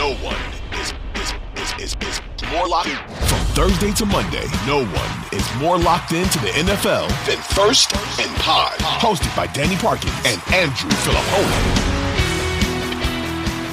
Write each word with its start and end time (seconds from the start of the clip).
no 0.00 0.14
one 0.24 0.40
is 0.80 0.94
is 1.14 1.34
is 1.60 1.94
is, 1.94 1.96
is 2.08 2.20
more 2.50 2.66
locked 2.66 2.88
in. 2.88 2.96
From 3.26 3.38
Thursday 3.52 3.92
to 3.92 4.06
Monday, 4.06 4.46
no 4.66 4.82
one 4.82 5.10
is 5.30 5.46
more 5.56 5.76
locked 5.76 6.12
into 6.12 6.38
the 6.38 6.48
NFL 6.48 7.06
than 7.26 7.36
First 7.54 7.94
and 8.18 8.34
Pod. 8.36 8.78
Hosted 8.78 9.36
by 9.36 9.46
Danny 9.48 9.76
Parkins 9.76 10.14
and 10.24 10.40
Andrew 10.54 10.88
Fillipponi. 11.02 11.60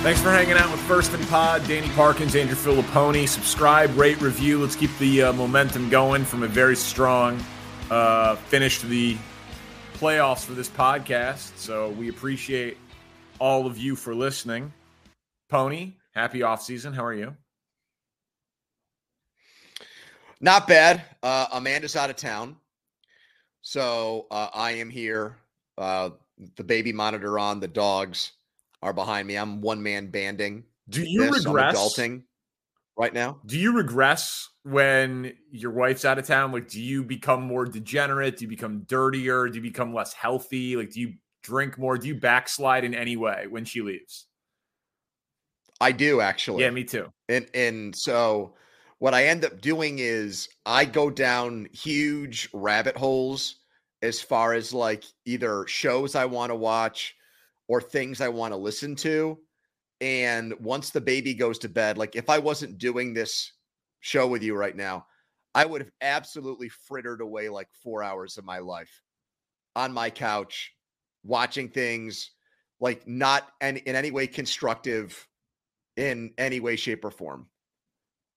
Thanks 0.04 0.22
for 0.22 0.32
hanging 0.32 0.58
out 0.58 0.70
with 0.70 0.82
First 0.82 1.14
and 1.14 1.26
Pod. 1.30 1.66
Danny 1.66 1.88
Parkins, 1.92 2.36
Andrew 2.36 2.58
Fillipponi. 2.58 3.26
Subscribe, 3.26 3.98
rate, 3.98 4.20
review. 4.20 4.60
Let's 4.60 4.76
keep 4.76 4.92
the 4.98 5.24
uh, 5.24 5.32
momentum 5.32 5.90
going 5.90 6.26
from 6.26 6.44
a 6.44 6.48
very 6.48 6.76
strong 6.76 7.42
uh, 7.90 8.36
finish 8.36 8.82
to 8.82 8.88
the 8.88 9.16
playoffs 9.94 10.44
for 10.44 10.52
this 10.52 10.68
podcast. 10.68 11.56
So 11.56 11.92
we 11.92 12.10
appreciate 12.10 12.78
all 13.40 13.66
of 13.66 13.78
you 13.78 13.96
for 13.96 14.14
listening. 14.14 14.74
Poni, 15.50 15.94
happy 16.18 16.42
off 16.42 16.64
season. 16.64 16.94
How 16.94 17.06
are 17.06 17.14
you? 17.14 17.36
Not 20.42 20.68
bad. 20.68 21.04
Uh, 21.22 21.46
Amanda's 21.54 21.96
out 21.96 22.10
of 22.10 22.16
town. 22.16 22.56
So 23.62 24.26
uh, 24.32 24.50
I 24.52 24.72
am 24.72 24.90
here. 24.90 25.38
Uh, 25.78 26.10
the 26.56 26.64
baby 26.64 26.92
monitor 26.92 27.38
on, 27.38 27.60
the 27.60 27.68
dogs 27.68 28.32
are 28.82 28.94
behind 28.94 29.28
me. 29.28 29.36
I'm 29.36 29.62
one 29.62 29.82
man 29.82 30.08
banding. 30.08 30.64
Do 30.90 31.04
you 31.04 31.32
this. 31.32 31.46
regress? 31.46 31.76
I'm 31.76 31.82
adulting 31.82 32.24
right 32.98 33.14
now. 33.14 33.40
Do 33.46 33.60
you 33.60 33.76
regress 33.76 34.50
when 34.64 35.34
your 35.52 35.72
wife's 35.72 36.04
out 36.04 36.18
of 36.18 36.26
town? 36.26 36.52
Like, 36.52 36.68
do 36.68 36.82
you 36.82 37.04
become 37.04 37.44
more 37.44 37.66
degenerate? 37.66 38.38
Do 38.38 38.46
you 38.46 38.50
become 38.50 38.80
dirtier? 38.88 39.48
Do 39.50 39.56
you 39.56 39.62
become 39.62 39.94
less 39.94 40.14
healthy? 40.14 40.76
Like, 40.76 40.92
do 40.92 41.00
you 41.02 41.14
drink 41.44 41.78
more? 41.78 41.98
Do 41.98 42.08
you 42.08 42.16
backslide 42.16 42.84
in 42.86 42.96
any 42.96 43.18
way 43.18 43.46
when 43.48 43.66
she 43.66 43.82
leaves? 43.82 44.28
I 45.80 45.92
do 45.92 46.22
actually. 46.22 46.64
Yeah, 46.64 46.72
me 46.72 46.84
too. 46.84 47.12
And 47.30 47.48
and 47.54 47.96
so 47.96 48.56
what 49.00 49.14
I 49.14 49.26
end 49.26 49.46
up 49.46 49.62
doing 49.62 50.00
is 50.00 50.50
I 50.66 50.86
go 50.86 51.10
down 51.10 51.68
huge 51.72 52.50
rabbit 52.54 52.98
holes 52.98 53.58
as 54.02 54.22
far 54.22 54.54
as 54.54 54.74
like 54.74 55.04
either 55.26 55.66
shows 55.68 56.16
I 56.16 56.26
want 56.26 56.52
to 56.52 56.56
watch 56.56 57.16
or 57.68 57.82
things 57.82 58.22
I 58.22 58.30
want 58.30 58.54
to 58.54 58.58
listen 58.58 58.96
to. 58.98 59.38
And 60.02 60.54
once 60.60 60.92
the 60.92 61.02
baby 61.02 61.34
goes 61.34 61.60
to 61.60 61.70
bed, 61.70 61.98
like 61.98 62.16
if 62.16 62.30
I 62.30 62.40
wasn't 62.40 62.78
doing 62.78 63.14
this 63.14 63.52
show 64.00 64.28
with 64.28 64.44
you 64.44 64.56
right 64.56 64.76
now, 64.76 65.06
I 65.56 65.66
would 65.66 65.82
have 65.82 65.92
absolutely 66.02 66.70
frittered 66.70 67.22
away 67.22 67.50
like 67.50 67.68
four 67.84 68.04
hours 68.04 68.38
of 68.38 68.46
my 68.46 68.60
life 68.60 69.02
on 69.76 69.92
my 69.92 70.10
couch, 70.10 70.72
watching 71.24 71.70
things 71.70 72.32
like 72.80 73.08
not 73.08 73.50
in, 73.62 73.78
in 73.78 73.96
any 73.96 74.12
way 74.12 74.28
constructive 74.28 75.28
in 75.98 76.32
any 76.38 76.60
way, 76.60 76.76
shape, 76.76 77.04
or 77.04 77.12
form. 77.12 77.48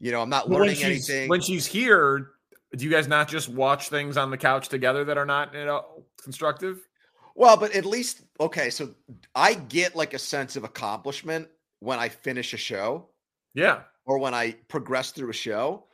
You 0.00 0.10
know, 0.10 0.22
I'm 0.22 0.30
not 0.30 0.48
learning 0.48 0.76
when 0.76 0.86
anything. 0.86 1.28
When 1.28 1.40
she's 1.40 1.66
here, 1.66 2.30
do 2.74 2.84
you 2.84 2.90
guys 2.90 3.06
not 3.06 3.28
just 3.28 3.48
watch 3.48 3.88
things 3.88 4.16
on 4.16 4.30
the 4.30 4.38
couch 4.38 4.68
together 4.68 5.04
that 5.04 5.18
are 5.18 5.26
not 5.26 5.54
you 5.54 5.66
know, 5.66 6.04
constructive? 6.22 6.88
Well, 7.34 7.56
but 7.56 7.74
at 7.74 7.84
least 7.84 8.22
okay, 8.40 8.70
so 8.70 8.94
I 9.34 9.54
get 9.54 9.94
like 9.94 10.14
a 10.14 10.18
sense 10.18 10.56
of 10.56 10.64
accomplishment 10.64 11.48
when 11.80 11.98
I 11.98 12.08
finish 12.08 12.52
a 12.54 12.56
show 12.56 13.08
Yeah. 13.54 13.82
or 14.06 14.18
when 14.18 14.34
I 14.34 14.52
progress 14.68 15.12
through 15.12 15.30
a 15.30 15.34
show. 15.34 15.84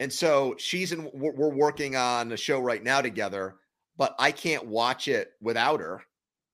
And 0.00 0.12
so 0.12 0.54
she's 0.58 0.92
in 0.92 1.10
we're 1.12 1.54
working 1.54 1.96
on 1.96 2.32
a 2.32 2.36
show 2.36 2.60
right 2.60 2.82
now 2.82 3.00
together, 3.00 3.56
but 3.96 4.14
I 4.18 4.30
can't 4.30 4.66
watch 4.66 5.08
it 5.08 5.32
without 5.40 5.80
her, 5.80 6.02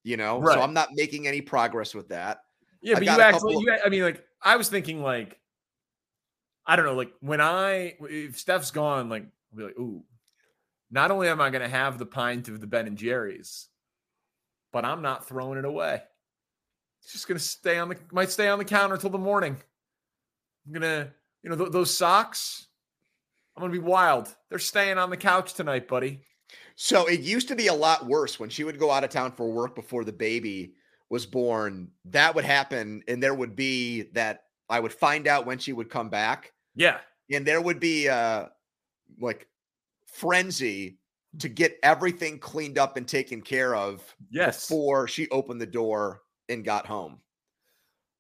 you 0.02 0.16
know? 0.16 0.40
Right. 0.40 0.54
So 0.54 0.62
I'm 0.62 0.72
not 0.72 0.88
making 0.94 1.26
any 1.26 1.40
progress 1.40 1.94
with 1.94 2.08
that. 2.08 2.38
Yeah, 2.80 2.96
I've 2.96 3.04
but 3.04 3.16
you 3.16 3.22
actually, 3.22 3.54
couple 3.54 3.62
you, 3.62 3.78
I 3.84 3.88
mean, 3.88 4.02
like, 4.02 4.24
I 4.44 4.56
was 4.56 4.68
thinking, 4.68 5.02
like, 5.02 5.40
I 6.66 6.76
don't 6.76 6.84
know, 6.84 6.94
like, 6.94 7.12
when 7.20 7.40
I, 7.40 7.94
if 8.00 8.38
Steph's 8.38 8.70
gone, 8.70 9.08
like, 9.08 9.24
I'll 9.52 9.58
be 9.58 9.64
like, 9.64 9.78
ooh, 9.78 10.04
not 10.90 11.10
only 11.10 11.28
am 11.28 11.40
I 11.40 11.50
going 11.50 11.62
to 11.62 11.68
have 11.68 11.98
the 11.98 12.06
pint 12.06 12.48
of 12.48 12.60
the 12.60 12.66
Ben 12.66 12.86
and 12.86 12.98
Jerry's, 12.98 13.68
but 14.72 14.84
I'm 14.84 15.02
not 15.02 15.26
throwing 15.26 15.58
it 15.58 15.64
away. 15.64 16.02
It's 17.02 17.12
just 17.12 17.26
going 17.26 17.38
to 17.38 17.44
stay 17.44 17.78
on 17.78 17.88
the, 17.88 17.96
might 18.12 18.30
stay 18.30 18.48
on 18.48 18.58
the 18.58 18.64
counter 18.64 18.96
till 18.96 19.10
the 19.10 19.18
morning. 19.18 19.56
I'm 20.66 20.80
to, 20.82 21.12
you 21.42 21.50
know, 21.50 21.56
th- 21.56 21.72
those 21.72 21.94
socks, 21.94 22.66
I'm 23.56 23.62
to 23.72 23.78
be 23.78 23.78
wild. 23.78 24.34
They're 24.48 24.58
staying 24.58 24.98
on 24.98 25.10
the 25.10 25.16
couch 25.16 25.54
tonight, 25.54 25.88
buddy. 25.88 26.20
So 26.76 27.06
it 27.06 27.20
used 27.20 27.48
to 27.48 27.56
be 27.56 27.68
a 27.68 27.74
lot 27.74 28.06
worse 28.06 28.40
when 28.40 28.48
she 28.50 28.64
would 28.64 28.78
go 28.78 28.90
out 28.90 29.04
of 29.04 29.10
town 29.10 29.32
for 29.32 29.50
work 29.50 29.74
before 29.74 30.04
the 30.04 30.12
baby 30.12 30.74
was 31.14 31.26
born. 31.26 31.92
That 32.06 32.34
would 32.34 32.44
happen, 32.44 33.04
and 33.08 33.22
there 33.22 33.34
would 33.34 33.56
be 33.56 34.02
that 34.14 34.46
I 34.68 34.80
would 34.80 34.92
find 34.92 35.28
out 35.28 35.46
when 35.46 35.58
she 35.58 35.72
would 35.72 35.90
come 35.90 36.10
back, 36.10 36.52
Yeah. 36.74 37.00
and 37.32 37.46
there 37.46 37.62
would 37.62 37.80
be 37.80 38.08
uh 38.08 38.48
like 39.20 39.48
frenzy 40.06 41.00
to 41.40 41.48
get 41.48 41.78
everything 41.82 42.38
cleaned 42.40 42.78
up 42.78 42.96
and 42.98 43.08
taken 43.08 43.42
care 43.42 43.74
of 43.76 44.16
Yes. 44.30 44.68
before 44.68 45.08
she 45.08 45.28
opened 45.30 45.60
the 45.60 45.66
door 45.66 46.22
and 46.48 46.64
got 46.64 46.86
home. 46.86 47.22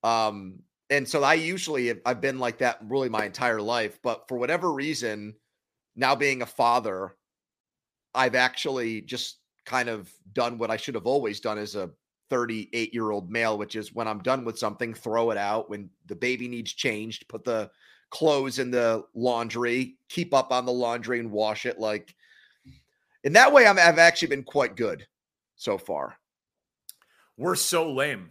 Um, 0.02 0.62
and 0.90 1.08
so 1.08 1.22
I 1.22 1.34
usually 1.34 1.88
have, 1.88 2.00
I've 2.04 2.20
been 2.20 2.38
like 2.38 2.58
that 2.58 2.78
really 2.82 3.08
my 3.08 3.24
entire 3.24 3.60
life, 3.60 4.00
but 4.02 4.28
for 4.28 4.36
whatever 4.38 4.72
reason, 4.72 5.36
now 5.96 6.14
being 6.14 6.42
a 6.42 6.46
father, 6.46 7.16
I've 8.14 8.34
actually 8.34 9.00
just 9.02 9.40
kind 9.64 9.88
of 9.88 10.12
done 10.32 10.58
what 10.58 10.70
I 10.70 10.76
should 10.76 10.94
have 10.94 11.06
always 11.06 11.40
done 11.40 11.58
as 11.58 11.74
a 11.74 11.90
38 12.30 12.94
year 12.94 13.10
old 13.10 13.30
male, 13.30 13.58
which 13.58 13.76
is 13.76 13.94
when 13.94 14.08
I'm 14.08 14.20
done 14.22 14.44
with 14.44 14.58
something, 14.58 14.94
throw 14.94 15.30
it 15.30 15.36
out. 15.38 15.68
When 15.70 15.90
the 16.06 16.16
baby 16.16 16.48
needs 16.48 16.72
changed, 16.72 17.28
put 17.28 17.44
the 17.44 17.70
clothes 18.10 18.58
in 18.58 18.70
the 18.70 19.04
laundry, 19.14 19.96
keep 20.08 20.32
up 20.34 20.52
on 20.52 20.66
the 20.66 20.72
laundry 20.72 21.18
and 21.20 21.30
wash 21.30 21.66
it. 21.66 21.78
Like, 21.78 22.14
in 23.24 23.32
that 23.34 23.52
way, 23.52 23.66
I'm, 23.66 23.78
I've 23.78 23.98
actually 23.98 24.28
been 24.28 24.42
quite 24.44 24.76
good 24.76 25.06
so 25.56 25.78
far. 25.78 26.16
We're 27.36 27.56
so 27.56 27.92
lame. 27.92 28.30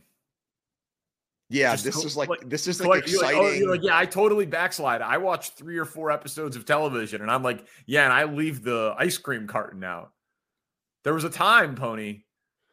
Yeah, 1.49 1.73
Just 1.73 1.83
this 1.83 1.95
co- 1.95 2.05
is 2.05 2.17
like, 2.17 2.29
like- 2.29 2.49
this 2.49 2.67
is 2.67 2.79
like 2.79 2.89
like, 2.89 3.03
exciting. 3.03 3.39
oh, 3.39 3.51
you're 3.51 3.69
like, 3.69 3.83
yeah, 3.83 3.97
I 3.97 4.05
totally 4.05 4.45
backslide. 4.45 5.01
I 5.01 5.17
watch 5.17 5.51
three 5.51 5.77
or 5.77 5.85
four 5.85 6.09
episodes 6.09 6.55
of 6.55 6.65
television, 6.65 7.21
and 7.21 7.29
I'm 7.29 7.43
like, 7.43 7.65
yeah, 7.85 8.05
and 8.05 8.13
I 8.13 8.23
leave 8.23 8.63
the 8.63 8.95
ice 8.97 9.17
cream 9.17 9.45
carton 9.45 9.83
out. 9.83 10.11
There 11.03 11.13
was 11.13 11.25
a 11.25 11.29
time, 11.29 11.75
Poni, 11.75 12.22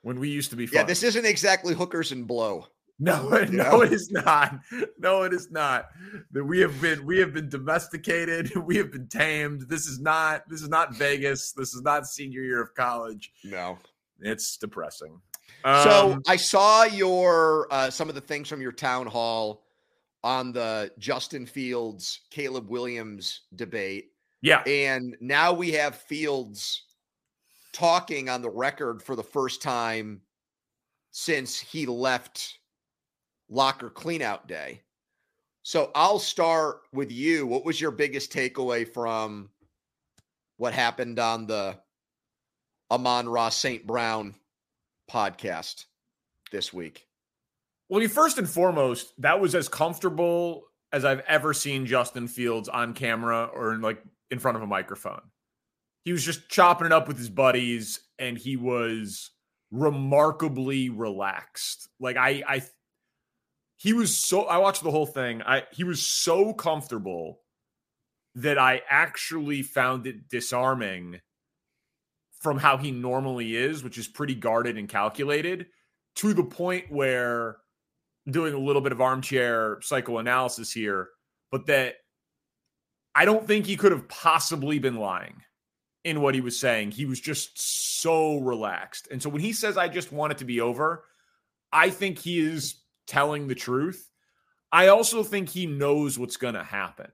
when 0.02 0.18
we 0.20 0.28
used 0.28 0.50
to 0.50 0.56
be. 0.56 0.66
Fun. 0.66 0.76
yeah, 0.76 0.82
this 0.84 1.02
isn't 1.02 1.24
exactly 1.26 1.74
hookers 1.74 2.12
and 2.12 2.26
blow. 2.26 2.66
no, 2.98 3.38
you 3.40 3.46
no, 3.52 3.70
know? 3.70 3.82
it 3.82 3.92
is 3.92 4.10
not. 4.10 4.54
No, 4.98 5.22
it 5.22 5.32
is 5.32 5.50
not. 5.50 5.86
That 6.32 6.44
we 6.44 6.60
have 6.60 6.78
been, 6.82 7.06
we 7.06 7.18
have 7.18 7.32
been 7.32 7.48
domesticated. 7.48 8.52
We 8.66 8.76
have 8.76 8.92
been 8.92 9.08
tamed. 9.08 9.62
This 9.68 9.86
is 9.86 9.98
not. 10.00 10.42
This 10.48 10.60
is 10.62 10.68
not 10.68 10.94
Vegas. 10.94 11.52
This 11.52 11.74
is 11.74 11.82
not 11.82 12.06
senior 12.06 12.42
year 12.42 12.60
of 12.60 12.74
college. 12.74 13.32
No. 13.44 13.78
It's 14.20 14.56
depressing. 14.58 15.18
So 15.64 16.12
Um, 16.12 16.22
I 16.28 16.36
saw 16.36 16.84
your 16.84 17.66
uh, 17.70 17.90
some 17.90 18.08
of 18.08 18.14
the 18.14 18.20
things 18.20 18.48
from 18.48 18.60
your 18.60 18.72
town 18.72 19.06
hall 19.06 19.64
on 20.22 20.52
the 20.52 20.90
Justin 20.98 21.46
Fields 21.46 22.20
Caleb 22.30 22.68
Williams 22.68 23.42
debate, 23.56 24.12
yeah, 24.42 24.60
and 24.66 25.16
now 25.20 25.52
we 25.54 25.70
have 25.72 25.96
Fields 25.96 26.84
talking 27.72 28.28
on 28.28 28.42
the 28.42 28.50
record 28.50 29.03
for 29.03 29.16
the 29.16 29.22
first 29.22 29.62
time 29.62 30.20
since 31.10 31.58
he 31.58 31.86
left 31.86 32.58
locker 33.48 33.91
cleanout 33.91 34.47
day. 34.47 34.81
So 35.62 35.91
I'll 35.94 36.19
start 36.19 36.80
with 36.92 37.12
you. 37.12 37.47
What 37.47 37.64
was 37.64 37.80
your 37.80 37.91
biggest 37.91 38.32
takeaway 38.32 38.88
from 38.88 39.50
what 40.56 40.72
happened 40.72 41.19
on 41.19 41.47
the 41.47 41.76
Amon-Ra 42.91 43.50
St. 43.50 43.86
Brown 43.86 44.34
podcast 45.10 45.84
this 46.50 46.72
week? 46.72 47.06
Well, 47.88 48.03
you 48.03 48.09
first 48.09 48.38
and 48.38 48.48
foremost, 48.48 49.12
that 49.19 49.41
was 49.41 49.54
as 49.54 49.69
comfortable 49.69 50.65
as 50.92 51.04
I've 51.04 51.22
ever 51.28 51.53
seen 51.53 51.86
Justin 51.86 52.28
Fields 52.28 52.68
on 52.68 52.94
camera 52.94 53.50
or 53.53 53.74
in, 53.74 53.80
like 53.80 54.03
in 54.30 54.39
front 54.39 54.56
of 54.56 54.62
a 54.62 54.66
microphone. 54.66 55.22
He 56.04 56.12
was 56.12 56.24
just 56.24 56.48
chopping 56.48 56.86
it 56.86 56.92
up 56.92 57.08
with 57.08 57.18
his 57.18 57.28
buddies, 57.28 58.00
and 58.18 58.38
he 58.38 58.56
was 58.56 59.30
remarkably 59.70 60.88
relaxed. 60.88 61.88
Like 62.00 62.16
I, 62.16 62.42
I, 62.48 62.62
he 63.76 63.92
was 63.92 64.18
so. 64.18 64.44
I 64.44 64.58
watched 64.58 64.82
the 64.82 64.91
whole 64.91 65.06
thing. 65.06 65.42
I 65.42 65.64
he 65.72 65.84
was 65.84 66.06
so 66.06 66.52
comfortable 66.52 67.41
that 68.36 68.58
I 68.58 68.82
actually 68.88 69.62
found 69.62 70.06
it 70.06 70.28
disarming 70.28 71.20
from 72.41 72.58
how 72.58 72.78
he 72.78 72.91
normally 72.91 73.56
is, 73.56 73.84
which 73.84 73.98
is 73.98 74.08
pretty 74.08 74.34
guarded 74.34 74.78
and 74.78 74.88
calculated, 74.88 75.66
to 76.16 76.32
the 76.32 76.44
point 76.44 76.91
where 76.91 77.56
doing 78.30 78.54
a 78.54 78.58
little 78.58 78.82
bit 78.82 78.92
of 78.92 79.00
armchair 79.00 79.78
psychoanalysis 79.82 80.72
here, 80.72 81.08
but 81.50 81.66
that 81.66 81.96
I 83.14 83.24
don't 83.24 83.46
think 83.46 83.66
he 83.66 83.76
could 83.76 83.92
have 83.92 84.08
possibly 84.08 84.78
been 84.78 84.96
lying 84.96 85.42
in 86.04 86.20
what 86.20 86.34
he 86.34 86.41
was 86.41 86.58
saying. 86.58 86.92
He 86.92 87.06
was 87.06 87.20
just 87.20 87.60
so 88.00 88.38
relaxed. 88.38 89.08
And 89.10 89.22
so 89.22 89.28
when 89.28 89.42
he 89.42 89.52
says, 89.52 89.76
I 89.76 89.88
just 89.88 90.12
want 90.12 90.32
it 90.32 90.38
to 90.38 90.44
be 90.44 90.60
over, 90.60 91.04
I 91.72 91.91
think 91.91 92.18
he 92.18 92.41
is 92.41 92.76
telling 93.06 93.48
the 93.48 93.54
truth. 93.54 94.08
I 94.72 94.88
also 94.88 95.22
think 95.22 95.48
he 95.48 95.66
knows 95.66 96.18
what's 96.18 96.36
going 96.36 96.54
to 96.54 96.64
happen. 96.64 97.10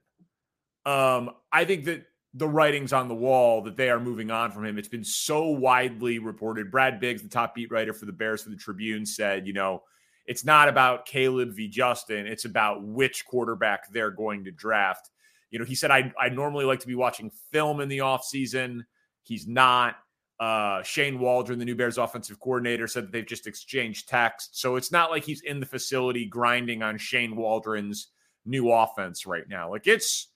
Um, 0.84 1.30
I 1.50 1.64
think 1.64 1.86
that 1.86 2.04
the 2.34 2.46
writing's 2.46 2.92
on 2.92 3.08
the 3.08 3.14
wall 3.14 3.62
that 3.62 3.76
they 3.76 3.88
are 3.88 3.98
moving 3.98 4.30
on 4.30 4.52
from 4.52 4.64
him. 4.66 4.78
It's 4.78 4.88
been 4.88 5.04
so 5.04 5.48
widely 5.48 6.18
reported. 6.18 6.70
Brad 6.70 7.00
Biggs, 7.00 7.22
the 7.22 7.28
top 7.28 7.54
beat 7.54 7.70
writer 7.70 7.94
for 7.94 8.04
the 8.04 8.12
Bears 8.12 8.42
for 8.42 8.50
the 8.50 8.56
Tribune, 8.56 9.06
said, 9.06 9.46
you 9.46 9.54
know, 9.54 9.82
it's 10.26 10.44
not 10.44 10.68
about 10.68 11.06
Caleb 11.06 11.54
v. 11.54 11.66
Justin. 11.68 12.26
It's 12.26 12.44
about 12.44 12.84
which 12.84 13.24
quarterback 13.24 13.90
they're 13.90 14.10
going 14.10 14.44
to 14.44 14.50
draft. 14.50 15.08
You 15.50 15.58
know, 15.58 15.64
he 15.64 15.75
said, 15.75 15.90
I, 15.90 16.12
I 16.20 16.28
normally 16.28 16.64
like 16.64 16.81
to 16.81 16.87
be 16.87 16.94
watching 16.94 17.31
film 17.52 17.81
in 17.81 17.88
the 17.88 17.98
offseason. 17.98 18.81
He's 19.22 19.46
not. 19.46 19.96
Uh, 20.38 20.82
Shane 20.82 21.19
Waldron, 21.19 21.58
the 21.58 21.64
new 21.64 21.75
Bears 21.75 21.96
offensive 21.96 22.38
coordinator, 22.38 22.87
said 22.87 23.04
that 23.04 23.12
they've 23.12 23.26
just 23.26 23.46
exchanged 23.46 24.08
text. 24.08 24.60
So 24.60 24.76
it's 24.76 24.93
not 24.93 25.10
like 25.10 25.25
he's 25.25 25.40
in 25.40 25.60
the 25.60 25.66
facility 25.66 26.26
grinding 26.26 26.82
on 26.82 26.98
Shane 26.98 27.37
Waldron's 27.37 28.08
new 28.44 28.70
offense 28.70 29.26
right 29.26 29.48
now. 29.48 29.70
Like 29.70 29.87
it's 29.87 30.28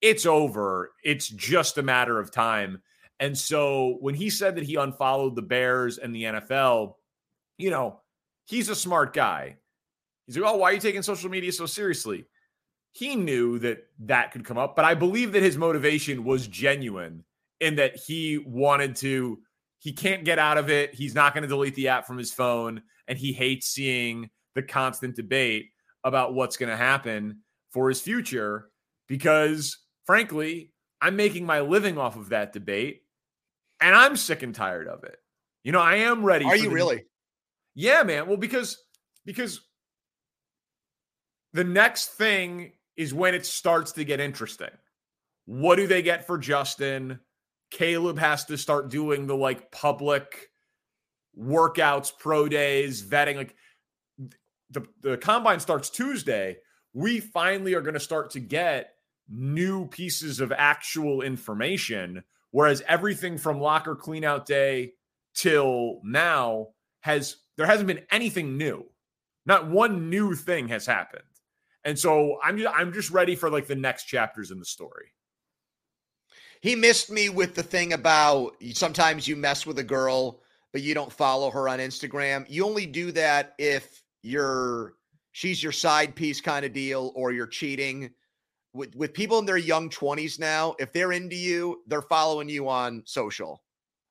it's 0.00 0.24
over. 0.24 0.92
It's 1.04 1.28
just 1.28 1.78
a 1.78 1.82
matter 1.82 2.18
of 2.18 2.30
time. 2.30 2.80
And 3.18 3.36
so 3.36 3.98
when 4.00 4.14
he 4.14 4.30
said 4.30 4.56
that 4.56 4.64
he 4.64 4.76
unfollowed 4.76 5.36
the 5.36 5.42
Bears 5.42 5.98
and 5.98 6.14
the 6.14 6.22
NFL, 6.24 6.94
you 7.58 7.70
know, 7.70 8.00
he's 8.46 8.70
a 8.70 8.74
smart 8.74 9.12
guy. 9.12 9.56
He's 10.26 10.38
like, 10.38 10.50
oh, 10.50 10.56
why 10.56 10.70
are 10.70 10.74
you 10.74 10.80
taking 10.80 11.02
social 11.02 11.28
media 11.28 11.52
so 11.52 11.66
seriously? 11.66 12.24
He 12.92 13.16
knew 13.16 13.58
that 13.60 13.86
that 14.00 14.32
could 14.32 14.44
come 14.44 14.58
up, 14.58 14.74
but 14.74 14.84
I 14.84 14.94
believe 14.94 15.32
that 15.32 15.42
his 15.42 15.56
motivation 15.56 16.24
was 16.24 16.46
genuine 16.46 17.24
in 17.60 17.76
that 17.76 17.96
he 17.96 18.38
wanted 18.38 18.96
to, 18.96 19.38
he 19.78 19.92
can't 19.92 20.24
get 20.24 20.38
out 20.38 20.58
of 20.58 20.70
it. 20.70 20.94
He's 20.94 21.14
not 21.14 21.34
going 21.34 21.42
to 21.42 21.48
delete 21.48 21.74
the 21.74 21.88
app 21.88 22.06
from 22.06 22.18
his 22.18 22.32
phone, 22.32 22.82
and 23.06 23.16
he 23.16 23.32
hates 23.32 23.68
seeing 23.68 24.30
the 24.54 24.62
constant 24.62 25.14
debate 25.14 25.70
about 26.02 26.34
what's 26.34 26.56
going 26.56 26.70
to 26.70 26.76
happen 26.76 27.40
for 27.70 27.88
his 27.88 28.00
future 28.00 28.70
because, 29.06 29.78
frankly, 30.04 30.72
I'm 31.00 31.16
making 31.16 31.46
my 31.46 31.60
living 31.60 31.98
off 31.98 32.16
of 32.16 32.30
that 32.30 32.52
debate, 32.52 33.02
and 33.80 33.94
I'm 33.94 34.16
sick 34.16 34.42
and 34.42 34.54
tired 34.54 34.88
of 34.88 35.04
it. 35.04 35.16
You 35.62 35.72
know, 35.72 35.80
I 35.80 35.96
am 35.96 36.24
ready. 36.24 36.44
Are 36.44 36.56
you 36.56 36.68
the, 36.68 36.74
really? 36.74 37.04
Yeah, 37.74 38.02
man. 38.02 38.26
Well, 38.26 38.36
because 38.36 38.82
because 39.24 39.60
the 41.52 41.64
next 41.64 42.08
thing 42.12 42.72
is 43.00 43.14
when 43.14 43.34
it 43.34 43.46
starts 43.46 43.92
to 43.92 44.04
get 44.04 44.20
interesting. 44.20 44.68
What 45.46 45.76
do 45.76 45.86
they 45.86 46.02
get 46.02 46.26
for 46.26 46.36
Justin? 46.36 47.20
Caleb 47.70 48.18
has 48.18 48.44
to 48.44 48.58
start 48.58 48.90
doing 48.90 49.26
the 49.26 49.34
like 49.34 49.72
public 49.72 50.50
workouts, 51.38 52.12
pro 52.18 52.46
days, 52.46 53.02
vetting. 53.02 53.36
Like 53.36 53.54
the, 54.68 54.84
the 55.00 55.16
combine 55.16 55.60
starts 55.60 55.88
Tuesday. 55.88 56.58
We 56.92 57.20
finally 57.20 57.72
are 57.72 57.80
going 57.80 57.94
to 57.94 58.00
start 58.00 58.32
to 58.32 58.40
get 58.40 58.92
new 59.30 59.86
pieces 59.86 60.40
of 60.40 60.52
actual 60.52 61.22
information. 61.22 62.22
Whereas 62.50 62.82
everything 62.86 63.38
from 63.38 63.60
locker 63.60 63.96
cleanout 63.96 64.44
day 64.44 64.92
till 65.34 66.00
now 66.04 66.68
has 67.00 67.36
there 67.56 67.66
hasn't 67.66 67.86
been 67.86 68.04
anything 68.10 68.58
new. 68.58 68.84
Not 69.46 69.70
one 69.70 70.10
new 70.10 70.34
thing 70.34 70.68
has 70.68 70.84
happened. 70.84 71.22
And 71.84 71.98
so 71.98 72.38
I'm 72.42 72.58
just, 72.58 72.74
I'm 72.74 72.92
just 72.92 73.10
ready 73.10 73.34
for 73.34 73.50
like 73.50 73.66
the 73.66 73.74
next 73.74 74.04
chapters 74.04 74.50
in 74.50 74.58
the 74.58 74.64
story. 74.64 75.12
He 76.60 76.76
missed 76.76 77.10
me 77.10 77.30
with 77.30 77.54
the 77.54 77.62
thing 77.62 77.94
about 77.94 78.56
sometimes 78.74 79.26
you 79.26 79.34
mess 79.34 79.64
with 79.64 79.78
a 79.78 79.84
girl, 79.84 80.40
but 80.72 80.82
you 80.82 80.92
don't 80.92 81.12
follow 81.12 81.50
her 81.50 81.68
on 81.68 81.78
Instagram. 81.78 82.44
You 82.48 82.66
only 82.66 82.86
do 82.86 83.12
that 83.12 83.54
if 83.58 84.02
you're 84.22 84.94
she's 85.32 85.62
your 85.62 85.72
side 85.72 86.14
piece 86.14 86.40
kind 86.40 86.66
of 86.66 86.72
deal 86.72 87.12
or 87.14 87.32
you're 87.32 87.46
cheating. 87.46 88.10
With 88.72 88.94
with 88.94 89.14
people 89.14 89.38
in 89.38 89.46
their 89.46 89.56
young 89.56 89.88
20s 89.88 90.38
now, 90.38 90.76
if 90.78 90.92
they're 90.92 91.12
into 91.12 91.34
you, 91.34 91.82
they're 91.86 92.02
following 92.02 92.48
you 92.48 92.68
on 92.68 93.02
social. 93.06 93.62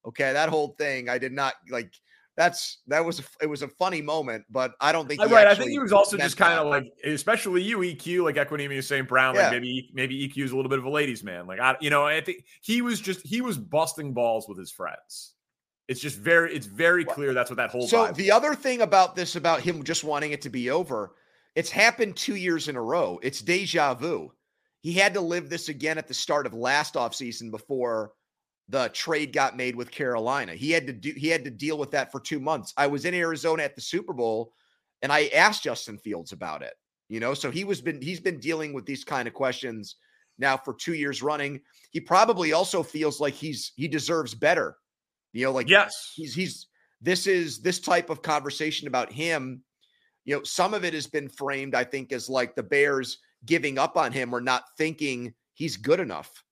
Okay, 0.05 0.33
that 0.33 0.49
whole 0.49 0.69
thing, 0.77 1.07
I 1.07 1.17
did 1.17 1.31
not 1.31 1.53
like 1.69 1.93
that's 2.39 2.77
that 2.87 3.03
was 3.03 3.19
a, 3.19 3.23
it 3.41 3.47
was 3.47 3.63
a 3.63 3.67
funny 3.67 4.01
moment, 4.01 4.45
but 4.49 4.73
I 4.79 4.93
don't 4.93 5.09
think 5.09 5.21
right. 5.21 5.45
I 5.45 5.55
think 5.55 5.71
he 5.71 5.77
was 5.77 5.91
also 5.91 6.15
just 6.15 6.37
kind 6.37 6.57
of 6.57 6.67
like, 6.67 6.85
especially 7.03 7.61
you, 7.61 7.79
EQ, 7.79 8.23
like 8.23 8.35
Equanimeous 8.35 8.85
St. 8.85 9.05
Brown, 9.05 9.35
like 9.35 9.43
yeah. 9.43 9.51
maybe 9.51 9.89
maybe 9.93 10.29
EQ 10.29 10.45
is 10.45 10.51
a 10.53 10.55
little 10.55 10.69
bit 10.69 10.79
of 10.79 10.85
a 10.85 10.89
ladies' 10.89 11.21
man. 11.21 11.47
Like 11.47 11.59
I, 11.59 11.75
you 11.81 11.89
know, 11.89 12.05
I 12.05 12.21
think 12.21 12.45
he 12.61 12.81
was 12.81 13.01
just 13.01 13.27
he 13.27 13.41
was 13.41 13.57
busting 13.57 14.13
balls 14.13 14.47
with 14.47 14.57
his 14.57 14.71
friends. 14.71 15.33
It's 15.89 15.99
just 15.99 16.17
very 16.17 16.55
it's 16.55 16.65
very 16.65 17.03
clear 17.03 17.33
that's 17.33 17.49
what 17.49 17.57
that 17.57 17.71
whole. 17.71 17.89
So 17.89 18.09
the 18.13 18.31
other 18.31 18.55
thing 18.55 18.83
about 18.83 19.17
this 19.17 19.35
about 19.35 19.59
him 19.59 19.83
just 19.83 20.05
wanting 20.05 20.31
it 20.31 20.41
to 20.43 20.49
be 20.49 20.69
over, 20.69 21.15
it's 21.55 21.69
happened 21.69 22.15
two 22.15 22.35
years 22.35 22.69
in 22.69 22.77
a 22.77 22.81
row. 22.81 23.19
It's 23.21 23.41
deja 23.41 23.95
vu. 23.95 24.31
He 24.79 24.93
had 24.93 25.13
to 25.15 25.19
live 25.19 25.49
this 25.49 25.67
again 25.67 25.97
at 25.97 26.07
the 26.07 26.13
start 26.13 26.45
of 26.45 26.53
last 26.53 26.93
offseason 26.93 27.51
before 27.51 28.13
the 28.69 28.89
trade 28.89 29.33
got 29.33 29.57
made 29.57 29.75
with 29.75 29.89
Carolina. 29.89 30.53
He 30.53 30.71
had 30.71 30.85
to 30.87 30.93
do 30.93 31.11
he 31.17 31.27
had 31.27 31.43
to 31.43 31.51
deal 31.51 31.77
with 31.77 31.91
that 31.91 32.11
for 32.11 32.19
2 32.19 32.39
months. 32.39 32.73
I 32.77 32.87
was 32.87 33.05
in 33.05 33.13
Arizona 33.15 33.63
at 33.63 33.75
the 33.75 33.81
Super 33.81 34.13
Bowl 34.13 34.53
and 35.01 35.11
I 35.11 35.27
asked 35.27 35.63
Justin 35.63 35.97
Fields 35.97 36.31
about 36.31 36.61
it. 36.61 36.73
You 37.07 37.19
know, 37.19 37.33
so 37.33 37.49
he 37.49 37.63
was 37.63 37.81
been 37.81 37.99
he's 38.01 38.19
been 38.19 38.39
dealing 38.39 38.71
with 38.71 38.85
these 38.85 39.03
kind 39.03 39.27
of 39.27 39.33
questions 39.33 39.95
now 40.37 40.55
for 40.55 40.75
2 40.75 40.93
years 40.93 41.23
running. 41.23 41.59
He 41.89 41.99
probably 41.99 42.53
also 42.53 42.83
feels 42.83 43.19
like 43.19 43.33
he's 43.33 43.73
he 43.75 43.87
deserves 43.87 44.35
better. 44.35 44.77
You 45.33 45.45
know, 45.45 45.51
like 45.51 45.67
yes. 45.67 46.13
He's 46.15 46.35
he's 46.35 46.67
this 47.01 47.25
is 47.25 47.61
this 47.61 47.79
type 47.79 48.11
of 48.11 48.21
conversation 48.21 48.87
about 48.87 49.11
him. 49.11 49.63
You 50.25 50.35
know, 50.35 50.43
some 50.43 50.75
of 50.75 50.85
it 50.85 50.93
has 50.93 51.07
been 51.07 51.27
framed 51.27 51.73
I 51.73 51.85
think 51.85 52.11
as 52.11 52.29
like 52.29 52.55
the 52.55 52.61
Bears 52.61 53.17
giving 53.45 53.79
up 53.79 53.97
on 53.97 54.11
him 54.11 54.31
or 54.31 54.41
not 54.41 54.65
thinking 54.77 55.33
he's 55.55 55.75
good 55.75 55.99
enough. 55.99 56.43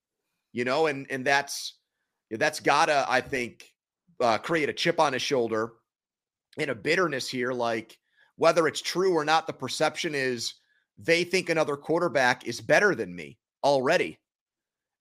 You 0.54 0.66
know, 0.66 0.88
and 0.88 1.06
and 1.12 1.24
that's 1.24 1.77
that's 2.32 2.60
gotta, 2.60 3.06
I 3.08 3.22
think, 3.22 3.72
uh, 4.20 4.38
create 4.38 4.70
a 4.70 4.74
chip 4.74 5.00
on 5.00 5.14
his 5.14 5.22
shoulder 5.22 5.74
and 6.58 6.70
a 6.70 6.76
bitterness 6.76 7.30
here. 7.30 7.54
Like 7.54 7.98
whether 8.36 8.68
it's 8.68 8.82
true 8.82 9.14
or 9.14 9.26
not, 9.26 9.48
the 9.48 9.54
perception 9.54 10.16
is 10.16 10.56
they 10.98 11.24
think 11.24 11.50
another 11.50 11.78
quarterback 11.78 12.48
is 12.48 12.62
better 12.62 12.96
than 12.96 13.16
me 13.16 13.38
already. 13.64 14.20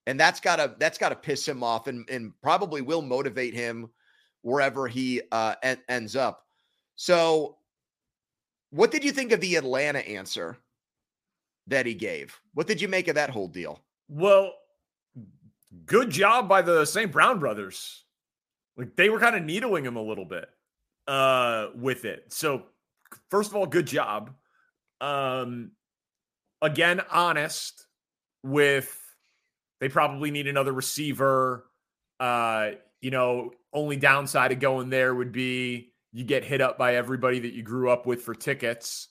And 0.07 0.21
that's 0.21 0.41
gotta 0.41 0.77
that's 0.79 0.99
gotta 0.99 1.17
piss 1.17 1.47
him 1.47 1.63
off 1.63 1.87
and, 1.87 2.09
and 2.09 2.33
probably 2.43 2.81
will 2.81 3.03
motivate 3.03 3.55
him 3.55 3.91
wherever 4.43 4.87
he 4.87 5.23
uh, 5.33 5.57
en- 5.63 5.83
ends 5.89 6.15
up. 6.15 6.45
So, 6.95 7.57
what 8.71 8.91
did 8.91 9.05
you 9.05 9.11
think 9.11 9.33
of 9.33 9.41
the 9.41 9.57
Atlanta 9.57 9.99
answer 9.99 10.57
that 11.67 11.87
he 11.87 11.95
gave? 11.95 12.39
What 12.55 12.69
did 12.69 12.81
you 12.81 12.89
make 12.89 13.09
of 13.09 13.17
that 13.17 13.31
whole 13.31 13.49
deal? 13.49 13.81
Well, 14.09 14.53
good 15.85 16.11
job 16.11 16.49
by 16.49 16.63
the 16.63 16.85
St. 16.85 17.11
Brown 17.11 17.39
brothers. 17.39 18.05
Like 18.77 18.97
they 18.97 19.09
were 19.09 19.21
kind 19.21 19.37
of 19.37 19.43
needling 19.43 19.85
him 19.85 19.97
a 19.97 20.03
little 20.03 20.25
bit 20.25 20.49
uh 21.07 21.69
with 21.75 22.05
it. 22.05 22.25
So 22.33 22.65
first 23.31 23.51
of 23.51 23.57
all, 23.57 23.67
good 23.67 23.87
job. 23.87 24.33
Um 25.01 25.73
again, 26.63 27.01
honest 27.11 27.87
with 28.43 29.03
they 29.81 29.89
probably 29.89 30.31
need 30.31 30.47
another 30.47 30.73
receiver. 30.73 31.67
Uh, 32.19 32.73
you 33.01 33.11
know, 33.11 33.51
only 33.73 33.97
downside 33.97 34.53
of 34.53 34.59
going 34.59 34.89
there 34.89 35.15
would 35.15 35.33
be 35.33 35.93
you 36.13 36.25
get 36.25 36.45
hit 36.45 36.61
up 36.61 36.79
by 36.79 36.97
everybody 36.97 37.41
that 37.41 37.53
you 37.53 37.63
grew 37.63 37.91
up 37.91 38.07
with 38.07 38.23
for 38.23 38.35
tickets. 38.35 39.09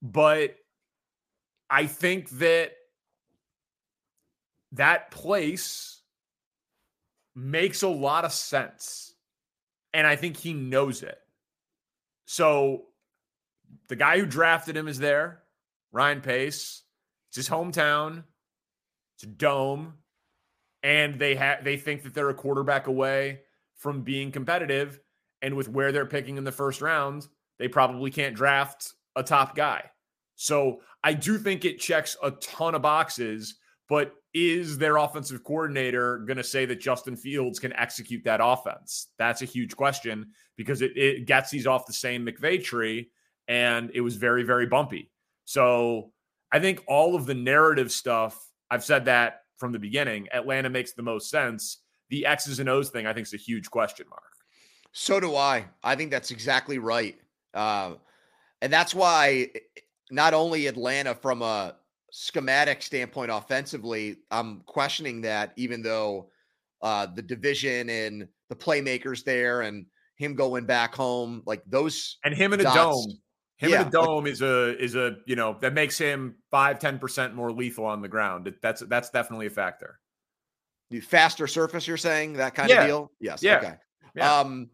But 0.00 0.56
I 1.68 1.86
think 1.86 2.30
that 2.30 2.72
that 4.72 5.10
place 5.10 6.02
makes 7.34 7.82
a 7.82 7.88
lot 7.88 8.24
of 8.24 8.32
sense. 8.32 9.14
And 9.92 10.06
I 10.06 10.16
think 10.16 10.36
he 10.36 10.52
knows 10.52 11.02
it. 11.02 11.18
So 12.26 12.86
the 13.88 13.96
guy 13.96 14.18
who 14.18 14.26
drafted 14.26 14.76
him 14.76 14.88
is 14.88 14.98
there, 14.98 15.42
Ryan 15.92 16.20
Pace. 16.20 16.82
It's 17.28 17.36
his 17.36 17.48
hometown. 17.48 18.24
It's 19.16 19.24
a 19.24 19.28
dome. 19.28 19.94
And 20.82 21.18
they 21.18 21.34
have 21.34 21.64
they 21.64 21.76
think 21.76 22.02
that 22.02 22.14
they're 22.14 22.30
a 22.30 22.34
quarterback 22.34 22.86
away 22.86 23.40
from 23.76 24.02
being 24.02 24.30
competitive. 24.30 25.00
And 25.42 25.54
with 25.54 25.68
where 25.68 25.92
they're 25.92 26.06
picking 26.06 26.36
in 26.36 26.44
the 26.44 26.52
first 26.52 26.80
round, 26.80 27.26
they 27.58 27.68
probably 27.68 28.10
can't 28.10 28.34
draft 28.34 28.94
a 29.14 29.22
top 29.22 29.54
guy. 29.54 29.90
So 30.34 30.80
I 31.02 31.14
do 31.14 31.38
think 31.38 31.64
it 31.64 31.78
checks 31.78 32.16
a 32.22 32.32
ton 32.32 32.74
of 32.74 32.82
boxes, 32.82 33.56
but 33.88 34.14
is 34.36 34.76
their 34.76 34.98
offensive 34.98 35.42
coordinator 35.42 36.18
going 36.18 36.36
to 36.36 36.44
say 36.44 36.66
that 36.66 36.78
Justin 36.78 37.16
Fields 37.16 37.58
can 37.58 37.72
execute 37.72 38.22
that 38.24 38.40
offense? 38.42 39.06
That's 39.18 39.40
a 39.40 39.46
huge 39.46 39.74
question 39.74 40.26
because 40.56 40.82
it, 40.82 40.94
it 40.94 41.26
gets 41.26 41.50
these 41.50 41.66
off 41.66 41.86
the 41.86 41.94
same 41.94 42.26
McVay 42.26 42.62
tree 42.62 43.10
and 43.48 43.90
it 43.94 44.02
was 44.02 44.16
very, 44.16 44.42
very 44.42 44.66
bumpy. 44.66 45.10
So 45.46 46.12
I 46.52 46.60
think 46.60 46.84
all 46.86 47.14
of 47.16 47.24
the 47.24 47.32
narrative 47.32 47.90
stuff, 47.90 48.38
I've 48.70 48.84
said 48.84 49.06
that 49.06 49.44
from 49.56 49.72
the 49.72 49.78
beginning, 49.78 50.28
Atlanta 50.34 50.68
makes 50.68 50.92
the 50.92 51.02
most 51.02 51.30
sense. 51.30 51.78
The 52.10 52.26
X's 52.26 52.60
and 52.60 52.68
O's 52.68 52.90
thing, 52.90 53.06
I 53.06 53.14
think, 53.14 53.26
is 53.26 53.32
a 53.32 53.38
huge 53.38 53.70
question 53.70 54.06
mark. 54.10 54.22
So 54.92 55.18
do 55.18 55.34
I. 55.34 55.64
I 55.82 55.96
think 55.96 56.10
that's 56.10 56.30
exactly 56.30 56.78
right. 56.78 57.18
Uh, 57.54 57.94
and 58.60 58.70
that's 58.70 58.94
why 58.94 59.48
not 60.10 60.34
only 60.34 60.66
Atlanta 60.66 61.14
from 61.14 61.40
a 61.40 61.76
schematic 62.18 62.80
standpoint 62.80 63.30
offensively, 63.30 64.16
I'm 64.30 64.62
questioning 64.64 65.20
that 65.20 65.52
even 65.56 65.82
though 65.82 66.30
uh, 66.80 67.06
the 67.14 67.20
division 67.20 67.90
and 67.90 68.26
the 68.48 68.56
playmakers 68.56 69.22
there 69.22 69.60
and 69.60 69.84
him 70.16 70.34
going 70.34 70.64
back 70.64 70.94
home, 70.94 71.42
like 71.44 71.62
those 71.66 72.16
and 72.24 72.34
him 72.34 72.54
in 72.54 72.60
a 72.60 72.64
dome. 72.64 73.18
Him 73.58 73.70
yeah, 73.70 73.82
in 73.82 73.88
a 73.88 73.90
dome 73.90 74.24
like, 74.24 74.32
is 74.32 74.42
a 74.42 74.82
is 74.82 74.94
a 74.94 75.16
you 75.26 75.36
know 75.36 75.58
that 75.60 75.74
makes 75.74 75.98
him 75.98 76.36
five 76.50 76.78
ten 76.78 76.98
percent 76.98 77.34
more 77.34 77.52
lethal 77.52 77.84
on 77.84 78.00
the 78.00 78.08
ground. 78.08 78.52
That's 78.62 78.80
that's 78.82 79.10
definitely 79.10 79.46
a 79.46 79.50
factor. 79.50 79.98
The 80.90 81.00
faster 81.00 81.46
surface, 81.46 81.86
you're 81.86 81.96
saying 81.96 82.34
that 82.34 82.54
kind 82.54 82.70
yeah. 82.70 82.82
of 82.82 82.86
deal? 82.86 83.12
Yes. 83.20 83.42
Yeah. 83.42 83.58
Okay. 83.58 83.74
Yeah. 84.14 84.38
Um, 84.38 84.70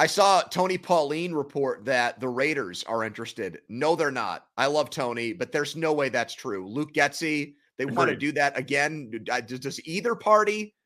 I 0.00 0.06
saw 0.06 0.42
Tony 0.42 0.78
Pauline 0.78 1.34
report 1.34 1.84
that 1.84 2.20
the 2.20 2.28
Raiders 2.28 2.84
are 2.84 3.02
interested. 3.02 3.60
No, 3.68 3.96
they're 3.96 4.12
not. 4.12 4.46
I 4.56 4.66
love 4.66 4.90
Tony, 4.90 5.32
but 5.32 5.50
there's 5.50 5.74
no 5.74 5.92
way 5.92 6.08
that's 6.08 6.34
true. 6.34 6.68
Luke 6.68 6.94
Getsy, 6.94 7.54
they 7.76 7.84
Agreed. 7.84 7.96
want 7.96 8.10
to 8.10 8.16
do 8.16 8.30
that 8.32 8.56
again. 8.56 9.10
Does 9.24 9.80
either 9.84 10.14
party 10.14 10.76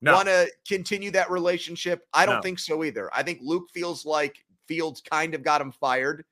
no. 0.00 0.14
want 0.14 0.28
to 0.28 0.50
continue 0.66 1.10
that 1.10 1.30
relationship? 1.30 2.02
I 2.14 2.24
don't 2.24 2.36
no. 2.36 2.40
think 2.40 2.58
so 2.58 2.82
either. 2.82 3.10
I 3.12 3.22
think 3.22 3.40
Luke 3.42 3.68
feels 3.74 4.06
like 4.06 4.36
Fields 4.66 5.02
kind 5.02 5.34
of 5.34 5.44
got 5.44 5.60
him 5.60 5.72
fired. 5.72 6.24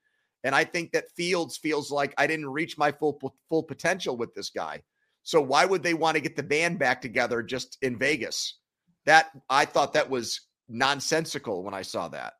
And 0.42 0.54
I 0.54 0.64
think 0.64 0.92
that 0.92 1.10
Fields 1.10 1.58
feels 1.58 1.90
like 1.90 2.14
I 2.16 2.26
didn't 2.26 2.48
reach 2.48 2.78
my 2.78 2.90
full 2.90 3.20
full 3.50 3.62
potential 3.62 4.16
with 4.16 4.34
this 4.34 4.48
guy. 4.48 4.82
So 5.24 5.42
why 5.42 5.66
would 5.66 5.82
they 5.82 5.92
want 5.92 6.14
to 6.14 6.22
get 6.22 6.36
the 6.36 6.42
band 6.42 6.78
back 6.78 7.02
together 7.02 7.42
just 7.42 7.76
in 7.82 7.98
Vegas? 7.98 8.60
That 9.04 9.30
I 9.50 9.66
thought 9.66 9.92
that 9.92 10.08
was 10.08 10.40
nonsensical 10.70 11.62
when 11.62 11.74
I 11.74 11.82
saw 11.82 12.08
that. 12.08 12.34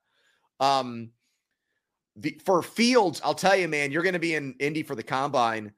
Um, 0.58 1.10
the, 2.16 2.38
for 2.44 2.62
Fields, 2.62 3.20
I'll 3.25 3.34
tell 3.34 3.56
you, 3.56 3.68
man, 3.68 3.90
you're 3.90 4.02
going 4.02 4.14
to 4.14 4.18
be 4.18 4.34
in 4.34 4.54
Indy 4.60 4.82
for 4.82 4.94
the 4.94 5.02
combine. 5.02 5.72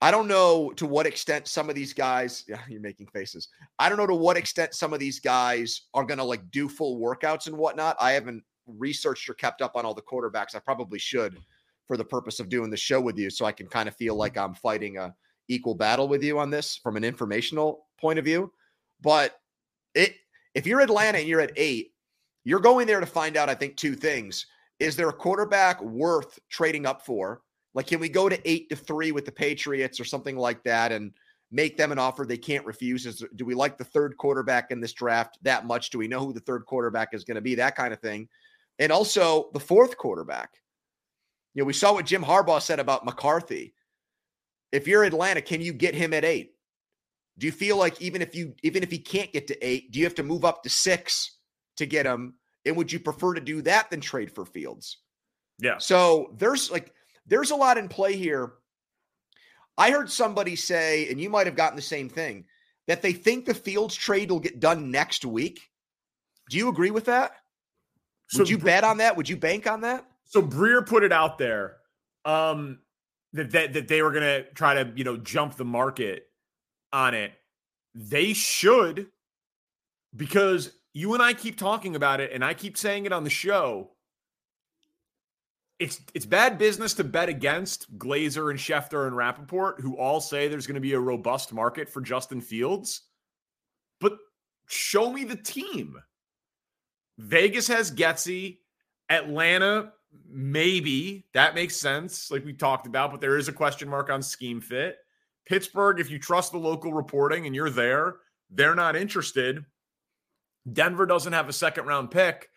I 0.00 0.10
don't 0.10 0.26
know 0.26 0.72
to 0.76 0.86
what 0.86 1.06
extent 1.06 1.46
some 1.46 1.68
of 1.68 1.76
these 1.76 1.92
guys, 1.92 2.44
yeah, 2.48 2.60
you're 2.68 2.80
making 2.80 3.06
faces. 3.08 3.48
I 3.78 3.88
don't 3.88 3.98
know 3.98 4.06
to 4.06 4.14
what 4.14 4.36
extent 4.36 4.74
some 4.74 4.92
of 4.92 5.00
these 5.00 5.20
guys 5.20 5.82
are 5.94 6.04
going 6.04 6.18
to 6.18 6.24
like 6.24 6.50
do 6.50 6.68
full 6.68 7.00
workouts 7.00 7.46
and 7.46 7.56
whatnot. 7.56 7.96
I 8.00 8.12
haven't 8.12 8.42
researched 8.66 9.28
or 9.28 9.34
kept 9.34 9.62
up 9.62 9.76
on 9.76 9.84
all 9.84 9.94
the 9.94 10.02
quarterbacks. 10.02 10.54
I 10.54 10.58
probably 10.58 10.98
should 10.98 11.38
for 11.86 11.96
the 11.96 12.04
purpose 12.04 12.40
of 12.40 12.48
doing 12.48 12.70
the 12.70 12.76
show 12.76 13.00
with 13.00 13.18
you 13.18 13.30
so 13.30 13.44
I 13.44 13.52
can 13.52 13.66
kind 13.66 13.88
of 13.88 13.96
feel 13.96 14.14
like 14.14 14.36
I'm 14.36 14.54
fighting 14.54 14.98
a 14.98 15.14
equal 15.48 15.74
battle 15.74 16.08
with 16.08 16.22
you 16.22 16.38
on 16.38 16.50
this 16.50 16.76
from 16.76 16.96
an 16.96 17.04
informational 17.04 17.86
point 18.00 18.18
of 18.18 18.24
view. 18.24 18.52
But 19.00 19.36
it 19.94 20.14
if 20.54 20.66
you're 20.66 20.80
Atlanta 20.80 21.18
and 21.18 21.28
you're 21.28 21.40
at 21.40 21.52
8, 21.56 21.92
you're 22.44 22.60
going 22.60 22.86
there 22.86 23.00
to 23.00 23.06
find 23.06 23.36
out 23.36 23.48
I 23.48 23.54
think 23.54 23.76
two 23.76 23.94
things. 23.94 24.46
Is 24.78 24.96
there 24.96 25.08
a 25.08 25.12
quarterback 25.12 25.80
worth 25.82 26.38
trading 26.48 26.86
up 26.86 27.04
for? 27.04 27.42
Like 27.74 27.86
can 27.86 28.00
we 28.00 28.08
go 28.08 28.28
to 28.28 28.50
8 28.50 28.68
to 28.70 28.76
3 28.76 29.12
with 29.12 29.24
the 29.24 29.32
Patriots 29.32 30.00
or 30.00 30.04
something 30.04 30.36
like 30.36 30.62
that 30.64 30.92
and 30.92 31.12
make 31.50 31.76
them 31.76 31.92
an 31.92 31.98
offer 31.98 32.24
they 32.24 32.36
can't 32.36 32.66
refuse? 32.66 33.06
Is, 33.06 33.24
do 33.36 33.44
we 33.44 33.54
like 33.54 33.78
the 33.78 33.84
third 33.84 34.16
quarterback 34.16 34.70
in 34.70 34.80
this 34.80 34.92
draft 34.92 35.38
that 35.42 35.66
much? 35.66 35.90
Do 35.90 35.98
we 35.98 36.08
know 36.08 36.24
who 36.24 36.32
the 36.32 36.40
third 36.40 36.66
quarterback 36.66 37.10
is 37.12 37.24
going 37.24 37.36
to 37.36 37.40
be? 37.40 37.54
That 37.54 37.76
kind 37.76 37.92
of 37.92 38.00
thing 38.00 38.28
and 38.78 38.92
also 38.92 39.50
the 39.52 39.60
fourth 39.60 39.96
quarterback. 39.96 40.50
You 41.54 41.62
know, 41.62 41.66
we 41.66 41.72
saw 41.72 41.92
what 41.92 42.06
Jim 42.06 42.24
Harbaugh 42.24 42.62
said 42.62 42.80
about 42.80 43.04
McCarthy. 43.04 43.74
If 44.70 44.88
you're 44.88 45.04
Atlanta, 45.04 45.42
can 45.42 45.60
you 45.60 45.72
get 45.72 45.94
him 45.94 46.14
at 46.14 46.24
eight? 46.24 46.51
Do 47.38 47.46
you 47.46 47.52
feel 47.52 47.76
like 47.76 48.00
even 48.00 48.22
if 48.22 48.34
you 48.34 48.54
even 48.62 48.82
if 48.82 48.90
he 48.90 48.98
can't 48.98 49.32
get 49.32 49.46
to 49.48 49.66
eight, 49.66 49.90
do 49.90 49.98
you 49.98 50.04
have 50.04 50.14
to 50.16 50.22
move 50.22 50.44
up 50.44 50.62
to 50.62 50.68
six 50.68 51.38
to 51.76 51.86
get 51.86 52.06
him? 52.06 52.34
And 52.64 52.76
would 52.76 52.92
you 52.92 53.00
prefer 53.00 53.34
to 53.34 53.40
do 53.40 53.62
that 53.62 53.90
than 53.90 54.00
trade 54.00 54.30
for 54.30 54.44
Fields? 54.44 54.98
Yeah. 55.58 55.78
So 55.78 56.34
there's 56.36 56.70
like 56.70 56.92
there's 57.26 57.50
a 57.50 57.56
lot 57.56 57.78
in 57.78 57.88
play 57.88 58.16
here. 58.16 58.52
I 59.78 59.90
heard 59.90 60.10
somebody 60.10 60.56
say, 60.56 61.08
and 61.08 61.20
you 61.20 61.30
might 61.30 61.46
have 61.46 61.56
gotten 61.56 61.76
the 61.76 61.82
same 61.82 62.10
thing, 62.10 62.44
that 62.86 63.00
they 63.00 63.12
think 63.12 63.46
the 63.46 63.54
Fields 63.54 63.94
trade 63.94 64.30
will 64.30 64.40
get 64.40 64.60
done 64.60 64.90
next 64.90 65.24
week. 65.24 65.60
Do 66.50 66.58
you 66.58 66.68
agree 66.68 66.90
with 66.90 67.06
that? 67.06 67.32
So 68.28 68.40
Would 68.40 68.50
you 68.50 68.58
bet 68.58 68.84
on 68.84 68.98
that? 68.98 69.16
Would 69.16 69.28
you 69.28 69.36
bank 69.36 69.66
on 69.66 69.80
that? 69.82 70.06
So 70.24 70.42
Breer 70.42 70.86
put 70.86 71.04
it 71.04 71.12
out 71.12 71.38
there 71.38 71.76
um, 72.24 72.80
that, 73.32 73.50
that 73.52 73.72
that 73.74 73.88
they 73.88 74.02
were 74.02 74.10
going 74.10 74.22
to 74.22 74.44
try 74.52 74.82
to 74.82 74.92
you 74.94 75.04
know 75.04 75.16
jump 75.16 75.56
the 75.56 75.64
market 75.64 76.26
on 76.92 77.14
it. 77.14 77.32
They 77.94 78.32
should 78.32 79.08
because 80.14 80.72
you 80.94 81.14
and 81.14 81.22
I 81.22 81.32
keep 81.32 81.58
talking 81.58 81.96
about 81.96 82.20
it, 82.20 82.32
and 82.32 82.44
I 82.44 82.54
keep 82.54 82.76
saying 82.76 83.06
it 83.06 83.12
on 83.12 83.24
the 83.24 83.30
show. 83.30 83.90
It's 85.78 86.00
it's 86.14 86.26
bad 86.26 86.58
business 86.58 86.94
to 86.94 87.04
bet 87.04 87.28
against 87.28 87.98
Glazer 87.98 88.50
and 88.50 88.58
Schefter 88.58 89.06
and 89.06 89.16
Rapoport, 89.16 89.80
who 89.80 89.96
all 89.96 90.20
say 90.20 90.48
there's 90.48 90.66
going 90.66 90.74
to 90.74 90.80
be 90.80 90.92
a 90.92 91.00
robust 91.00 91.52
market 91.52 91.88
for 91.88 92.00
Justin 92.00 92.40
Fields. 92.40 93.02
But 94.00 94.18
show 94.68 95.12
me 95.12 95.24
the 95.24 95.36
team. 95.36 95.96
Vegas 97.18 97.68
has 97.68 97.90
Getsy. 97.90 98.58
Atlanta, 99.08 99.92
maybe. 100.30 101.26
That 101.34 101.54
makes 101.54 101.76
sense, 101.76 102.30
like 102.30 102.44
we 102.44 102.52
talked 102.52 102.86
about, 102.86 103.10
but 103.10 103.20
there 103.20 103.36
is 103.36 103.48
a 103.48 103.52
question 103.52 103.88
mark 103.88 104.08
on 104.08 104.22
scheme 104.22 104.60
fit. 104.60 104.96
Pittsburgh, 105.46 106.00
if 106.00 106.10
you 106.10 106.18
trust 106.18 106.52
the 106.52 106.58
local 106.58 106.92
reporting 106.92 107.46
and 107.46 107.54
you're 107.54 107.70
there, 107.70 108.16
they're 108.50 108.74
not 108.74 108.96
interested. 108.96 109.64
Denver 110.70 111.06
doesn't 111.06 111.32
have 111.32 111.48
a 111.48 111.52
second 111.52 111.86
round 111.86 112.10
pick. 112.10 112.48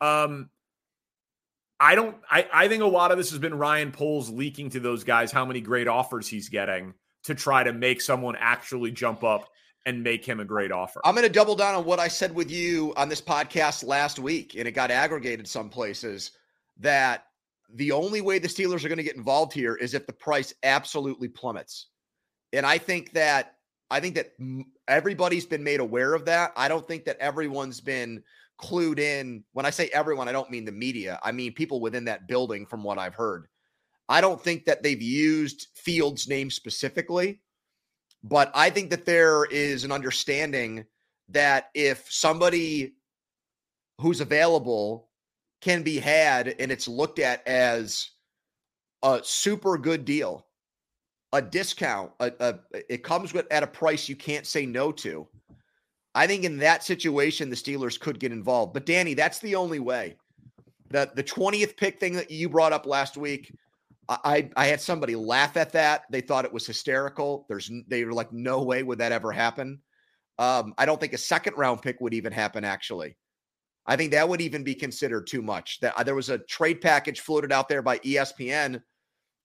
Um, 0.00 0.50
I 1.78 1.94
don't 1.94 2.16
I, 2.30 2.48
I 2.52 2.68
think 2.68 2.82
a 2.82 2.86
lot 2.86 3.12
of 3.12 3.18
this 3.18 3.30
has 3.30 3.38
been 3.38 3.54
Ryan 3.54 3.92
Poles 3.92 4.30
leaking 4.30 4.70
to 4.70 4.80
those 4.80 5.04
guys 5.04 5.30
how 5.30 5.44
many 5.44 5.60
great 5.60 5.88
offers 5.88 6.26
he's 6.26 6.48
getting 6.48 6.94
to 7.24 7.34
try 7.34 7.62
to 7.64 7.72
make 7.72 8.00
someone 8.00 8.36
actually 8.38 8.90
jump 8.92 9.24
up 9.24 9.48
and 9.84 10.02
make 10.02 10.24
him 10.24 10.40
a 10.40 10.44
great 10.44 10.72
offer. 10.72 11.00
I'm 11.04 11.14
going 11.14 11.26
to 11.26 11.32
double 11.32 11.54
down 11.54 11.74
on 11.74 11.84
what 11.84 12.00
I 12.00 12.08
said 12.08 12.34
with 12.34 12.50
you 12.50 12.92
on 12.96 13.08
this 13.08 13.20
podcast 13.20 13.84
last 13.84 14.18
week, 14.18 14.56
and 14.56 14.66
it 14.66 14.72
got 14.72 14.90
aggregated 14.90 15.46
some 15.46 15.68
places 15.68 16.32
that 16.78 17.24
the 17.74 17.92
only 17.92 18.20
way 18.20 18.38
the 18.38 18.48
Steelers 18.48 18.84
are 18.84 18.88
going 18.88 18.98
to 18.98 19.04
get 19.04 19.16
involved 19.16 19.52
here 19.52 19.76
is 19.76 19.94
if 19.94 20.06
the 20.06 20.12
price 20.12 20.52
absolutely 20.62 21.28
plummets. 21.28 21.86
And 22.52 22.64
I 22.64 22.78
think 22.78 23.12
that 23.12 23.54
I 23.90 24.00
think 24.00 24.16
that 24.16 24.32
everybody's 24.88 25.46
been 25.46 25.62
made 25.62 25.80
aware 25.80 26.14
of 26.14 26.24
that. 26.24 26.52
I 26.56 26.68
don't 26.68 26.86
think 26.86 27.04
that 27.04 27.18
everyone's 27.18 27.80
been 27.80 28.22
clued 28.60 28.98
in. 28.98 29.44
When 29.52 29.66
I 29.66 29.70
say 29.70 29.88
everyone, 29.92 30.28
I 30.28 30.32
don't 30.32 30.50
mean 30.50 30.64
the 30.64 30.72
media. 30.72 31.20
I 31.22 31.32
mean 31.32 31.52
people 31.52 31.80
within 31.80 32.04
that 32.06 32.26
building 32.26 32.66
from 32.66 32.82
what 32.82 32.98
I've 32.98 33.14
heard. 33.14 33.46
I 34.08 34.20
don't 34.20 34.40
think 34.40 34.64
that 34.64 34.82
they've 34.82 35.02
used 35.02 35.68
Fields' 35.74 36.28
name 36.28 36.50
specifically. 36.50 37.40
But 38.22 38.50
I 38.54 38.70
think 38.70 38.90
that 38.90 39.04
there 39.04 39.44
is 39.44 39.84
an 39.84 39.92
understanding 39.92 40.84
that 41.28 41.70
if 41.74 42.06
somebody 42.10 42.94
who's 44.00 44.20
available 44.20 45.08
can 45.60 45.82
be 45.82 45.98
had 45.98 46.48
and 46.58 46.72
it's 46.72 46.88
looked 46.88 47.18
at 47.18 47.46
as 47.46 48.10
a 49.02 49.20
super 49.22 49.78
good 49.78 50.04
deal, 50.04 50.45
a 51.32 51.42
discount, 51.42 52.12
a, 52.20 52.32
a, 52.40 52.54
it 52.88 53.02
comes 53.02 53.32
with 53.32 53.46
at 53.50 53.62
a 53.62 53.66
price 53.66 54.08
you 54.08 54.16
can't 54.16 54.46
say 54.46 54.66
no 54.66 54.92
to. 54.92 55.26
I 56.14 56.26
think 56.26 56.44
in 56.44 56.56
that 56.58 56.82
situation, 56.82 57.50
the 57.50 57.56
Steelers 57.56 58.00
could 58.00 58.18
get 58.18 58.32
involved. 58.32 58.72
But 58.72 58.86
Danny, 58.86 59.14
that's 59.14 59.38
the 59.40 59.54
only 59.54 59.80
way. 59.80 60.16
The 60.88 61.10
the 61.14 61.22
20th 61.24 61.76
pick 61.76 62.00
thing 62.00 62.14
that 62.14 62.30
you 62.30 62.48
brought 62.48 62.72
up 62.72 62.86
last 62.86 63.16
week, 63.16 63.52
I 64.08 64.48
I 64.56 64.66
had 64.66 64.80
somebody 64.80 65.14
laugh 65.16 65.56
at 65.56 65.72
that. 65.72 66.04
They 66.10 66.20
thought 66.20 66.44
it 66.44 66.52
was 66.52 66.66
hysterical. 66.66 67.44
There's 67.48 67.70
they 67.88 68.04
were 68.04 68.12
like, 68.12 68.32
no 68.32 68.62
way 68.62 68.82
would 68.82 68.98
that 68.98 69.12
ever 69.12 69.32
happen. 69.32 69.80
Um, 70.38 70.74
I 70.78 70.86
don't 70.86 71.00
think 71.00 71.12
a 71.12 71.18
second 71.18 71.54
round 71.56 71.82
pick 71.82 72.00
would 72.00 72.14
even 72.14 72.32
happen. 72.32 72.64
Actually, 72.64 73.16
I 73.84 73.96
think 73.96 74.12
that 74.12 74.28
would 74.28 74.40
even 74.40 74.64
be 74.64 74.74
considered 74.74 75.26
too 75.26 75.42
much. 75.42 75.80
That 75.80 75.98
uh, 75.98 76.02
there 76.02 76.14
was 76.14 76.30
a 76.30 76.38
trade 76.38 76.80
package 76.80 77.20
floated 77.20 77.52
out 77.52 77.68
there 77.68 77.82
by 77.82 77.98
ESPN. 77.98 78.80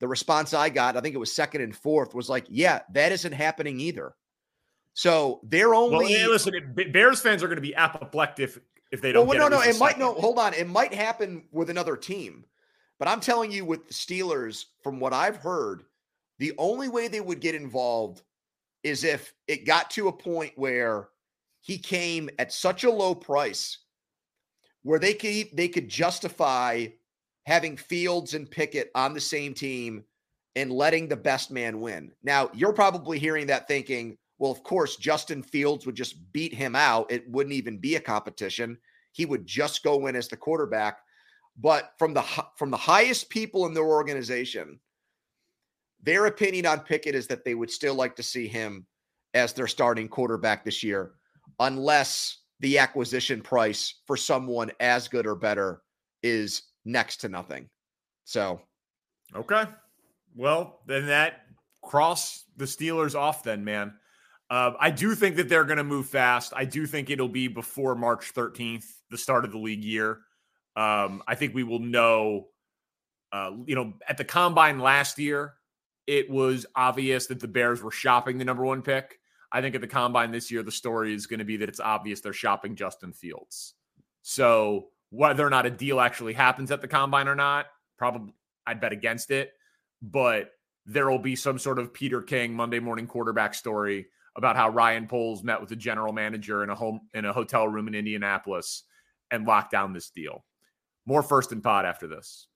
The 0.01 0.07
response 0.07 0.53
I 0.53 0.69
got, 0.69 0.97
I 0.97 1.01
think 1.01 1.15
it 1.15 1.19
was 1.19 1.31
second 1.31 1.61
and 1.61 1.75
fourth, 1.75 2.13
was 2.13 2.27
like, 2.27 2.45
yeah, 2.49 2.81
that 2.91 3.13
isn't 3.13 3.31
happening 3.31 3.79
either. 3.79 4.13
So 4.93 5.39
they're 5.43 5.73
only. 5.73 5.97
Well, 5.97 6.09
yeah, 6.09 6.27
listen, 6.27 6.75
Bears 6.91 7.21
fans 7.21 7.41
are 7.43 7.47
going 7.47 7.57
to 7.57 7.61
be 7.61 7.75
apoplectic 7.75 8.43
if, 8.43 8.59
if 8.91 9.01
they 9.01 9.13
don't. 9.13 9.27
Well, 9.27 9.37
no, 9.37 9.47
no, 9.47 9.61
it 9.61 9.79
might 9.79 9.97
no. 9.97 10.13
Hold 10.13 10.39
on, 10.39 10.53
it 10.53 10.67
might 10.67 10.93
happen 10.93 11.45
with 11.51 11.69
another 11.69 11.95
team. 11.95 12.45
But 12.99 13.07
I'm 13.07 13.21
telling 13.21 13.51
you, 13.51 13.63
with 13.63 13.87
the 13.87 13.93
Steelers, 13.93 14.65
from 14.83 14.99
what 14.99 15.13
I've 15.13 15.37
heard, 15.37 15.83
the 16.39 16.53
only 16.57 16.89
way 16.89 17.07
they 17.07 17.21
would 17.21 17.39
get 17.39 17.55
involved 17.55 18.21
is 18.83 19.03
if 19.03 19.33
it 19.47 19.65
got 19.65 19.91
to 19.91 20.07
a 20.07 20.11
point 20.11 20.53
where 20.55 21.09
he 21.61 21.77
came 21.77 22.29
at 22.39 22.51
such 22.51 22.83
a 22.83 22.91
low 22.91 23.13
price 23.13 23.77
where 24.83 24.99
they 24.99 25.13
could 25.13 25.47
they 25.53 25.67
could 25.67 25.87
justify 25.87 26.87
having 27.51 27.75
Fields 27.75 28.33
and 28.33 28.49
Pickett 28.49 28.91
on 28.95 29.13
the 29.13 29.19
same 29.19 29.53
team 29.53 30.05
and 30.55 30.71
letting 30.71 31.09
the 31.09 31.17
best 31.17 31.51
man 31.51 31.81
win. 31.81 32.09
Now, 32.23 32.49
you're 32.53 32.71
probably 32.71 33.19
hearing 33.19 33.47
that 33.47 33.67
thinking, 33.67 34.17
well, 34.39 34.51
of 34.51 34.63
course, 34.63 34.95
Justin 34.95 35.43
Fields 35.43 35.85
would 35.85 35.95
just 35.95 36.31
beat 36.31 36.53
him 36.53 36.77
out. 36.77 37.11
It 37.11 37.29
wouldn't 37.29 37.53
even 37.53 37.77
be 37.77 37.95
a 37.95 37.99
competition. 37.99 38.77
He 39.11 39.25
would 39.25 39.45
just 39.45 39.83
go 39.83 40.07
in 40.07 40.15
as 40.15 40.29
the 40.29 40.37
quarterback. 40.37 40.99
But 41.57 41.91
from 41.99 42.13
the 42.13 42.23
from 42.55 42.71
the 42.71 42.77
highest 42.77 43.29
people 43.29 43.65
in 43.65 43.73
their 43.73 43.83
organization, 43.83 44.79
their 46.01 46.27
opinion 46.27 46.65
on 46.65 46.79
Pickett 46.79 47.15
is 47.15 47.27
that 47.27 47.43
they 47.43 47.53
would 47.53 47.69
still 47.69 47.95
like 47.95 48.15
to 48.15 48.23
see 48.23 48.47
him 48.47 48.85
as 49.33 49.51
their 49.51 49.67
starting 49.67 50.07
quarterback 50.07 50.63
this 50.63 50.83
year, 50.83 51.11
unless 51.59 52.37
the 52.61 52.77
acquisition 52.77 53.41
price 53.41 53.95
for 54.07 54.15
someone 54.15 54.71
as 54.79 55.09
good 55.09 55.27
or 55.27 55.35
better 55.35 55.81
is 56.23 56.70
next 56.85 57.17
to 57.17 57.29
nothing. 57.29 57.69
So, 58.23 58.61
okay. 59.35 59.65
Well, 60.35 60.79
then 60.87 61.07
that 61.07 61.41
cross 61.81 62.45
the 62.57 62.65
Steelers 62.65 63.15
off, 63.15 63.43
then, 63.43 63.63
man. 63.63 63.93
Uh, 64.49 64.73
I 64.79 64.91
do 64.91 65.15
think 65.15 65.37
that 65.37 65.47
they're 65.47 65.63
going 65.63 65.77
to 65.77 65.83
move 65.83 66.07
fast. 66.07 66.53
I 66.55 66.65
do 66.65 66.85
think 66.85 67.09
it'll 67.09 67.29
be 67.29 67.47
before 67.47 67.95
March 67.95 68.33
13th, 68.33 68.85
the 69.09 69.17
start 69.17 69.45
of 69.45 69.51
the 69.51 69.57
league 69.57 69.83
year. 69.83 70.19
Um, 70.75 71.23
I 71.27 71.35
think 71.35 71.53
we 71.53 71.63
will 71.63 71.79
know. 71.79 72.47
Uh, 73.31 73.51
you 73.65 73.75
know, 73.75 73.93
at 74.09 74.17
the 74.17 74.25
combine 74.25 74.79
last 74.79 75.17
year, 75.17 75.53
it 76.05 76.29
was 76.29 76.65
obvious 76.75 77.27
that 77.27 77.39
the 77.39 77.47
Bears 77.47 77.81
were 77.81 77.91
shopping 77.91 78.37
the 78.37 78.43
number 78.43 78.65
one 78.65 78.81
pick. 78.81 79.19
I 79.53 79.61
think 79.61 79.75
at 79.75 79.81
the 79.81 79.87
combine 79.87 80.31
this 80.31 80.51
year, 80.51 80.63
the 80.63 80.71
story 80.71 81.13
is 81.13 81.27
going 81.27 81.39
to 81.39 81.45
be 81.45 81.55
that 81.57 81.69
it's 81.69 81.79
obvious 81.79 82.19
they're 82.19 82.33
shopping 82.33 82.75
Justin 82.75 83.13
Fields. 83.13 83.75
So 84.21 84.87
whether 85.11 85.45
or 85.45 85.49
not 85.49 85.65
a 85.65 85.69
deal 85.69 85.99
actually 85.99 86.33
happens 86.33 86.71
at 86.71 86.81
the 86.81 86.87
combine 86.87 87.27
or 87.27 87.35
not, 87.35 87.67
probably 87.97 88.33
I'd 88.65 88.81
bet 88.81 88.93
against 88.93 89.29
it. 89.29 89.53
But 90.01 90.51
there 90.85 91.09
will 91.09 91.19
be 91.19 91.35
some 91.35 91.59
sort 91.59 91.77
of 91.77 91.93
Peter 91.93 92.21
King 92.21 92.53
Monday 92.55 92.79
morning 92.79 93.05
quarterback 93.05 93.53
story 93.53 94.07
about 94.35 94.55
how 94.55 94.69
Ryan 94.69 95.07
Poles 95.07 95.43
met 95.43 95.59
with 95.59 95.69
the 95.69 95.75
general 95.75 96.13
manager 96.13 96.63
in 96.63 96.69
a 96.69 96.75
home 96.75 97.01
in 97.13 97.25
a 97.25 97.33
hotel 97.33 97.67
room 97.67 97.87
in 97.87 97.93
Indianapolis 97.93 98.83
and 99.29 99.45
locked 99.45 99.71
down 99.71 99.93
this 99.93 100.09
deal. 100.09 100.43
More 101.05 101.21
first 101.21 101.51
and 101.51 101.61
pod 101.61 101.85
after 101.85 102.07
this. 102.07 102.47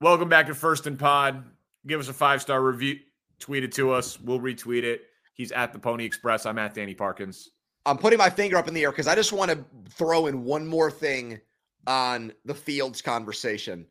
Welcome 0.00 0.28
back 0.28 0.46
to 0.46 0.54
First 0.54 0.86
and 0.86 0.98
Pod. 0.98 1.44
Give 1.86 2.00
us 2.00 2.08
a 2.08 2.12
five 2.12 2.42
star 2.42 2.62
review. 2.62 2.98
Tweet 3.38 3.64
it 3.64 3.72
to 3.72 3.92
us. 3.92 4.20
We'll 4.20 4.40
retweet 4.40 4.82
it. 4.82 5.02
He's 5.34 5.52
at 5.52 5.72
the 5.72 5.78
Poni 5.78 6.04
Express. 6.04 6.44
I'm 6.44 6.58
at 6.58 6.74
Danny 6.74 6.94
Parkins. 6.94 7.50
I'm 7.86 7.96
putting 7.96 8.18
my 8.18 8.28
finger 8.28 8.56
up 8.56 8.68
in 8.68 8.74
the 8.74 8.82
air 8.82 8.90
because 8.90 9.06
I 9.06 9.14
just 9.14 9.32
want 9.32 9.50
to 9.50 9.64
throw 9.90 10.26
in 10.26 10.44
one 10.44 10.66
more 10.66 10.90
thing 10.90 11.40
on 11.86 12.32
the 12.44 12.54
Fields 12.54 13.02
conversation. 13.02 13.86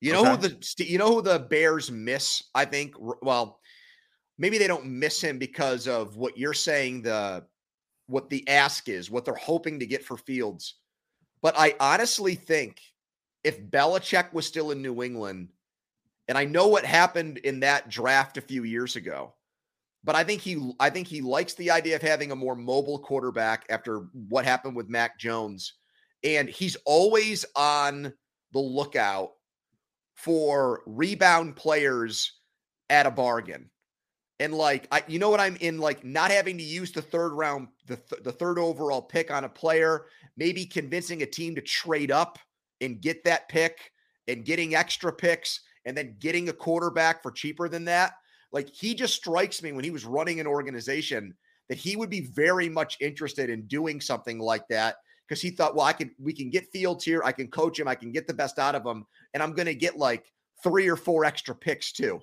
You 0.00 0.12
know 0.12 0.20
okay. 0.20 0.30
who 0.30 0.36
the 0.36 0.84
you 0.84 0.98
know 0.98 1.14
who 1.14 1.22
the 1.22 1.38
Bears 1.38 1.90
miss? 1.90 2.42
I 2.54 2.64
think. 2.64 2.94
Well, 2.98 3.60
maybe 4.38 4.58
they 4.58 4.66
don't 4.66 4.86
miss 4.86 5.20
him 5.20 5.38
because 5.38 5.88
of 5.88 6.16
what 6.16 6.36
you're 6.36 6.52
saying. 6.52 7.02
The 7.02 7.44
what 8.06 8.28
the 8.28 8.46
ask 8.48 8.88
is, 8.88 9.10
what 9.10 9.24
they're 9.24 9.34
hoping 9.34 9.80
to 9.80 9.86
get 9.86 10.04
for 10.04 10.16
Fields. 10.16 10.74
But 11.40 11.54
I 11.56 11.74
honestly 11.80 12.34
think 12.34 12.80
if 13.42 13.62
Belichick 13.62 14.32
was 14.32 14.46
still 14.46 14.70
in 14.70 14.82
New 14.82 15.02
England, 15.02 15.50
and 16.28 16.38
I 16.38 16.44
know 16.44 16.68
what 16.68 16.84
happened 16.84 17.38
in 17.38 17.60
that 17.60 17.90
draft 17.90 18.36
a 18.38 18.42
few 18.42 18.64
years 18.64 18.96
ago, 18.96 19.34
but 20.02 20.14
I 20.14 20.24
think 20.24 20.40
he 20.40 20.72
I 20.80 20.90
think 20.90 21.06
he 21.06 21.20
likes 21.20 21.54
the 21.54 21.70
idea 21.70 21.96
of 21.96 22.02
having 22.02 22.30
a 22.30 22.36
more 22.36 22.56
mobile 22.56 22.98
quarterback 22.98 23.64
after 23.70 24.06
what 24.28 24.44
happened 24.44 24.76
with 24.76 24.88
Mac 24.88 25.18
Jones. 25.18 25.74
And 26.24 26.48
he's 26.48 26.76
always 26.86 27.44
on 27.54 28.12
the 28.52 28.58
lookout 28.58 29.32
for 30.14 30.82
rebound 30.86 31.56
players 31.56 32.32
at 32.88 33.06
a 33.06 33.10
bargain. 33.10 33.70
And 34.40 34.54
like 34.54 34.88
I 34.90 35.02
you 35.06 35.18
know 35.18 35.30
what 35.30 35.40
I'm 35.40 35.56
in 35.56 35.78
like 35.78 36.04
not 36.04 36.30
having 36.30 36.58
to 36.58 36.64
use 36.64 36.92
the 36.92 37.02
third 37.02 37.32
round 37.32 37.68
the 37.86 37.96
th- 37.96 38.22
the 38.22 38.32
third 38.32 38.58
overall 38.58 39.02
pick 39.02 39.30
on 39.30 39.44
a 39.44 39.48
player, 39.48 40.06
maybe 40.36 40.66
convincing 40.66 41.22
a 41.22 41.26
team 41.26 41.54
to 41.54 41.60
trade 41.60 42.10
up 42.10 42.38
and 42.80 43.00
get 43.00 43.22
that 43.24 43.48
pick 43.48 43.78
and 44.26 44.44
getting 44.44 44.74
extra 44.74 45.12
picks 45.12 45.60
and 45.84 45.96
then 45.96 46.16
getting 46.18 46.48
a 46.48 46.52
quarterback 46.52 47.22
for 47.22 47.30
cheaper 47.30 47.68
than 47.68 47.84
that. 47.84 48.14
Like 48.52 48.68
he 48.70 48.94
just 48.94 49.14
strikes 49.14 49.62
me 49.62 49.72
when 49.72 49.84
he 49.84 49.90
was 49.90 50.04
running 50.04 50.40
an 50.40 50.46
organization 50.46 51.34
that 51.68 51.78
he 51.78 51.96
would 51.96 52.10
be 52.10 52.20
very 52.20 52.68
much 52.68 52.96
interested 53.00 53.50
in 53.50 53.66
doing 53.66 54.00
something 54.00 54.38
like 54.38 54.66
that 54.68 54.96
because 55.28 55.40
he 55.40 55.50
thought, 55.50 55.74
well, 55.74 55.86
I 55.86 55.92
can 55.92 56.10
we 56.18 56.32
can 56.32 56.50
get 56.50 56.70
Fields 56.72 57.04
here, 57.04 57.22
I 57.24 57.32
can 57.32 57.48
coach 57.48 57.78
him, 57.78 57.88
I 57.88 57.94
can 57.94 58.12
get 58.12 58.26
the 58.26 58.34
best 58.34 58.58
out 58.58 58.74
of 58.74 58.84
him, 58.84 59.06
and 59.32 59.42
I'm 59.42 59.52
going 59.52 59.66
to 59.66 59.74
get 59.74 59.96
like 59.96 60.32
three 60.62 60.88
or 60.88 60.96
four 60.96 61.24
extra 61.24 61.54
picks 61.54 61.92
too. 61.92 62.20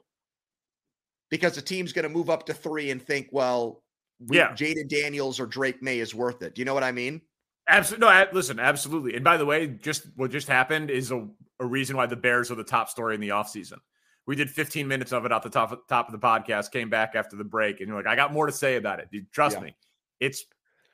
Because 1.29 1.55
the 1.55 1.61
team's 1.61 1.93
going 1.93 2.03
to 2.03 2.09
move 2.09 2.29
up 2.29 2.45
to 2.47 2.53
three 2.53 2.91
and 2.91 3.01
think, 3.01 3.29
well, 3.31 3.83
we, 4.27 4.37
yeah, 4.37 4.51
Jayden 4.51 4.89
Daniels 4.89 5.39
or 5.39 5.45
Drake 5.45 5.81
Maye 5.81 5.99
is 5.99 6.13
worth 6.13 6.41
it. 6.41 6.55
Do 6.55 6.61
you 6.61 6.65
know 6.65 6.73
what 6.73 6.83
I 6.83 6.91
mean? 6.91 7.21
Absolutely. 7.67 8.07
No, 8.07 8.25
listen, 8.33 8.59
absolutely. 8.59 9.15
And 9.15 9.23
by 9.23 9.37
the 9.37 9.45
way, 9.45 9.67
just 9.67 10.07
what 10.15 10.31
just 10.31 10.47
happened 10.47 10.89
is 10.89 11.11
a, 11.11 11.27
a 11.59 11.65
reason 11.65 11.95
why 11.95 12.05
the 12.05 12.17
Bears 12.17 12.51
are 12.51 12.55
the 12.55 12.63
top 12.63 12.89
story 12.89 13.15
in 13.15 13.21
the 13.21 13.29
offseason. 13.29 13.77
We 14.27 14.35
did 14.35 14.49
15 14.49 14.87
minutes 14.87 15.13
of 15.13 15.25
it 15.25 15.31
at 15.31 15.41
the 15.41 15.49
top, 15.49 15.87
top 15.87 16.07
of 16.07 16.11
the 16.11 16.19
podcast, 16.19 16.71
came 16.71 16.89
back 16.89 17.15
after 17.15 17.35
the 17.35 17.43
break, 17.43 17.79
and 17.79 17.87
you're 17.87 17.97
like, 17.97 18.07
I 18.07 18.15
got 18.15 18.33
more 18.33 18.45
to 18.45 18.51
say 18.51 18.75
about 18.75 18.99
it. 18.99 19.09
Dude, 19.11 19.31
trust 19.31 19.57
yeah. 19.57 19.63
me. 19.63 19.75
It's 20.19 20.45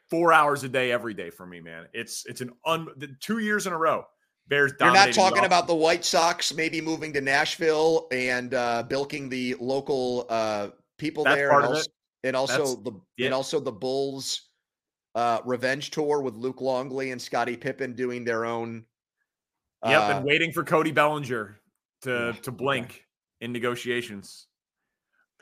four 0.10 0.34
hours 0.34 0.64
a 0.64 0.70
day 0.70 0.92
every 0.92 1.14
day 1.14 1.30
for 1.30 1.46
me, 1.46 1.60
man. 1.60 1.86
It's 1.94 2.26
it's 2.26 2.42
an 2.42 2.52
un 2.66 2.88
two 3.20 3.40
years 3.40 3.68
in 3.68 3.74
a 3.74 3.78
row. 3.78 4.06
Bears. 4.48 4.74
You're 4.80 4.94
not 4.94 5.14
talking 5.14 5.42
the 5.42 5.48
about 5.48 5.68
the 5.68 5.76
White 5.76 6.06
Sox 6.06 6.54
maybe 6.54 6.80
moving 6.80 7.12
to 7.14 7.22
Nashville 7.22 8.08
and 8.12 8.54
uh, 8.54 8.84
bilking 8.84 9.30
the 9.30 9.56
local 9.60 10.26
uh, 10.30 10.70
people 10.98 11.24
That's 11.26 11.36
there, 11.36 11.52
and 11.52 11.66
also, 11.66 11.90
and 12.24 12.36
also, 12.36 12.76
the 12.78 12.92
yeah. 13.18 13.26
and 13.26 13.34
also 13.34 13.60
the 13.60 13.72
Bulls 13.72 14.50
uh, 15.16 15.40
revenge 15.46 15.92
tour 15.92 16.22
with 16.22 16.36
Luke 16.36 16.62
Longley 16.62 17.12
and 17.12 17.22
Scottie 17.22 17.58
Pippen 17.58 17.94
doing 17.94 18.24
their 18.24 18.46
own. 18.46 18.86
Yep, 19.86 20.02
and 20.02 20.20
uh, 20.20 20.22
waiting 20.24 20.52
for 20.52 20.64
Cody 20.64 20.92
Bellinger 20.92 21.60
to 22.04 22.34
to 22.42 22.52
blink 22.52 23.04
in 23.42 23.52
negotiations. 23.52 24.48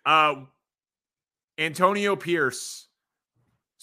Uh, 0.06 0.46
Antonio 1.58 2.16
Pierce, 2.16 2.88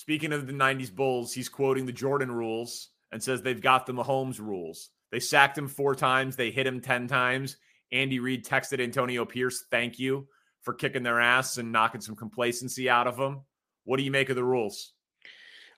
speaking 0.03 0.33
of 0.33 0.49
the 0.49 0.53
90s 0.53 0.93
Bulls, 0.93 1.33
he's 1.33 1.49
quoting 1.49 1.87
the 1.87 1.93
Jordan 1.93 2.33
rules 2.33 2.88
and 3.12 3.23
says 3.23 3.41
they've 3.41 3.62
got 3.62 3.87
the 3.87 3.95
Mahomes 3.95 4.41
rules. 4.41 4.91
They 5.12 5.21
sacked 5.21 5.57
him 5.57 5.69
four 5.69 5.95
times, 5.95 6.35
they 6.35 6.51
hit 6.51 6.67
him 6.67 6.81
10 6.81 7.07
times. 7.07 7.57
Andy 7.93 8.19
Reid 8.19 8.45
texted 8.45 8.83
Antonio 8.83 9.25
Pierce, 9.25 9.62
thank 9.71 10.01
you 10.01 10.27
for 10.62 10.75
kicking 10.75 11.05
their 11.05 11.21
ass 11.21 11.57
and 11.59 11.71
knocking 11.71 12.01
some 12.01 12.17
complacency 12.17 12.91
out 12.91 13.07
of 13.07 13.17
them. 13.17 13.43
What 13.85 13.99
do 13.99 14.03
you 14.03 14.11
make 14.11 14.29
of 14.29 14.35
the 14.35 14.43
rules? 14.43 14.93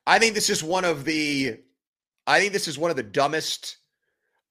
I 0.07 0.19
think 0.19 0.33
this 0.33 0.49
is 0.49 0.65
one 0.65 0.87
of 0.87 1.05
the 1.05 1.59
I 2.27 2.41
think 2.41 2.55
this 2.55 2.67
is 2.67 2.79
one 2.79 2.91
of 2.91 2.97
the 2.97 3.03
dumbest 3.03 3.77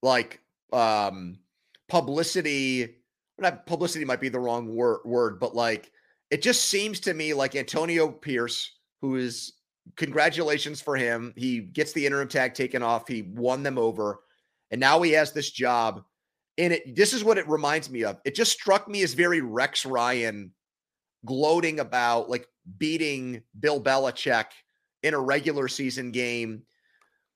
like 0.03 0.39
um 0.71 1.39
publicity 1.89 2.97
not 3.39 3.65
publicity 3.65 4.05
might 4.05 4.21
be 4.21 4.29
the 4.29 4.39
wrong 4.39 4.75
word, 4.75 4.99
word 5.03 5.39
but 5.39 5.55
like 5.55 5.91
it 6.29 6.43
just 6.43 6.65
seems 6.65 6.99
to 6.99 7.13
me 7.15 7.33
like 7.33 7.55
Antonio 7.55 8.11
Pierce 8.11 8.69
who 9.01 9.15
is 9.15 9.53
congratulations 9.95 10.81
for 10.81 10.95
him. 10.95 11.33
He 11.35 11.59
gets 11.59 11.93
the 11.93 12.05
interim 12.05 12.27
tag 12.27 12.53
taken 12.53 12.83
off. 12.83 13.07
He 13.07 13.21
won 13.21 13.63
them 13.63 13.77
over. 13.77 14.19
And 14.71 14.79
now 14.79 15.01
he 15.01 15.11
has 15.11 15.31
this 15.31 15.51
job. 15.51 16.03
And 16.57 16.73
it 16.73 16.95
this 16.95 17.13
is 17.13 17.23
what 17.23 17.37
it 17.37 17.47
reminds 17.47 17.89
me 17.89 18.03
of. 18.03 18.19
It 18.25 18.35
just 18.35 18.51
struck 18.51 18.87
me 18.87 19.01
as 19.03 19.13
very 19.13 19.41
Rex 19.41 19.85
Ryan 19.85 20.51
gloating 21.25 21.79
about 21.79 22.29
like 22.29 22.47
beating 22.77 23.41
Bill 23.59 23.81
Belichick 23.81 24.45
in 25.01 25.13
a 25.13 25.19
regular 25.19 25.67
season 25.67 26.11
game. 26.11 26.63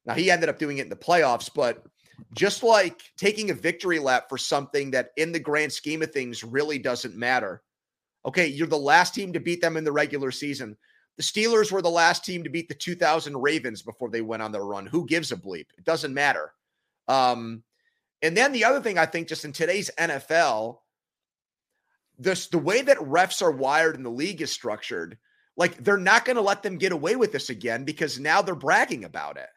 Now 0.05 0.13
he 0.13 0.31
ended 0.31 0.49
up 0.49 0.59
doing 0.59 0.77
it 0.77 0.83
in 0.83 0.89
the 0.89 0.95
playoffs, 0.95 1.49
but 1.53 1.83
just 2.33 2.63
like 2.63 3.01
taking 3.17 3.49
a 3.49 3.55
victory 3.55 3.99
lap 3.99 4.27
for 4.29 4.37
something 4.37 4.91
that 4.91 5.11
in 5.17 5.31
the 5.31 5.39
grand 5.39 5.71
scheme 5.71 6.01
of 6.01 6.11
things 6.11 6.43
really 6.43 6.79
doesn't 6.79 7.15
matter. 7.15 7.61
Okay, 8.25 8.47
you're 8.47 8.67
the 8.67 8.77
last 8.77 9.13
team 9.13 9.33
to 9.33 9.39
beat 9.39 9.61
them 9.61 9.77
in 9.77 9.83
the 9.83 9.91
regular 9.91 10.31
season. 10.31 10.77
The 11.17 11.23
Steelers 11.23 11.71
were 11.71 11.81
the 11.81 11.89
last 11.89 12.23
team 12.23 12.43
to 12.43 12.49
beat 12.49 12.69
the 12.69 12.75
2000 12.75 13.35
Ravens 13.35 13.81
before 13.81 14.09
they 14.09 14.21
went 14.21 14.43
on 14.43 14.51
their 14.51 14.65
run. 14.65 14.85
Who 14.85 15.05
gives 15.05 15.31
a 15.31 15.35
bleep? 15.35 15.65
It 15.77 15.83
doesn't 15.83 16.13
matter. 16.13 16.53
Um, 17.07 17.63
and 18.21 18.37
then 18.37 18.51
the 18.51 18.65
other 18.65 18.81
thing 18.81 18.97
I 18.97 19.05
think, 19.05 19.27
just 19.27 19.45
in 19.45 19.51
today's 19.51 19.89
NFL, 19.97 20.77
this 22.19 22.47
the 22.47 22.57
way 22.57 22.81
that 22.81 22.97
refs 22.97 23.41
are 23.41 23.51
wired 23.51 23.95
and 23.95 24.05
the 24.05 24.09
league 24.09 24.41
is 24.41 24.51
structured, 24.51 25.17
like 25.55 25.83
they're 25.83 25.97
not 25.97 26.25
going 26.25 26.35
to 26.35 26.41
let 26.41 26.63
them 26.63 26.77
get 26.77 26.91
away 26.91 27.15
with 27.15 27.31
this 27.31 27.49
again 27.49 27.83
because 27.83 28.19
now 28.19 28.41
they're 28.41 28.55
bragging 28.55 29.05
about 29.05 29.37
it. 29.37 29.49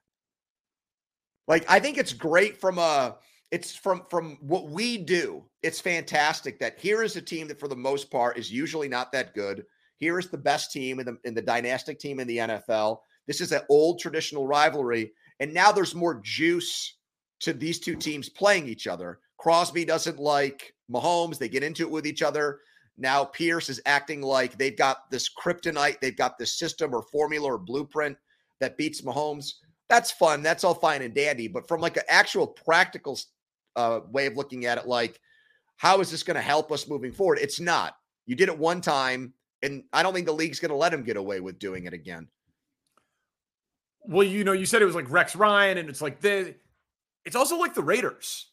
Like 1.46 1.64
I 1.68 1.80
think 1.80 1.98
it's 1.98 2.12
great 2.12 2.58
from 2.58 2.78
a 2.78 3.16
it's 3.50 3.74
from 3.74 4.04
from 4.08 4.38
what 4.40 4.68
we 4.68 4.98
do. 4.98 5.44
It's 5.62 5.80
fantastic 5.80 6.58
that 6.60 6.78
here 6.78 7.02
is 7.02 7.16
a 7.16 7.22
team 7.22 7.48
that 7.48 7.58
for 7.58 7.68
the 7.68 7.76
most 7.76 8.10
part 8.10 8.38
is 8.38 8.52
usually 8.52 8.88
not 8.88 9.12
that 9.12 9.34
good. 9.34 9.64
Here 10.00 10.18
is 10.18 10.28
the 10.28 10.38
best 10.38 10.72
team 10.72 10.98
in 10.98 11.06
the 11.06 11.18
in 11.24 11.34
the 11.34 11.42
dynastic 11.42 11.98
team 11.98 12.18
in 12.18 12.26
the 12.26 12.38
NFL. 12.38 12.98
This 13.26 13.40
is 13.40 13.52
an 13.52 13.62
old 13.68 14.00
traditional 14.00 14.46
rivalry 14.46 15.12
and 15.40 15.54
now 15.54 15.72
there's 15.72 15.94
more 15.94 16.20
juice 16.22 16.96
to 17.40 17.52
these 17.52 17.80
two 17.80 17.96
teams 17.96 18.28
playing 18.28 18.68
each 18.68 18.86
other. 18.86 19.20
Crosby 19.38 19.84
doesn't 19.86 20.18
like 20.18 20.74
Mahomes. 20.90 21.38
They 21.38 21.48
get 21.48 21.62
into 21.62 21.82
it 21.82 21.90
with 21.90 22.06
each 22.06 22.22
other. 22.22 22.60
Now 22.98 23.24
Pierce 23.24 23.70
is 23.70 23.80
acting 23.86 24.20
like 24.20 24.58
they've 24.58 24.76
got 24.76 25.10
this 25.10 25.30
kryptonite, 25.32 26.00
they've 26.00 26.16
got 26.16 26.38
this 26.38 26.58
system 26.58 26.94
or 26.94 27.02
formula 27.02 27.52
or 27.52 27.58
blueprint 27.58 28.16
that 28.60 28.76
beats 28.76 29.00
Mahomes. 29.00 29.54
That's 29.88 30.10
fun. 30.10 30.42
That's 30.42 30.62
all 30.62 30.74
fine 30.74 31.02
and 31.02 31.14
dandy. 31.14 31.48
But 31.48 31.66
from 31.66 31.80
like 31.80 31.96
an 31.96 32.02
actual 32.08 32.46
practical 32.46 33.18
uh, 33.76 34.00
way 34.10 34.26
of 34.26 34.36
looking 34.36 34.66
at 34.66 34.76
it, 34.76 34.86
like 34.86 35.18
how 35.78 36.00
is 36.00 36.10
this 36.10 36.22
going 36.22 36.36
to 36.36 36.42
help 36.42 36.70
us 36.70 36.88
moving 36.88 37.10
forward? 37.10 37.38
It's 37.40 37.58
not. 37.58 37.94
You 38.26 38.36
did 38.36 38.50
it 38.50 38.58
one 38.58 38.82
time, 38.82 39.32
and 39.62 39.84
I 39.92 40.02
don't 40.02 40.14
think 40.14 40.26
the 40.26 40.32
league's 40.32 40.58
going 40.60 40.70
to 40.70 40.76
let 40.76 40.92
him 40.92 41.02
get 41.02 41.16
away 41.16 41.40
with 41.40 41.58
doing 41.58 41.84
it 41.84 41.92
again. 41.92 42.28
Well, 44.02 44.26
you 44.26 44.44
know, 44.44 44.52
you 44.52 44.66
said 44.66 44.82
it 44.82 44.86
was 44.86 44.94
like 44.94 45.10
Rex 45.10 45.36
Ryan, 45.36 45.78
and 45.78 45.88
it's 45.88 46.00
like 46.00 46.20
the. 46.20 46.54
It's 47.24 47.36
also 47.36 47.58
like 47.58 47.74
the 47.74 47.82
Raiders. 47.82 48.46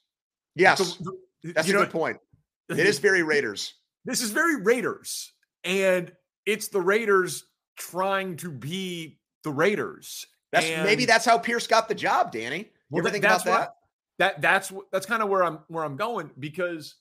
Yes, 0.56 0.96
The- 0.98 1.18
the- 1.44 1.54
that's 1.54 1.70
a 1.70 1.74
know, 1.74 1.80
good 1.80 1.92
point. 1.92 2.18
It 2.70 2.80
is 2.80 3.00
very 3.00 3.24
Raiders. 3.24 3.76
This 4.04 4.22
is 4.22 4.32
very 4.32 4.62
Raiders, 4.62 5.32
and 5.64 6.12
it's 6.46 6.68
the 6.68 6.82
Raiders 6.82 7.46
trying 7.78 8.36
to 8.38 8.52
be 8.52 9.20
the 9.46 9.52
Raiders. 9.52 10.26
That's 10.52 10.68
maybe 10.84 11.06
that's 11.06 11.24
how 11.24 11.38
Pierce 11.38 11.66
got 11.66 11.88
the 11.88 11.96
job, 11.96 12.34
Danny. 12.34 12.58
You 12.58 12.66
Well, 12.90 13.00
ever 13.04 13.10
think 13.10 13.24
about 13.24 13.46
that? 13.46 13.76
that 14.20 14.42
that's 14.42 14.74
that's 14.92 15.06
kind 15.06 15.24
of 15.24 15.30
where 15.30 15.46
I'm 15.46 15.60
where 15.70 15.86
I'm 15.86 15.96
going 15.96 16.30
because 16.40 16.96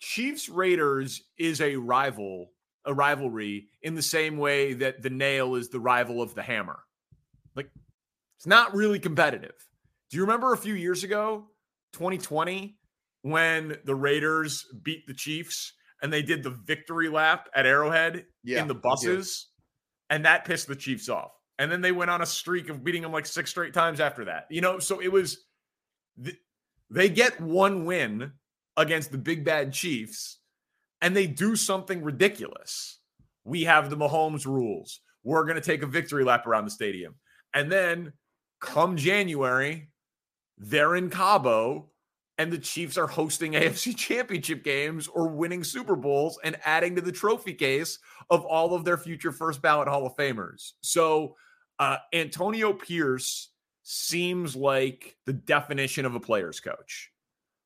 Chiefs 0.00 0.48
Raiders 0.48 1.22
is 1.38 1.60
a 1.60 1.76
rival 1.76 2.50
a 2.88 2.94
rivalry 2.94 3.68
in 3.82 3.94
the 3.94 4.02
same 4.02 4.38
way 4.38 4.72
that 4.72 5.02
the 5.02 5.10
nail 5.10 5.54
is 5.54 5.68
the 5.68 5.78
rival 5.78 6.20
of 6.20 6.34
the 6.34 6.42
hammer. 6.42 6.80
Like 7.54 7.70
it's 8.38 8.46
not 8.46 8.74
really 8.74 8.98
competitive. 8.98 9.54
Do 10.10 10.16
you 10.16 10.22
remember 10.22 10.52
a 10.52 10.56
few 10.56 10.74
years 10.74 11.04
ago, 11.04 11.48
2020, 11.92 12.78
when 13.22 13.76
the 13.84 13.94
Raiders 13.94 14.64
beat 14.82 15.06
the 15.06 15.12
Chiefs 15.12 15.74
and 16.02 16.10
they 16.10 16.22
did 16.22 16.42
the 16.42 16.50
victory 16.50 17.10
lap 17.10 17.48
at 17.54 17.66
Arrowhead 17.66 18.24
Yeah, 18.42 18.62
in 18.62 18.68
the 18.68 18.74
buses? 18.74 19.48
And 20.08 20.24
that 20.24 20.46
pissed 20.46 20.66
the 20.66 20.76
Chiefs 20.76 21.10
off. 21.10 21.32
And 21.58 21.70
then 21.70 21.82
they 21.82 21.92
went 21.92 22.10
on 22.10 22.22
a 22.22 22.26
streak 22.26 22.70
of 22.70 22.82
beating 22.82 23.02
them 23.02 23.12
like 23.12 23.26
six 23.26 23.50
straight 23.50 23.74
times 23.74 24.00
after 24.00 24.24
that. 24.24 24.46
You 24.48 24.62
know, 24.62 24.78
so 24.78 25.00
it 25.00 25.12
was 25.12 25.44
th- 26.22 26.38
they 26.88 27.10
get 27.10 27.38
one 27.38 27.84
win 27.84 28.32
against 28.78 29.12
the 29.12 29.18
big 29.18 29.44
bad 29.44 29.74
Chiefs 29.74 30.37
and 31.00 31.16
they 31.16 31.26
do 31.26 31.56
something 31.56 32.02
ridiculous. 32.02 32.98
We 33.44 33.64
have 33.64 33.90
the 33.90 33.96
Mahomes 33.96 34.44
rules. 34.44 35.00
We're 35.22 35.44
going 35.44 35.56
to 35.56 35.62
take 35.62 35.82
a 35.82 35.86
victory 35.86 36.24
lap 36.24 36.46
around 36.46 36.64
the 36.64 36.70
stadium. 36.70 37.14
And 37.54 37.70
then 37.70 38.12
come 38.60 38.96
January, 38.96 39.90
they're 40.58 40.96
in 40.96 41.10
Cabo 41.10 41.90
and 42.38 42.52
the 42.52 42.58
Chiefs 42.58 42.96
are 42.96 43.06
hosting 43.06 43.52
AFC 43.54 43.96
championship 43.96 44.64
games 44.64 45.08
or 45.08 45.28
winning 45.28 45.64
Super 45.64 45.96
Bowls 45.96 46.38
and 46.42 46.56
adding 46.64 46.94
to 46.96 47.00
the 47.00 47.12
trophy 47.12 47.54
case 47.54 47.98
of 48.30 48.44
all 48.44 48.74
of 48.74 48.84
their 48.84 48.96
future 48.96 49.32
first 49.32 49.60
ballot 49.60 49.88
Hall 49.88 50.06
of 50.06 50.16
Famers. 50.16 50.72
So, 50.80 51.36
uh, 51.78 51.98
Antonio 52.12 52.72
Pierce 52.72 53.50
seems 53.82 54.56
like 54.56 55.16
the 55.26 55.32
definition 55.32 56.04
of 56.04 56.14
a 56.14 56.20
player's 56.20 56.60
coach. 56.60 57.10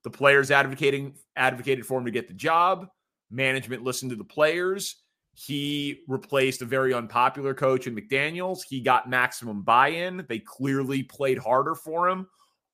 The 0.05 0.11
players 0.11 0.51
advocating 0.51 1.14
advocated 1.37 1.87
for 1.87 1.99
him 1.99 2.05
to 2.05 2.11
get 2.11 2.29
the 2.29 2.35
job. 2.35 2.88
Management 3.33 3.83
listened 3.83 4.11
to 4.11 4.16
the 4.16 4.25
players. 4.25 4.97
He 5.35 6.01
replaced 6.09 6.61
a 6.61 6.66
very 6.66 6.92
unpopular 6.92 7.55
coach 7.55 7.87
in 7.87 7.97
McDaniels. 7.97 8.59
He 8.68 8.81
got 8.81 9.09
maximum 9.09 9.62
buy-in. 9.62 10.27
They 10.29 10.38
clearly 10.38 11.03
played 11.03 11.38
harder 11.38 11.75
for 11.75 12.09
him. 12.09 12.29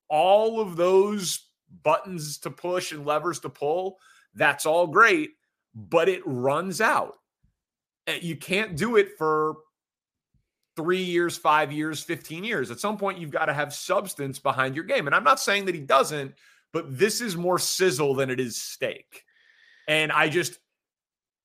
All 0.08 0.60
of 0.60 0.76
those 0.76 1.48
buttons 1.82 2.38
to 2.38 2.50
push 2.50 2.92
and 2.92 3.06
levers 3.06 3.40
to 3.40 3.48
pull, 3.48 3.98
that's 4.34 4.66
all 4.66 4.86
great, 4.86 5.30
but 5.74 6.08
it 6.08 6.22
runs 6.24 6.80
out. 6.80 7.14
Uh, 8.08 8.14
You 8.20 8.36
can't 8.36 8.76
do 8.76 8.96
it 8.96 9.10
for 9.18 9.56
three 10.76 11.02
years, 11.02 11.36
five 11.36 11.72
years, 11.72 12.02
15 12.02 12.44
years. 12.44 12.70
At 12.70 12.80
some 12.80 12.96
point, 12.96 13.18
you've 13.18 13.30
got 13.30 13.46
to 13.46 13.52
have 13.52 13.74
substance 13.74 14.38
behind 14.38 14.74
your 14.74 14.84
game. 14.84 15.06
And 15.06 15.14
I'm 15.14 15.24
not 15.24 15.40
saying 15.40 15.66
that 15.66 15.74
he 15.74 15.80
doesn't, 15.80 16.34
but 16.72 16.98
this 16.98 17.20
is 17.20 17.36
more 17.36 17.58
sizzle 17.58 18.14
than 18.14 18.30
it 18.30 18.40
is 18.40 18.56
steak. 18.56 19.24
And 19.88 20.12
I 20.12 20.28
just, 20.28 20.58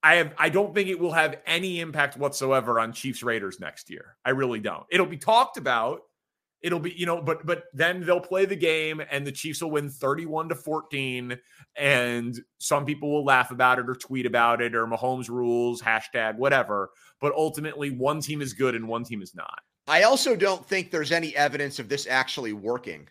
I 0.04 0.16
have, 0.16 0.34
I 0.38 0.50
don't 0.50 0.76
think 0.76 0.90
it 0.90 1.00
will 1.00 1.14
have 1.14 1.40
any 1.48 1.80
impact 1.80 2.18
whatsoever 2.18 2.80
on 2.80 2.92
Chiefs 2.92 3.24
Raiders 3.24 3.60
next 3.60 3.90
year. 3.90 4.18
I 4.26 4.32
really 4.32 4.60
don't. 4.60 4.86
It'll 4.92 5.06
be 5.06 5.18
talked 5.18 5.58
about. 5.58 6.02
It'll 6.62 6.80
be, 6.80 6.94
you 6.96 7.06
know, 7.06 7.22
but 7.22 7.46
but 7.46 7.64
then 7.74 8.06
they'll 8.06 8.22
play 8.22 8.46
the 8.46 8.56
game 8.56 9.02
and 9.12 9.28
the 9.28 9.32
Chiefs 9.34 9.62
will 9.62 9.72
win 9.72 9.90
31 9.90 10.50
to 10.50 10.56
14. 10.56 11.38
And 11.76 12.40
some 12.60 12.86
people 12.86 13.12
will 13.12 13.26
laugh 13.26 13.52
about 13.52 13.80
it 13.80 13.90
or 13.90 13.96
tweet 13.96 14.26
about 14.26 14.62
it 14.62 14.76
or 14.76 14.88
Mahomes 14.88 15.30
rules, 15.30 15.82
hashtag, 15.82 16.38
whatever. 16.38 16.92
But 17.20 17.34
ultimately, 17.34 17.92
one 17.92 18.22
team 18.22 18.42
is 18.42 18.54
good 18.54 18.76
and 18.76 18.88
one 18.88 19.04
team 19.04 19.22
is 19.22 19.36
not. 19.36 19.60
I 19.88 20.04
also 20.04 20.36
don't 20.36 20.66
think 20.66 20.92
there's 20.92 21.12
any 21.12 21.36
evidence 21.36 21.80
of 21.80 21.90
this 21.90 22.08
actually 22.08 22.54
working. 22.54 23.10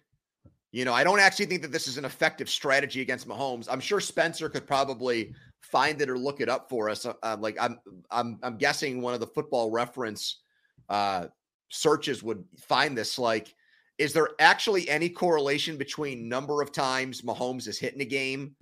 You 0.72 0.86
know, 0.86 0.94
I 0.94 1.04
don't 1.04 1.20
actually 1.20 1.46
think 1.46 1.60
that 1.62 1.70
this 1.70 1.86
is 1.86 1.98
an 1.98 2.06
effective 2.06 2.48
strategy 2.48 3.02
against 3.02 3.28
Mahomes. 3.28 3.68
I'm 3.70 3.80
sure 3.80 4.00
Spencer 4.00 4.48
could 4.48 4.66
probably 4.66 5.34
find 5.60 6.00
it 6.00 6.08
or 6.08 6.18
look 6.18 6.40
it 6.40 6.48
up 6.48 6.68
for 6.70 6.88
us. 6.88 7.04
Uh, 7.06 7.36
like 7.38 7.56
I'm, 7.60 7.78
I'm, 8.10 8.38
I'm 8.42 8.56
guessing 8.56 9.02
one 9.02 9.12
of 9.12 9.20
the 9.20 9.26
football 9.26 9.70
reference 9.70 10.40
uh, 10.88 11.26
searches 11.68 12.22
would 12.22 12.42
find 12.58 12.96
this. 12.96 13.18
Like, 13.18 13.54
is 13.98 14.14
there 14.14 14.30
actually 14.38 14.88
any 14.88 15.10
correlation 15.10 15.76
between 15.76 16.28
number 16.28 16.62
of 16.62 16.72
times 16.72 17.20
Mahomes 17.20 17.68
is 17.68 17.78
hitting 17.78 18.00
a 18.00 18.06
game 18.06 18.56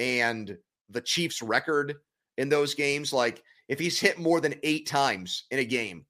and 0.00 0.58
the 0.90 1.00
Chiefs' 1.00 1.42
record 1.42 1.94
in 2.38 2.48
those 2.48 2.74
games? 2.74 3.12
Like, 3.12 3.42
if 3.68 3.78
he's 3.78 4.00
hit 4.00 4.18
more 4.18 4.40
than 4.40 4.54
eight 4.64 4.88
times 4.88 5.44
in 5.52 5.60
a 5.60 5.64
game, 5.64 6.04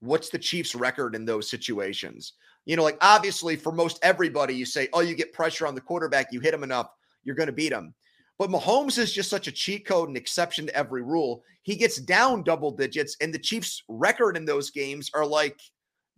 what's 0.00 0.28
the 0.28 0.38
Chiefs' 0.38 0.74
record 0.74 1.14
in 1.14 1.24
those 1.24 1.48
situations? 1.48 2.34
You 2.68 2.76
know, 2.76 2.84
like 2.84 2.98
obviously 3.00 3.56
for 3.56 3.72
most 3.72 3.98
everybody, 4.02 4.54
you 4.54 4.66
say, 4.66 4.88
oh, 4.92 5.00
you 5.00 5.14
get 5.14 5.32
pressure 5.32 5.66
on 5.66 5.74
the 5.74 5.80
quarterback, 5.80 6.30
you 6.32 6.38
hit 6.38 6.52
him 6.52 6.62
enough, 6.62 6.90
you're 7.24 7.34
going 7.34 7.46
to 7.46 7.52
beat 7.52 7.72
him. 7.72 7.94
But 8.38 8.50
Mahomes 8.50 8.98
is 8.98 9.10
just 9.10 9.30
such 9.30 9.48
a 9.48 9.52
cheat 9.52 9.86
code 9.86 10.08
and 10.08 10.18
exception 10.18 10.66
to 10.66 10.76
every 10.76 11.00
rule. 11.02 11.42
He 11.62 11.76
gets 11.76 11.96
down 11.96 12.42
double 12.42 12.70
digits, 12.70 13.16
and 13.22 13.32
the 13.32 13.38
Chiefs' 13.38 13.82
record 13.88 14.36
in 14.36 14.44
those 14.44 14.70
games 14.70 15.10
are 15.14 15.24
like 15.24 15.58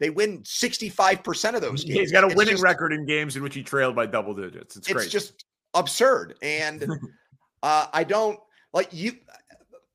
they 0.01 0.11
win 0.11 0.43
65% 0.43 1.55
of 1.55 1.63
those 1.63 1.85
games. 1.85 2.01
He's 2.01 2.13
got 2.13 2.25
a 2.25 2.27
It's 2.27 2.35
winning 2.37 2.55
just- 2.55 2.65
record 2.65 2.93
in 2.93 3.07
games 3.07 3.37
in 3.37 3.45
which 3.45 3.55
he 3.55 3.63
trailed 3.63 3.95
by 3.95 4.07
double 4.07 4.35
digits. 4.35 4.77
It's, 4.77 4.91
it's 4.91 5.07
just 5.07 5.45
absurd. 5.75 6.35
And 6.43 6.85
uh, 7.63 7.87
I 7.93 8.03
don't 8.03 8.41
like 8.73 8.93
you. 8.93 9.13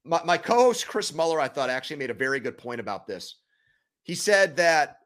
My, 0.06 0.22
my 0.24 0.38
co 0.38 0.56
host, 0.56 0.88
Chris 0.88 1.14
Mueller, 1.14 1.42
I 1.42 1.50
thought 1.50 1.70
actually 1.70 1.98
made 1.98 2.12
a 2.12 2.16
very 2.16 2.40
good 2.40 2.58
point 2.58 2.80
about 2.80 3.08
this. 3.08 3.36
He 4.04 4.16
said 4.16 4.56
that 4.56 5.00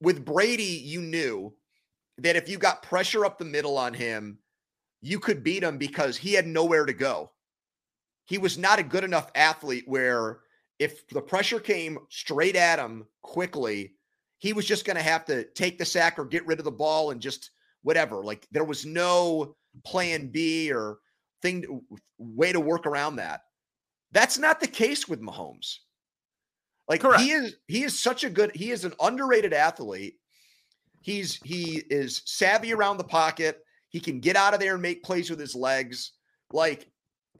with 0.00 0.24
Brady, 0.24 0.62
you 0.84 1.02
knew 1.02 1.54
that 2.18 2.36
if 2.36 2.48
you 2.48 2.58
got 2.58 2.82
pressure 2.82 3.24
up 3.24 3.38
the 3.38 3.44
middle 3.44 3.78
on 3.78 3.94
him, 3.94 4.38
you 5.00 5.18
could 5.18 5.42
beat 5.42 5.62
him 5.62 5.78
because 5.78 6.16
he 6.16 6.34
had 6.34 6.46
nowhere 6.46 6.84
to 6.84 6.92
go. 6.92 7.30
He 8.26 8.38
was 8.38 8.58
not 8.58 8.78
a 8.78 8.84
good 8.84 9.04
enough 9.04 9.30
athlete 9.34 9.84
where 9.86 10.40
if 10.78 11.06
the 11.08 11.20
pressure 11.20 11.60
came 11.60 11.98
straight 12.08 12.56
at 12.56 12.78
him 12.78 13.06
quickly, 13.22 13.94
he 14.38 14.52
was 14.52 14.66
just 14.66 14.84
going 14.84 14.96
to 14.96 15.02
have 15.02 15.24
to 15.26 15.44
take 15.44 15.78
the 15.78 15.84
sack 15.84 16.18
or 16.18 16.24
get 16.24 16.46
rid 16.46 16.58
of 16.58 16.64
the 16.64 16.70
ball 16.70 17.10
and 17.10 17.20
just 17.20 17.50
whatever. 17.82 18.24
Like 18.24 18.46
there 18.50 18.64
was 18.64 18.86
no 18.86 19.56
plan 19.84 20.28
B 20.28 20.72
or 20.72 20.98
thing 21.42 21.82
way 22.18 22.52
to 22.52 22.60
work 22.60 22.86
around 22.86 23.16
that. 23.16 23.42
That's 24.12 24.38
not 24.38 24.60
the 24.60 24.66
case 24.66 25.08
with 25.08 25.20
Mahomes. 25.20 25.76
Like 26.90 27.02
Correct. 27.02 27.22
he 27.22 27.30
is 27.30 27.54
he 27.68 27.84
is 27.84 27.96
such 27.96 28.24
a 28.24 28.30
good 28.30 28.50
he 28.54 28.72
is 28.72 28.84
an 28.84 28.94
underrated 29.00 29.52
athlete. 29.52 30.16
He's 31.00 31.36
he 31.44 31.84
is 31.88 32.20
savvy 32.26 32.74
around 32.74 32.96
the 32.96 33.04
pocket. 33.04 33.60
He 33.90 34.00
can 34.00 34.18
get 34.18 34.34
out 34.34 34.54
of 34.54 34.60
there 34.60 34.74
and 34.74 34.82
make 34.82 35.04
plays 35.04 35.30
with 35.30 35.38
his 35.38 35.54
legs. 35.54 36.12
Like 36.52 36.90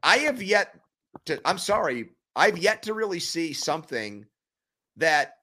I 0.05 0.19
have 0.19 0.41
yet 0.41 0.79
to 1.27 1.41
I'm 1.45 1.59
sorry, 1.59 2.11
I've 2.37 2.59
yet 2.59 2.85
to 2.85 2.95
really 2.95 3.19
see 3.19 3.53
something 3.53 4.25
that 4.97 5.39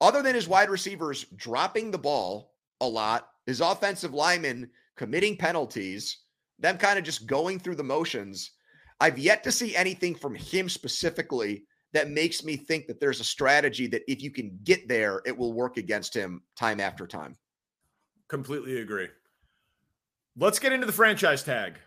other 0.00 0.20
than 0.20 0.34
his 0.34 0.48
wide 0.48 0.68
receivers 0.68 1.24
dropping 1.36 1.92
the 1.92 1.98
ball 1.98 2.54
a 2.80 2.88
lot, 2.88 3.28
his 3.46 3.60
offensive 3.60 4.12
linemen 4.12 4.68
committing 4.96 5.36
penalties, 5.36 6.24
them 6.58 6.76
kind 6.76 6.98
of 6.98 7.04
just 7.04 7.28
going 7.28 7.60
through 7.60 7.76
the 7.76 7.84
motions. 7.84 8.50
I've 8.98 9.18
yet 9.18 9.44
to 9.44 9.52
see 9.52 9.76
anything 9.76 10.16
from 10.16 10.34
him 10.34 10.68
specifically 10.68 11.66
that 11.94 12.10
makes 12.10 12.44
me 12.44 12.56
think 12.56 12.86
that 12.88 13.00
there's 13.00 13.20
a 13.20 13.24
strategy 13.24 13.86
that 13.86 14.02
if 14.10 14.20
you 14.20 14.30
can 14.30 14.58
get 14.64 14.86
there, 14.88 15.22
it 15.24 15.36
will 15.36 15.52
work 15.52 15.78
against 15.78 16.12
him 16.14 16.42
time 16.56 16.80
after 16.80 17.06
time. 17.06 17.36
completely 18.28 18.80
agree. 18.80 19.08
Let's 20.36 20.58
get 20.58 20.72
into 20.72 20.86
the 20.86 20.92
franchise 20.92 21.44
tag 21.44 21.78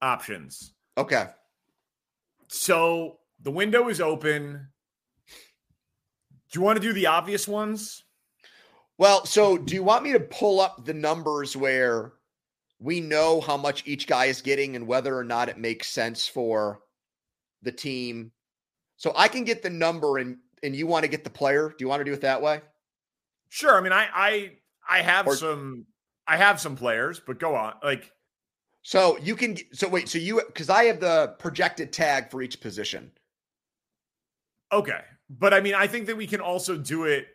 options. 0.00 0.72
Okay. 0.96 1.26
So 2.48 3.18
the 3.42 3.50
window 3.50 3.88
is 3.88 4.00
open. 4.00 4.68
Do 6.50 6.58
you 6.58 6.62
want 6.62 6.80
to 6.80 6.86
do 6.86 6.92
the 6.92 7.06
obvious 7.06 7.46
ones? 7.46 8.04
Well, 8.96 9.26
so 9.26 9.58
do 9.58 9.74
you 9.74 9.82
want 9.82 10.04
me 10.04 10.12
to 10.12 10.20
pull 10.20 10.60
up 10.60 10.84
the 10.84 10.94
numbers 10.94 11.56
where 11.56 12.12
we 12.78 13.00
know 13.00 13.40
how 13.40 13.56
much 13.56 13.82
each 13.86 14.06
guy 14.06 14.26
is 14.26 14.40
getting 14.40 14.76
and 14.76 14.86
whether 14.86 15.16
or 15.16 15.24
not 15.24 15.48
it 15.48 15.58
makes 15.58 15.88
sense 15.88 16.26
for 16.26 16.80
the 17.62 17.72
team? 17.72 18.32
So 19.02 19.12
I 19.16 19.26
can 19.26 19.42
get 19.42 19.64
the 19.64 19.70
number 19.70 20.18
and 20.18 20.36
and 20.62 20.76
you 20.76 20.86
want 20.86 21.02
to 21.02 21.08
get 21.08 21.24
the 21.24 21.30
player. 21.30 21.70
Do 21.70 21.74
you 21.80 21.88
want 21.88 21.98
to 21.98 22.04
do 22.04 22.12
it 22.12 22.20
that 22.20 22.40
way? 22.40 22.60
Sure. 23.48 23.76
I 23.76 23.80
mean, 23.80 23.92
I 23.92 24.06
I 24.14 24.52
I 24.88 25.02
have 25.02 25.26
Or- 25.26 25.34
some 25.34 25.86
I 26.28 26.36
have 26.36 26.60
some 26.60 26.76
players, 26.76 27.18
but 27.18 27.40
go 27.40 27.56
on. 27.56 27.74
Like 27.82 28.12
So 28.82 29.18
you 29.18 29.34
can 29.34 29.56
so 29.72 29.88
wait, 29.88 30.08
so 30.08 30.18
you 30.18 30.40
because 30.46 30.70
I 30.70 30.84
have 30.84 31.00
the 31.00 31.34
projected 31.40 31.92
tag 31.92 32.30
for 32.30 32.42
each 32.42 32.60
position. 32.60 33.10
Okay. 34.70 35.00
But 35.28 35.52
I 35.52 35.60
mean, 35.60 35.74
I 35.74 35.88
think 35.88 36.06
that 36.06 36.16
we 36.16 36.28
can 36.28 36.40
also 36.40 36.76
do 36.76 37.02
it 37.04 37.26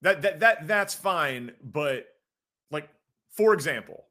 that 0.00 0.22
that 0.22 0.40
that 0.40 0.66
that's 0.66 0.94
fine, 0.94 1.52
but 1.62 2.06
like 2.70 2.88
for 3.28 3.52
example, 3.52 4.06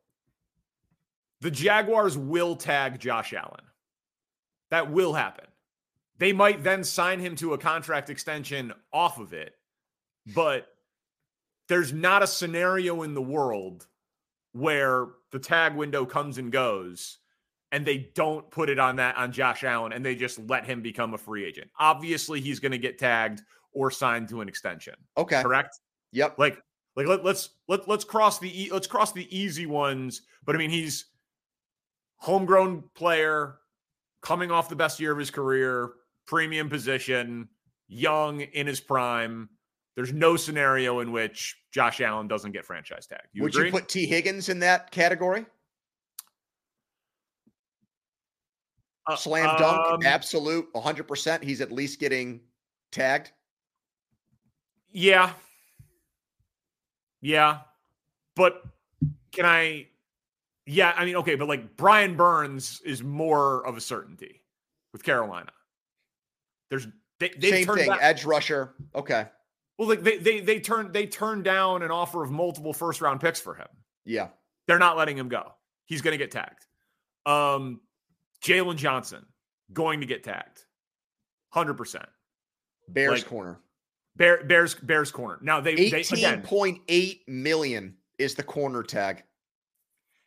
the 1.39 1.49
Jaguars 1.49 2.15
will 2.15 2.55
tag 2.55 2.99
Josh 2.99 3.33
Allen. 3.33 3.65
That 4.69 4.91
will 4.91 5.13
happen. 5.13 5.47
They 6.17 6.33
might 6.33 6.63
then 6.63 6.83
sign 6.83 7.19
him 7.19 7.35
to 7.37 7.53
a 7.53 7.57
contract 7.57 8.09
extension 8.09 8.73
off 8.93 9.19
of 9.19 9.33
it, 9.33 9.53
but 10.35 10.67
there's 11.67 11.93
not 11.93 12.21
a 12.21 12.27
scenario 12.27 13.03
in 13.03 13.13
the 13.13 13.21
world 13.21 13.87
where 14.53 15.07
the 15.31 15.39
tag 15.39 15.75
window 15.75 16.05
comes 16.05 16.37
and 16.37 16.51
goes 16.51 17.17
and 17.71 17.85
they 17.85 18.09
don't 18.13 18.49
put 18.51 18.69
it 18.69 18.79
on 18.79 18.97
that 18.97 19.15
on 19.17 19.31
Josh 19.31 19.63
Allen 19.63 19.93
and 19.93 20.05
they 20.05 20.15
just 20.15 20.37
let 20.49 20.65
him 20.65 20.81
become 20.81 21.13
a 21.13 21.17
free 21.17 21.45
agent. 21.45 21.69
Obviously, 21.79 22.41
he's 22.41 22.59
going 22.59 22.73
to 22.73 22.77
get 22.77 22.99
tagged 22.99 23.41
or 23.73 23.89
signed 23.89 24.27
to 24.29 24.41
an 24.41 24.49
extension. 24.49 24.95
Okay. 25.17 25.41
Correct? 25.41 25.79
Yep. 26.11 26.37
Like 26.37 26.61
like 26.95 27.07
let, 27.07 27.23
let's 27.23 27.49
let, 27.67 27.87
let's 27.87 28.03
cross 28.03 28.39
the 28.39 28.69
let's 28.71 28.87
cross 28.87 29.13
the 29.13 29.27
easy 29.35 29.65
ones, 29.65 30.23
but 30.43 30.55
I 30.55 30.59
mean 30.59 30.69
he's 30.69 31.05
homegrown 32.17 32.83
player 32.95 33.57
coming 34.21 34.51
off 34.51 34.69
the 34.69 34.75
best 34.75 34.99
year 34.99 35.11
of 35.11 35.17
his 35.17 35.31
career, 35.31 35.93
premium 36.31 36.69
position, 36.69 37.45
young 37.89 38.39
in 38.39 38.65
his 38.65 38.79
prime. 38.79 39.49
There's 39.97 40.13
no 40.13 40.37
scenario 40.37 41.01
in 41.01 41.11
which 41.11 41.57
Josh 41.73 41.99
Allen 41.99 42.29
doesn't 42.29 42.53
get 42.53 42.65
franchise 42.65 43.05
tag. 43.05 43.23
You 43.33 43.43
Would 43.43 43.53
agree? 43.53 43.65
you 43.65 43.71
put 43.73 43.89
Tee 43.89 44.05
Higgins 44.05 44.47
in 44.47 44.57
that 44.59 44.91
category? 44.91 45.45
Uh, 49.07 49.17
Slam 49.17 49.57
dunk, 49.57 49.93
um, 49.93 49.99
absolute, 50.05 50.71
100%. 50.73 51.43
He's 51.43 51.59
at 51.59 51.69
least 51.69 51.99
getting 51.99 52.39
tagged. 52.93 53.31
Yeah. 54.89 55.33
Yeah. 57.19 57.59
But 58.37 58.63
can 59.33 59.45
I 59.45 59.87
Yeah, 60.65 60.93
I 60.95 61.03
mean 61.03 61.17
okay, 61.17 61.35
but 61.35 61.49
like 61.49 61.75
Brian 61.75 62.15
Burns 62.15 62.81
is 62.85 63.03
more 63.03 63.65
of 63.65 63.75
a 63.75 63.81
certainty 63.81 64.41
with 64.93 65.03
Carolina. 65.03 65.51
There's 66.71 66.87
they 67.19 67.29
they 67.37 67.51
Same 67.51 67.67
thing, 67.67 67.89
down- 67.89 67.99
edge 68.01 68.25
rusher. 68.25 68.73
Okay. 68.95 69.27
well 69.77 69.87
like 69.87 70.01
they 70.01 70.17
they 70.17 70.39
they 70.39 70.59
turned 70.59 70.91
they 70.93 71.05
turned 71.05 71.43
down 71.43 71.83
an 71.83 71.91
offer 71.91 72.23
of 72.23 72.31
multiple 72.31 72.73
first 72.73 72.99
round 73.01 73.21
picks 73.21 73.39
for 73.39 73.53
him. 73.53 73.67
Yeah. 74.05 74.29
They're 74.67 74.79
not 74.79 74.97
letting 74.97 75.15
him 75.17 75.29
go. 75.29 75.53
He's 75.85 76.01
going 76.01 76.13
to 76.13 76.17
get 76.17 76.31
tagged. 76.31 76.65
Um 77.27 77.81
Jaylon 78.43 78.77
Johnson 78.77 79.23
going 79.71 79.99
to 79.99 80.07
get 80.07 80.23
tagged. 80.23 80.65
100%. 81.53 82.03
Bears 82.89 83.11
Like, 83.21 83.27
corner. 83.27 83.59
Bear, 84.15 84.43
Bears 84.43 84.75
Bears 84.75 85.11
corner. 85.11 85.37
Now 85.41 85.61
they 85.61 85.75
they 85.75 86.01
again 86.01 86.41
18.8 86.41 87.19
million 87.27 87.95
is 88.17 88.35
the 88.35 88.43
corner 88.43 88.83
tag. 88.83 89.23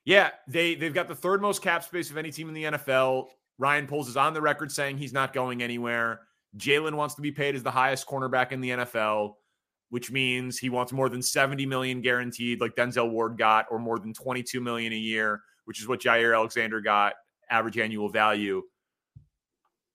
Yeah, 0.05 0.31
they 0.49 0.75
they've 0.75 0.95
got 0.95 1.09
the 1.09 1.15
third 1.15 1.41
most 1.43 1.63
cap 1.63 1.83
space 1.85 2.11
of 2.11 2.17
any 2.17 2.31
team 2.31 2.49
in 2.49 2.55
the 2.55 2.65
NFL. 2.65 3.29
Ryan 3.59 3.87
Poles 3.87 4.09
is 4.09 4.17
on 4.17 4.35
the 4.35 4.41
record 4.41 4.71
saying 4.73 4.99
he's 4.99 5.13
not 5.13 5.33
going 5.33 5.63
anywhere. 5.63 6.21
Jaylon 6.57 6.95
wants 6.95 7.15
to 7.17 7.23
be 7.23 7.33
paid 7.33 7.55
as 7.55 7.63
the 7.63 7.71
highest 7.71 8.07
cornerback 8.07 8.53
in 8.53 8.61
the 8.61 8.71
NFL, 8.71 9.35
which 9.91 10.11
means 10.11 10.59
he 10.59 10.71
wants 10.71 10.93
more 10.93 11.09
than 11.09 11.23
70 11.23 11.67
million 11.67 12.01
guaranteed, 12.01 12.61
like 12.61 12.77
Denzel 12.77 13.11
Ward 13.11 13.37
got, 13.37 13.67
or 13.71 13.79
more 13.79 13.99
than 13.99 14.13
22 14.13 14.61
million 14.61 14.93
a 14.93 14.97
year, 14.97 15.43
which 15.65 15.81
is 15.81 15.89
what 15.89 16.01
Jaire 16.01 16.35
Alexander 16.35 16.81
got, 16.81 17.15
average 17.51 17.79
annual 17.79 18.09
value. 18.09 18.63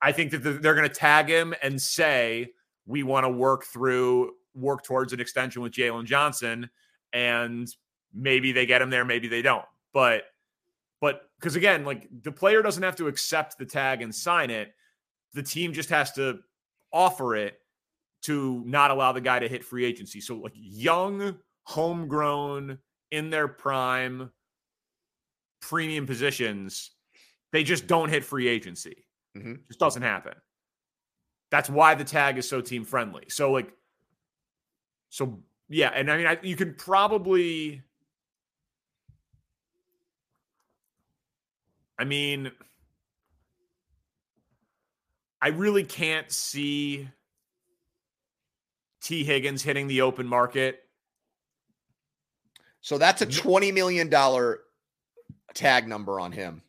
I 0.02 0.12
think 0.12 0.32
that 0.32 0.40
they're 0.40 0.76
going 0.76 0.88
to 0.88 0.94
tag 0.94 1.30
him 1.30 1.54
and 1.62 1.82
say 1.82 2.54
we 2.86 3.04
want 3.04 3.26
to 3.26 3.30
work 3.30 3.66
through, 3.66 4.34
work 4.54 4.84
towards 4.84 5.14
an 5.14 5.20
extension 5.20 5.62
with 5.62 5.74
Jaylon 5.74 6.06
Johnson, 6.06 6.70
and 7.14 7.68
maybe 8.14 8.52
they 8.52 8.66
get 8.66 8.82
him 8.82 8.90
there, 8.90 9.06
maybe 9.06 9.28
they 9.28 9.42
don't. 9.42 9.66
But, 9.94 10.24
but 11.02 11.30
because 11.40 11.56
again, 11.56 11.86
like 11.86 12.08
the 12.24 12.32
player 12.32 12.62
doesn't 12.62 12.84
have 12.84 12.96
to 12.98 13.08
accept 13.08 13.58
the 13.58 13.66
tag 13.66 14.02
and 14.02 14.14
sign 14.14 14.50
it, 14.50 14.74
the 15.34 15.44
team 15.44 15.74
just 15.74 15.90
has 15.90 16.12
to 16.14 16.40
offer 16.92 17.36
it 17.36 17.60
to 18.24 18.64
not 18.66 18.92
allow 18.92 19.12
the 19.12 19.22
guy 19.22 19.40
to 19.40 19.48
hit 19.48 19.64
free 19.64 19.86
agency. 19.86 20.22
So 20.22 20.36
like 20.36 20.54
young, 20.56 21.38
homegrown, 21.64 22.80
in 23.12 23.30
their 23.30 23.48
prime, 23.48 24.32
premium 25.62 26.06
positions, 26.06 26.92
they 27.52 27.64
just 27.64 27.88
don't 27.88 28.10
hit 28.10 28.24
free 28.24 28.48
agency. 28.48 29.06
Mhm. 29.36 29.68
Just 29.68 29.80
doesn't 29.80 30.02
happen. 30.02 30.36
That's 31.50 31.70
why 31.70 31.96
the 31.96 32.04
tag 32.04 32.38
is 32.38 32.48
so 32.48 32.62
team 32.62 32.86
friendly. 32.86 33.26
So 33.30 33.52
like, 33.52 33.74
so 35.10 35.44
yeah, 35.70 35.90
and 35.90 36.12
I 36.12 36.18
mean, 36.18 36.28
I, 36.28 36.38
you 36.42 36.56
can 36.56 36.76
probably. 36.76 37.82
I 41.98 42.06
mean, 42.06 42.52
I 45.42 45.50
really 45.50 45.84
can't 45.84 46.32
see 46.32 47.08
Tee 49.02 49.24
Higgins 49.24 49.64
hitting 49.64 49.88
the 49.88 50.02
open 50.02 50.28
market. 50.28 50.82
So 52.82 52.98
that's 52.98 53.22
a 53.22 53.28
$20 53.28 53.74
million 53.74 54.10
tag 55.54 55.88
number 55.88 56.20
on 56.20 56.32
him. 56.32 56.62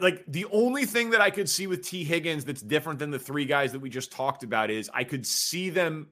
Like 0.00 0.24
the 0.28 0.46
only 0.52 0.86
thing 0.86 1.10
that 1.10 1.20
I 1.20 1.30
could 1.30 1.48
see 1.48 1.66
with 1.66 1.84
Tee 1.84 2.04
Higgins 2.04 2.44
that's 2.44 2.62
different 2.62 2.98
than 2.98 3.10
the 3.10 3.18
three 3.18 3.44
guys 3.44 3.72
that 3.72 3.80
we 3.80 3.90
just 3.90 4.12
talked 4.12 4.44
about 4.44 4.70
is 4.70 4.88
I 4.94 5.04
could 5.04 5.26
see 5.26 5.70
them 5.70 6.08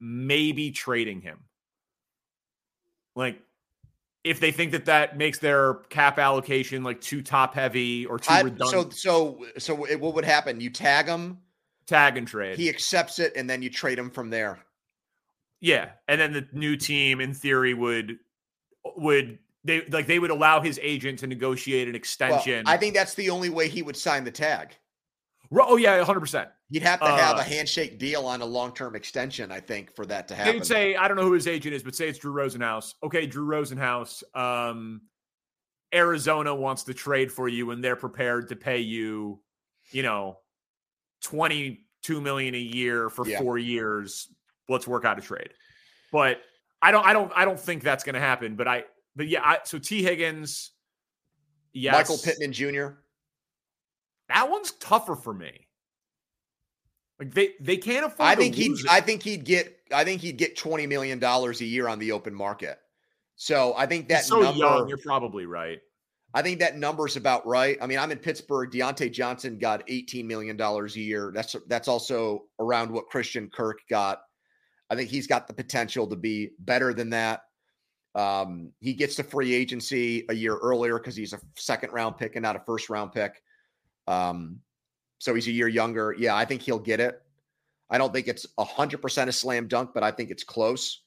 maybe 0.00 0.72
trading 0.72 1.20
him. 1.20 1.44
Like 3.14 3.40
if 4.24 4.38
they 4.40 4.52
think 4.52 4.72
that 4.72 4.84
that 4.84 5.16
makes 5.16 5.38
their 5.38 5.74
cap 5.90 6.18
allocation 6.18 6.84
like 6.84 7.00
too 7.00 7.22
top 7.22 7.54
heavy 7.54 8.06
or 8.06 8.18
too 8.18 8.32
I, 8.32 8.40
redundant, 8.42 8.94
so 8.94 9.36
so 9.38 9.46
so 9.58 9.84
it- 9.84 10.00
what 10.00 10.14
would 10.14 10.24
happen? 10.24 10.60
You 10.60 10.70
tag 10.70 11.06
him, 11.06 11.38
tag 11.86 12.16
and 12.16 12.26
trade. 12.26 12.56
he 12.58 12.68
accepts 12.68 13.18
it, 13.18 13.32
and 13.36 13.48
then 13.50 13.62
you 13.62 13.70
trade 13.70 13.98
him 13.98 14.10
from 14.10 14.30
there. 14.30 14.58
Yeah, 15.60 15.90
and 16.08 16.20
then 16.20 16.32
the 16.32 16.46
new 16.52 16.76
team, 16.76 17.20
in 17.20 17.34
theory, 17.34 17.74
would 17.74 18.18
would 18.96 19.38
they 19.64 19.84
like 19.86 20.06
they 20.06 20.18
would 20.18 20.30
allow 20.30 20.60
his 20.60 20.78
agent 20.82 21.20
to 21.20 21.26
negotiate 21.26 21.86
an 21.88 21.92
Well, 21.92 21.96
extension. 21.96 22.64
I 22.66 22.76
think 22.76 22.94
that's 22.94 23.14
the 23.14 23.30
only 23.30 23.48
way 23.48 23.68
he 23.68 23.82
would 23.82 23.96
sign 23.96 24.24
the 24.24 24.30
tag. 24.30 24.76
Oh 25.52 25.76
yeah, 25.76 26.02
hundred 26.04 26.20
percent. 26.20 26.48
You'd 26.72 26.82
have 26.84 27.00
to 27.00 27.06
have 27.06 27.36
Uh, 27.36 27.40
a 27.40 27.42
handshake 27.42 27.98
deal 27.98 28.24
on 28.24 28.40
a 28.40 28.46
long 28.46 28.72
term 28.72 28.96
extension, 28.96 29.52
I 29.52 29.60
think, 29.60 29.94
for 29.94 30.06
that 30.06 30.26
to 30.28 30.34
happen. 30.34 30.46
They 30.46 30.52
happen. 30.52 30.60
would 30.60 30.66
say, 30.66 30.96
I 30.96 31.06
don't 31.06 31.18
know 31.18 31.24
who 31.24 31.34
his 31.34 31.46
agent 31.46 31.74
is, 31.74 31.82
but 31.82 31.94
say 31.94 32.08
it's 32.08 32.18
Drew 32.18 32.32
Rosenhaus. 32.32 32.94
Okay, 33.02 33.26
Drew 33.26 33.46
Rosenhaus. 33.46 34.22
Um, 34.34 35.02
Arizona 35.94 36.54
wants 36.54 36.84
to 36.84 36.94
trade 36.94 37.30
for 37.30 37.46
you, 37.46 37.72
and 37.72 37.84
they're 37.84 37.94
prepared 37.94 38.48
to 38.48 38.56
pay 38.56 38.78
you, 38.78 39.42
you 39.90 40.02
know, 40.02 40.38
twenty 41.22 41.84
two 42.02 42.22
million 42.22 42.54
a 42.54 42.58
year 42.58 43.10
for 43.10 43.28
Yeah. 43.28 43.38
four 43.38 43.58
years. 43.58 44.28
Let's 44.70 44.88
work 44.88 45.04
out 45.04 45.18
a 45.18 45.20
trade. 45.20 45.50
But 46.10 46.40
I 46.80 46.90
don't, 46.90 47.04
I 47.04 47.12
don't, 47.12 47.30
I 47.36 47.44
don't 47.44 47.60
think 47.60 47.82
that's 47.82 48.02
going 48.02 48.14
to 48.14 48.20
happen. 48.20 48.56
But 48.56 48.66
I, 48.66 48.84
but 49.14 49.28
yeah, 49.28 49.42
I, 49.44 49.58
so 49.64 49.78
Tee 49.78 50.02
Higgins, 50.02 50.70
yes, 51.74 51.92
Michael 51.92 52.16
Pittman 52.16 52.54
Jr. 52.54 52.94
That 54.28 54.48
one's 54.48 54.70
tougher 54.72 55.14
for 55.16 55.34
me. 55.34 55.68
Like 57.22 57.34
they, 57.34 57.50
they 57.60 57.76
can't 57.76 58.04
afford. 58.04 58.28
I 58.28 58.34
think 58.34 58.56
he'd. 58.56 58.76
I 58.90 59.00
think 59.00 59.22
he'd 59.22 59.44
get 59.44 59.78
I 59.94 60.02
think 60.02 60.20
he'd 60.20 60.38
get 60.38 60.56
twenty 60.56 60.88
million 60.88 61.20
dollars 61.20 61.60
a 61.60 61.64
year 61.64 61.86
on 61.86 62.00
the 62.00 62.10
open 62.10 62.34
market. 62.34 62.78
So 63.36 63.74
I 63.76 63.86
think 63.86 64.08
that 64.08 64.18
He's 64.18 64.26
so 64.26 64.40
number 64.40 64.58
young. 64.58 64.88
You're 64.88 64.98
probably 64.98 65.46
right. 65.46 65.78
I 66.34 66.42
think 66.42 66.58
that 66.58 66.78
number's 66.78 67.16
about 67.16 67.46
right. 67.46 67.78
I 67.80 67.86
mean, 67.86 67.98
I'm 67.98 68.10
in 68.10 68.18
Pittsburgh. 68.18 68.72
Diontae 68.72 69.12
Johnson 69.12 69.58
got 69.58 69.86
$18 69.86 70.24
million 70.24 70.60
a 70.60 70.86
year. 70.98 71.30
That's 71.32 71.54
that's 71.68 71.86
also 71.86 72.44
around 72.58 72.90
what 72.90 73.06
Christian 73.06 73.50
Kirk 73.54 73.78
got. 73.88 74.22
I 74.90 74.96
think 74.96 75.08
he's 75.08 75.28
got 75.28 75.46
the 75.46 75.54
potential 75.54 76.08
to 76.08 76.16
be 76.16 76.50
better 76.58 76.92
than 76.92 77.10
that. 77.10 77.42
Um, 78.16 78.72
he 78.80 78.94
gets 78.94 79.16
the 79.16 79.22
free 79.22 79.54
agency 79.54 80.24
a 80.28 80.34
year 80.34 80.56
earlier 80.56 80.98
because 80.98 81.14
he's 81.14 81.32
a 81.34 81.40
second 81.56 81.92
round 81.92 82.18
pick 82.18 82.34
and 82.34 82.42
not 82.42 82.56
a 82.56 82.60
first 82.60 82.90
round 82.90 83.12
pick. 83.12 83.40
Um, 84.08 84.58
so 85.22 85.34
he's 85.36 85.46
a 85.46 85.52
year 85.52 85.68
younger. 85.68 86.16
Yeah, 86.18 86.34
I 86.34 86.44
think 86.44 86.62
he'll 86.62 86.80
get 86.80 86.98
it. 86.98 87.22
I 87.88 87.96
don't 87.96 88.12
think 88.12 88.26
it's 88.26 88.44
hundred 88.58 89.00
percent 89.00 89.30
a 89.30 89.32
slam 89.32 89.68
dunk, 89.68 89.90
but 89.94 90.02
I 90.02 90.10
think 90.10 90.30
it's 90.30 90.42
close. 90.42 91.02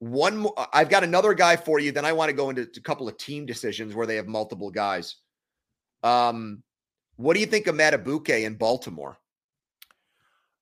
One 0.00 0.38
more, 0.38 0.52
I've 0.72 0.88
got 0.88 1.04
another 1.04 1.34
guy 1.34 1.54
for 1.54 1.78
you. 1.78 1.92
Then 1.92 2.04
I 2.04 2.14
want 2.14 2.30
to 2.30 2.32
go 2.32 2.50
into 2.50 2.62
a 2.62 2.80
couple 2.80 3.06
of 3.06 3.16
team 3.16 3.46
decisions 3.46 3.94
where 3.94 4.08
they 4.08 4.16
have 4.16 4.26
multiple 4.26 4.72
guys. 4.72 5.18
Um, 6.02 6.64
what 7.14 7.34
do 7.34 7.40
you 7.40 7.46
think 7.46 7.68
of 7.68 7.76
Madubuike 7.76 8.44
in 8.44 8.56
Baltimore? 8.56 9.20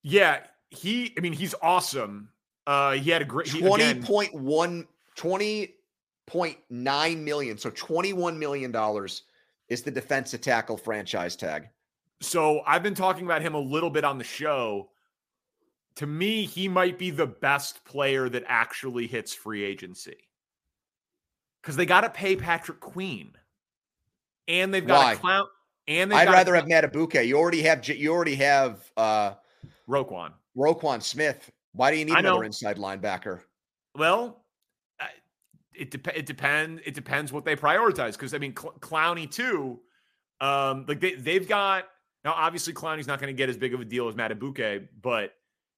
Yeah, 0.02 0.40
he. 0.68 1.14
I 1.16 1.22
mean, 1.22 1.32
he's 1.32 1.54
awesome. 1.62 2.28
Uh, 2.66 2.92
he 2.92 3.10
had 3.10 3.22
a 3.22 3.24
great 3.24 3.48
he, 3.48 3.64
again, 3.64 4.02
20.1 4.02 4.86
20.9 5.16 7.22
million. 7.22 7.56
So 7.56 7.70
21 7.70 8.38
million 8.38 8.70
dollars 8.70 9.22
is 9.70 9.80
the 9.80 9.90
defensive 9.90 10.42
tackle 10.42 10.76
franchise 10.76 11.36
tag. 11.36 11.70
So 12.22 12.62
I've 12.66 12.82
been 12.82 12.94
talking 12.94 13.24
about 13.26 13.42
him 13.42 13.54
a 13.54 13.60
little 13.60 13.90
bit 13.90 14.04
on 14.04 14.18
the 14.18 14.24
show. 14.24 14.90
to 15.96 16.06
me, 16.06 16.46
he 16.46 16.68
might 16.68 16.98
be 16.98 17.10
the 17.10 17.26
best 17.26 17.84
player 17.84 18.28
that 18.28 18.44
actually 18.46 19.06
hits 19.06 19.34
free 19.34 19.62
agency. 19.62 20.16
Because 21.60 21.76
they 21.76 21.84
got 21.84 22.00
to 22.00 22.10
pay 22.10 22.34
Patrick 22.34 22.80
Queen. 22.80 23.32
And 24.48 24.72
they've 24.72 24.86
got 24.86 25.04
Why? 25.04 25.12
a 25.12 25.16
clown. 25.16 25.44
And 25.88 26.14
I'd 26.14 26.24
got 26.26 26.32
rather 26.32 26.54
have 26.54 26.64
Madubuike. 26.64 27.26
You 27.26 27.36
already 27.36 27.62
have 27.62 27.86
you 27.88 28.12
already 28.12 28.36
have 28.36 28.90
uh 28.96 29.34
Roquan. 29.88 30.32
Roquan 30.56 31.02
Smith. 31.02 31.50
Why 31.72 31.90
do 31.90 31.96
you 31.98 32.04
need 32.04 32.16
another 32.16 32.44
inside 32.44 32.76
linebacker? 32.76 33.40
Well, 33.96 34.44
it 35.74 35.90
dep- 35.90 36.16
it 36.16 36.26
depends. 36.26 36.82
It 36.84 36.94
depends 36.94 37.32
what 37.32 37.44
they 37.44 37.56
prioritize. 37.56 38.12
Because 38.12 38.34
I 38.34 38.38
mean, 38.38 38.54
Cl- 38.56 38.74
Clowney 38.80 39.30
too. 39.30 39.80
Um, 40.40 40.84
like 40.88 41.00
they 41.00 41.14
they've 41.14 41.48
got 41.48 41.84
now. 42.24 42.32
Obviously, 42.34 42.72
Clowney's 42.72 43.06
not 43.06 43.20
going 43.20 43.34
to 43.34 43.36
get 43.36 43.48
as 43.48 43.56
big 43.56 43.74
of 43.74 43.80
a 43.80 43.84
deal 43.84 44.08
as 44.08 44.14
Madubuike, 44.14 44.88
but 45.00 45.34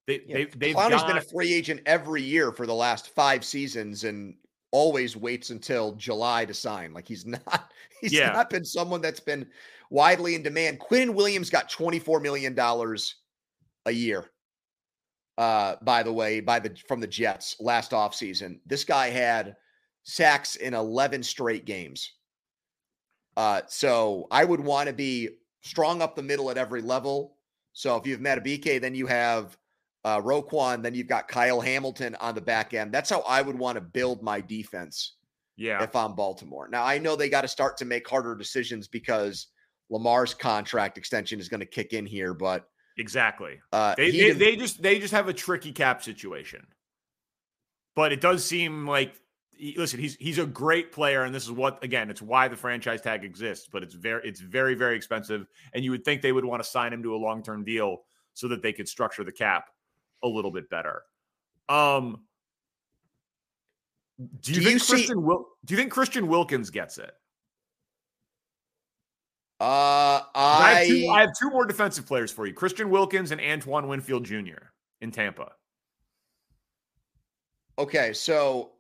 they 0.06 0.22
Yeah, 0.26 0.36
they 0.36 0.44
they've 0.44 0.76
Clowney's 0.76 1.02
got 1.02 1.06
been 1.08 1.16
a 1.18 1.22
free 1.22 1.52
agent 1.52 1.80
every 1.86 2.22
year 2.22 2.52
for 2.52 2.66
the 2.66 2.74
last 2.74 3.10
five 3.10 3.44
seasons 3.44 4.04
and 4.04 4.36
always 4.70 5.16
waits 5.16 5.50
until 5.50 5.92
July 5.92 6.44
to 6.44 6.54
sign. 6.54 6.92
Like 6.92 7.06
he's 7.06 7.24
not 7.26 7.70
he's 8.00 8.12
Yeah. 8.12 8.32
not 8.32 8.50
been 8.50 8.64
someone 8.64 9.00
that's 9.00 9.20
been 9.20 9.48
widely 9.90 10.34
in 10.34 10.42
demand. 10.42 10.80
Quinn 10.80 11.14
Williams 11.14 11.50
got 11.50 11.70
$24 11.70 12.20
million 12.20 12.58
a 13.86 13.90
year. 13.92 14.30
Uh, 15.36 15.76
by 15.82 16.02
the 16.02 16.12
way, 16.12 16.40
by 16.40 16.58
the 16.60 16.76
from 16.86 17.00
the 17.00 17.06
Jets 17.06 17.56
last 17.60 17.90
offseason. 17.90 18.60
This 18.66 18.84
guy 18.84 19.10
had 19.10 19.56
sacks 20.04 20.56
in 20.56 20.74
11 20.74 21.22
straight 21.22 21.64
games. 21.64 22.12
Uh, 23.36 23.62
so 23.66 24.26
I 24.30 24.44
would 24.44 24.60
want 24.60 24.88
to 24.88 24.92
be 24.92 25.28
strong 25.64 26.02
up 26.02 26.14
the 26.14 26.22
middle 26.22 26.50
at 26.50 26.58
every 26.58 26.82
level. 26.82 27.36
So 27.72 27.96
if 27.96 28.06
you 28.06 28.12
have 28.12 28.20
Madubuike, 28.20 28.80
then 28.80 28.94
you 28.94 29.06
have 29.06 29.56
uh, 30.04 30.20
Roquan, 30.20 30.82
then 30.82 30.94
you've 30.94 31.08
got 31.08 31.28
Kyle 31.28 31.60
Hamilton 31.60 32.14
on 32.20 32.34
the 32.34 32.40
back 32.40 32.74
end. 32.74 32.92
That's 32.92 33.10
how 33.10 33.20
I 33.20 33.42
would 33.42 33.58
want 33.58 33.76
to 33.76 33.80
build 33.80 34.22
my 34.22 34.40
defense 34.40 35.14
yeah. 35.56 35.82
if 35.82 35.96
I'm 35.96 36.14
Baltimore. 36.14 36.68
Now 36.68 36.84
I 36.84 36.98
know 36.98 37.16
they 37.16 37.28
got 37.28 37.42
to 37.42 37.48
start 37.48 37.76
to 37.78 37.84
make 37.84 38.08
harder 38.08 38.36
decisions 38.36 38.86
because 38.86 39.48
Lamar's 39.90 40.34
contract 40.34 40.98
extension 40.98 41.40
is 41.40 41.48
going 41.48 41.60
to 41.60 41.66
kick 41.66 41.92
in 41.92 42.06
here, 42.06 42.34
but 42.34 42.68
Exactly. 42.96 43.60
uh, 43.72 43.94
They, 43.96 44.10
they, 44.10 44.30
they 44.32 44.56
just 44.56 44.80
they 44.80 45.00
just 45.00 45.12
have 45.12 45.28
a 45.28 45.32
tricky 45.32 45.72
cap 45.72 46.02
situation. 46.02 46.66
But 47.96 48.12
it 48.12 48.20
does 48.20 48.44
seem 48.44 48.86
like 48.86 49.14
he- 49.56 49.74
listen, 49.78 49.98
he's 50.00 50.16
he's 50.16 50.38
a 50.38 50.46
great 50.46 50.92
player, 50.92 51.22
and 51.24 51.34
this 51.34 51.44
is 51.44 51.50
what 51.52 51.82
again, 51.84 52.10
it's 52.10 52.22
why 52.22 52.48
the 52.48 52.56
franchise 52.56 53.00
tag 53.00 53.24
exists. 53.24 53.68
But 53.70 53.82
it's 53.82 53.94
very 53.94 54.26
it's 54.28 54.40
very 54.40 54.74
very 54.74 54.96
expensive, 54.96 55.46
and 55.72 55.84
you 55.84 55.90
would 55.90 56.04
think 56.04 56.22
they 56.22 56.32
would 56.32 56.44
want 56.44 56.62
to 56.62 56.68
sign 56.68 56.92
him 56.92 57.02
to 57.02 57.14
a 57.14 57.18
long 57.18 57.42
term 57.42 57.64
deal 57.64 58.02
so 58.34 58.48
that 58.48 58.62
they 58.62 58.72
could 58.72 58.88
structure 58.88 59.24
the 59.24 59.32
cap 59.32 59.70
a 60.22 60.28
little 60.28 60.50
bit 60.50 60.68
better. 60.70 61.02
Um, 61.68 62.22
do 64.40 64.52
you 64.52 64.58
Do 64.58 64.64
think 64.64 64.72
you 64.74 64.78
see- 64.78 64.92
Christian 64.94 65.22
Wil- 65.22 65.48
Do 65.64 65.74
you 65.74 65.78
think 65.78 65.92
Christian 65.92 66.26
Wilkins 66.28 66.70
gets 66.70 66.98
it? 66.98 67.12
uh, 69.60 70.20
I 70.34 70.74
have, 70.80 70.86
two, 70.88 71.08
I 71.08 71.20
have 71.20 71.30
two 71.38 71.50
more 71.50 71.64
defensive 71.64 72.06
players 72.06 72.30
for 72.32 72.46
you: 72.46 72.52
Christian 72.54 72.90
Wilkins 72.90 73.30
and 73.30 73.40
Antoine 73.40 73.88
Winfield 73.88 74.24
Jr. 74.24 74.70
in 75.00 75.10
Tampa. 75.10 75.52
okay. 77.78 78.12
So 78.12 78.72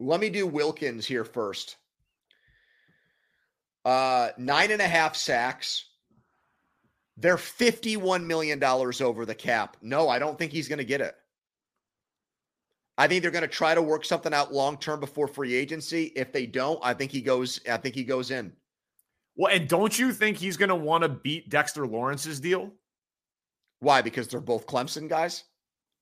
let 0.00 0.20
me 0.20 0.30
do 0.30 0.46
Wilkins 0.46 1.06
here 1.06 1.24
first. 1.24 1.76
Uh, 3.84 4.28
nine 4.36 4.70
and 4.70 4.82
a 4.82 4.88
half 4.88 5.16
sacks. 5.16 5.86
They're 7.16 7.36
$51 7.36 8.24
million 8.24 8.62
over 8.62 9.26
the 9.26 9.34
cap. 9.34 9.76
No, 9.82 10.08
I 10.08 10.18
don't 10.18 10.38
think 10.38 10.52
he's 10.52 10.68
going 10.68 10.78
to 10.78 10.84
get 10.84 11.00
it. 11.00 11.16
I 12.96 13.06
think 13.06 13.22
they're 13.22 13.30
going 13.30 13.42
to 13.42 13.48
try 13.48 13.74
to 13.74 13.82
work 13.82 14.04
something 14.04 14.34
out 14.34 14.52
long 14.52 14.76
term 14.76 15.00
before 15.00 15.28
free 15.28 15.54
agency. 15.54 16.12
If 16.16 16.32
they 16.32 16.46
don't, 16.46 16.80
I 16.82 16.94
think 16.94 17.12
he 17.12 17.20
goes. 17.20 17.60
I 17.70 17.76
think 17.76 17.94
he 17.94 18.04
goes 18.04 18.30
in. 18.30 18.52
Well, 19.36 19.54
and 19.54 19.68
don't 19.68 19.96
you 19.96 20.12
think 20.12 20.36
he's 20.36 20.56
going 20.56 20.68
to 20.68 20.74
want 20.74 21.02
to 21.02 21.08
beat 21.08 21.48
Dexter 21.48 21.86
Lawrence's 21.86 22.40
deal? 22.40 22.72
Why? 23.78 24.02
Because 24.02 24.26
they're 24.26 24.40
both 24.40 24.66
Clemson 24.66 25.08
guys. 25.08 25.44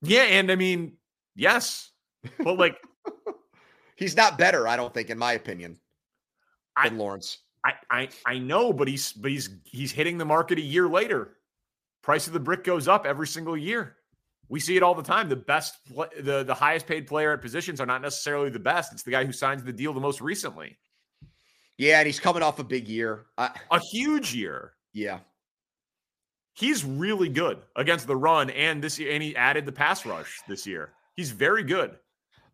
Yeah, 0.00 0.22
and 0.22 0.50
I 0.50 0.56
mean, 0.56 0.94
yes, 1.34 1.90
but 2.38 2.58
like 2.58 2.76
He's 3.96 4.16
not 4.16 4.38
better, 4.38 4.68
I 4.68 4.76
don't 4.76 4.92
think, 4.94 5.10
in 5.10 5.18
my 5.18 5.32
opinion, 5.32 5.78
I- 6.76 6.88
Lawrence. 6.88 7.38
I, 7.64 7.72
I 7.90 8.08
I 8.24 8.38
know, 8.38 8.72
but 8.72 8.86
he's 8.86 9.12
but 9.12 9.30
he's 9.32 9.50
he's 9.64 9.90
hitting 9.90 10.18
the 10.18 10.24
market 10.24 10.58
a 10.58 10.62
year 10.62 10.86
later. 10.88 11.36
Price 12.02 12.28
of 12.28 12.32
the 12.32 12.38
brick 12.38 12.62
goes 12.62 12.86
up 12.86 13.04
every 13.06 13.26
single 13.26 13.56
year. 13.56 13.96
We 14.48 14.60
see 14.60 14.76
it 14.76 14.84
all 14.84 14.94
the 14.94 15.02
time. 15.02 15.28
The 15.28 15.34
best, 15.34 15.74
the 16.20 16.44
the 16.44 16.54
highest 16.54 16.86
paid 16.86 17.08
player 17.08 17.32
at 17.32 17.42
positions 17.42 17.80
are 17.80 17.86
not 17.86 18.02
necessarily 18.02 18.50
the 18.50 18.60
best. 18.60 18.92
It's 18.92 19.02
the 19.02 19.10
guy 19.10 19.24
who 19.24 19.32
signs 19.32 19.64
the 19.64 19.72
deal 19.72 19.92
the 19.92 19.98
most 19.98 20.20
recently. 20.20 20.78
Yeah, 21.76 21.98
and 21.98 22.06
he's 22.06 22.20
coming 22.20 22.42
off 22.44 22.60
a 22.60 22.64
big 22.64 22.86
year. 22.86 23.26
I, 23.36 23.50
A 23.72 23.80
huge 23.80 24.32
year. 24.32 24.74
yeah, 24.92 25.18
He's 26.54 26.84
really 26.84 27.28
good 27.28 27.58
against 27.74 28.06
the 28.06 28.16
run, 28.16 28.48
and 28.50 28.80
this 28.80 28.98
year, 28.98 29.10
and 29.12 29.22
he 29.22 29.34
added 29.34 29.66
the 29.66 29.72
pass 29.72 30.06
rush 30.06 30.40
this 30.46 30.66
year. 30.68 30.92
He's 31.16 31.32
very 31.32 31.64
good. 31.64 31.98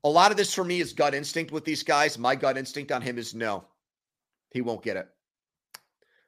A 0.04 0.08
lot 0.08 0.30
of 0.30 0.36
this 0.36 0.52
for 0.52 0.64
me 0.64 0.80
is 0.80 0.92
gut 0.92 1.14
instinct 1.14 1.52
with 1.52 1.64
these 1.64 1.82
guys. 1.82 2.18
My 2.18 2.34
gut 2.34 2.58
instinct 2.58 2.92
on 2.92 3.02
him 3.02 3.18
is 3.18 3.34
no, 3.34 3.64
he 4.50 4.60
won't 4.60 4.82
get 4.82 4.96
it. 4.96 5.08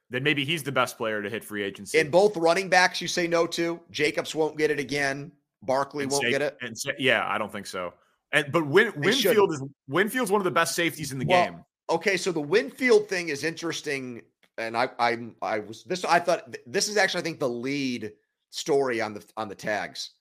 Then 0.09 0.23
maybe 0.23 0.45
he's 0.45 0.63
the 0.63 0.71
best 0.71 0.97
player 0.97 1.21
to 1.21 1.29
hit 1.29 1.43
free 1.43 1.63
agency. 1.63 1.97
In 1.97 2.11
both 2.11 2.37
running 2.37 2.69
backs, 2.69 3.01
you 3.01 3.07
say 3.07 3.27
no 3.27 3.47
to. 3.47 3.79
Jacobs 3.91 4.35
won't 4.35 4.57
get 4.57 4.69
it 4.69 4.79
again. 4.79 5.31
Barkley 5.63 6.03
And 6.03 6.11
won't 6.11 6.29
get 6.29 6.41
it. 6.41 6.57
And 6.61 6.75
yeah, 6.99 7.25
I 7.27 7.37
don't 7.37 7.51
think 7.51 7.65
so. 7.65 7.93
And 8.31 8.51
but 8.51 8.67
Win, 8.67 8.93
Winfield 8.97 9.53
is 9.53 9.63
Winfield's 9.87 10.31
one 10.31 10.41
of 10.41 10.45
the 10.45 10.51
best 10.51 10.75
safeties 10.75 11.11
in 11.11 11.19
the 11.19 11.25
Well, 11.25 11.45
game. 11.45 11.65
Okay, 11.89 12.17
so 12.17 12.31
the 12.31 12.41
Winfield 12.41 13.07
thing 13.07 13.29
is 13.29 13.43
interesting, 13.43 14.21
and 14.57 14.75
I 14.75 14.89
I 14.99 15.29
I 15.41 15.59
was 15.59 15.83
this 15.83 16.03
I 16.05 16.19
thought 16.19 16.55
this 16.67 16.87
is 16.87 16.97
actually 16.97 17.21
I 17.21 17.23
think 17.23 17.39
the 17.39 17.49
lead 17.49 18.11
story 18.49 19.01
on 19.01 19.13
the 19.13 19.23
on 19.37 19.47
the 19.47 19.55
tags. 19.55 20.11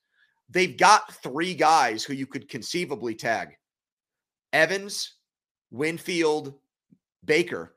They've 0.50 0.76
got 0.76 1.14
three 1.22 1.54
guys 1.54 2.04
who 2.04 2.14
you 2.14 2.26
could 2.26 2.48
conceivably 2.48 3.14
tag: 3.14 3.56
Evans, 4.52 5.14
Winfield, 5.70 6.54
Baker. 7.24 7.74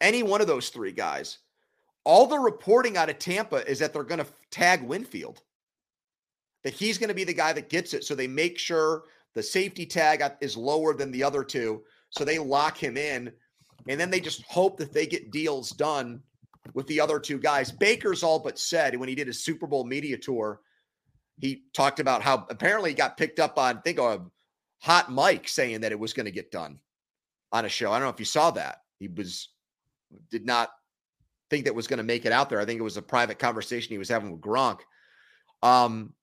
Any 0.00 0.22
one 0.22 0.40
of 0.40 0.46
those 0.46 0.68
three 0.68 0.92
guys. 0.92 1.38
All 2.04 2.26
the 2.26 2.38
reporting 2.38 2.98
out 2.98 3.08
of 3.08 3.18
Tampa 3.18 3.66
is 3.68 3.78
that 3.78 3.92
they're 3.92 4.02
going 4.02 4.22
to 4.22 4.26
tag 4.50 4.82
Winfield. 4.82 5.40
That 6.62 6.74
he's 6.74 6.98
going 6.98 7.08
to 7.08 7.14
be 7.14 7.24
the 7.24 7.32
guy 7.32 7.52
that 7.54 7.70
gets 7.70 7.94
it. 7.94 8.04
So 8.04 8.14
they 8.14 8.26
make 8.26 8.58
sure 8.58 9.04
the 9.34 9.42
safety 9.42 9.86
tag 9.86 10.22
is 10.40 10.56
lower 10.56 10.94
than 10.94 11.10
the 11.10 11.22
other 11.22 11.42
two. 11.42 11.82
So 12.10 12.24
they 12.24 12.38
lock 12.38 12.76
him 12.76 12.96
in. 12.96 13.32
And 13.88 13.98
then 13.98 14.10
they 14.10 14.20
just 14.20 14.42
hope 14.42 14.76
that 14.78 14.92
they 14.92 15.06
get 15.06 15.30
deals 15.30 15.70
done 15.70 16.22
with 16.74 16.86
the 16.86 17.00
other 17.00 17.18
two 17.18 17.38
guys. 17.38 17.72
Baker's 17.72 18.22
all 18.22 18.38
but 18.38 18.58
said 18.58 18.96
when 18.96 19.08
he 19.08 19.14
did 19.14 19.26
his 19.26 19.42
Super 19.42 19.66
Bowl 19.66 19.84
media 19.84 20.16
tour, 20.16 20.60
he 21.38 21.64
talked 21.74 22.00
about 22.00 22.22
how 22.22 22.46
apparently 22.50 22.90
he 22.90 22.96
got 22.96 23.16
picked 23.16 23.40
up 23.40 23.58
on, 23.58 23.78
I 23.78 23.80
think, 23.80 23.98
a 23.98 24.22
hot 24.80 25.12
mic 25.12 25.48
saying 25.48 25.80
that 25.80 25.92
it 25.92 25.98
was 25.98 26.12
going 26.12 26.26
to 26.26 26.32
get 26.32 26.50
done 26.50 26.78
on 27.52 27.64
a 27.64 27.68
show. 27.68 27.90
I 27.90 27.98
don't 27.98 28.06
know 28.06 28.12
if 28.12 28.20
you 28.20 28.26
saw 28.26 28.50
that. 28.52 28.82
He 28.98 29.08
was, 29.08 29.48
did 30.30 30.46
not 30.46 30.70
think 31.50 31.64
that 31.64 31.74
was 31.74 31.86
going 31.86 31.98
to 31.98 32.04
make 32.04 32.24
it 32.24 32.32
out 32.32 32.50
there. 32.50 32.60
I 32.60 32.64
think 32.64 32.80
it 32.80 32.84
was 32.84 32.96
a 32.96 33.02
private 33.02 33.38
conversation 33.38 33.90
he 33.92 33.98
was 33.98 34.08
having 34.08 34.30
with 34.30 34.40
Gronk. 34.40 34.80
Um, 35.62 36.14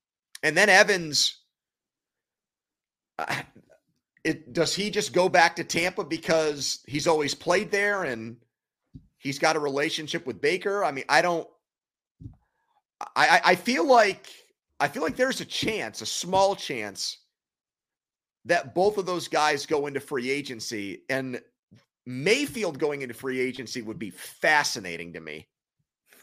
and 0.42 0.56
then 0.56 0.68
Evans, 0.68 1.38
it 4.24 4.52
does 4.52 4.74
he 4.74 4.90
just 4.90 5.12
go 5.12 5.28
back 5.28 5.56
to 5.56 5.64
Tampa 5.64 6.04
because 6.04 6.80
he's 6.86 7.06
always 7.06 7.34
played 7.34 7.70
there 7.70 8.04
and 8.04 8.36
he's 9.18 9.38
got 9.38 9.56
a 9.56 9.60
relationship 9.60 10.26
with 10.26 10.40
Baker? 10.40 10.84
I 10.84 10.92
mean, 10.92 11.04
I 11.08 11.22
don't. 11.22 11.48
I- 13.16 13.40
I 13.44 13.54
feel 13.56 13.84
like 13.84 14.28
I 14.82 14.88
feel 14.88 15.04
like 15.04 15.14
there's 15.14 15.40
a 15.40 15.44
chance, 15.44 16.02
a 16.02 16.06
small 16.06 16.56
chance, 16.56 17.18
that 18.46 18.74
both 18.74 18.98
of 18.98 19.06
those 19.06 19.28
guys 19.28 19.64
go 19.64 19.86
into 19.86 20.00
free 20.00 20.28
agency 20.28 21.04
and 21.08 21.40
Mayfield 22.04 22.80
going 22.80 23.02
into 23.02 23.14
free 23.14 23.38
agency 23.38 23.80
would 23.80 24.00
be 24.00 24.10
fascinating 24.10 25.12
to 25.12 25.20
me. 25.20 25.46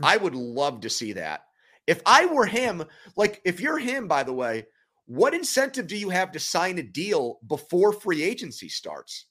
I 0.03 0.17
would 0.17 0.35
love 0.35 0.81
to 0.81 0.89
see 0.89 1.13
that. 1.13 1.45
If 1.87 2.01
I 2.05 2.25
were 2.25 2.45
him, 2.45 2.83
like 3.15 3.41
if 3.45 3.61
you're 3.61 3.77
him, 3.77 4.09
by 4.09 4.23
the 4.23 4.33
way, 4.33 4.65
what 5.05 5.33
incentive 5.33 5.87
do 5.87 5.95
you 5.95 6.09
have 6.09 6.33
to 6.33 6.39
sign 6.39 6.79
a 6.79 6.83
deal 6.83 7.39
before 7.47 7.93
free 7.93 8.23
agency 8.23 8.67
starts? 8.67 9.25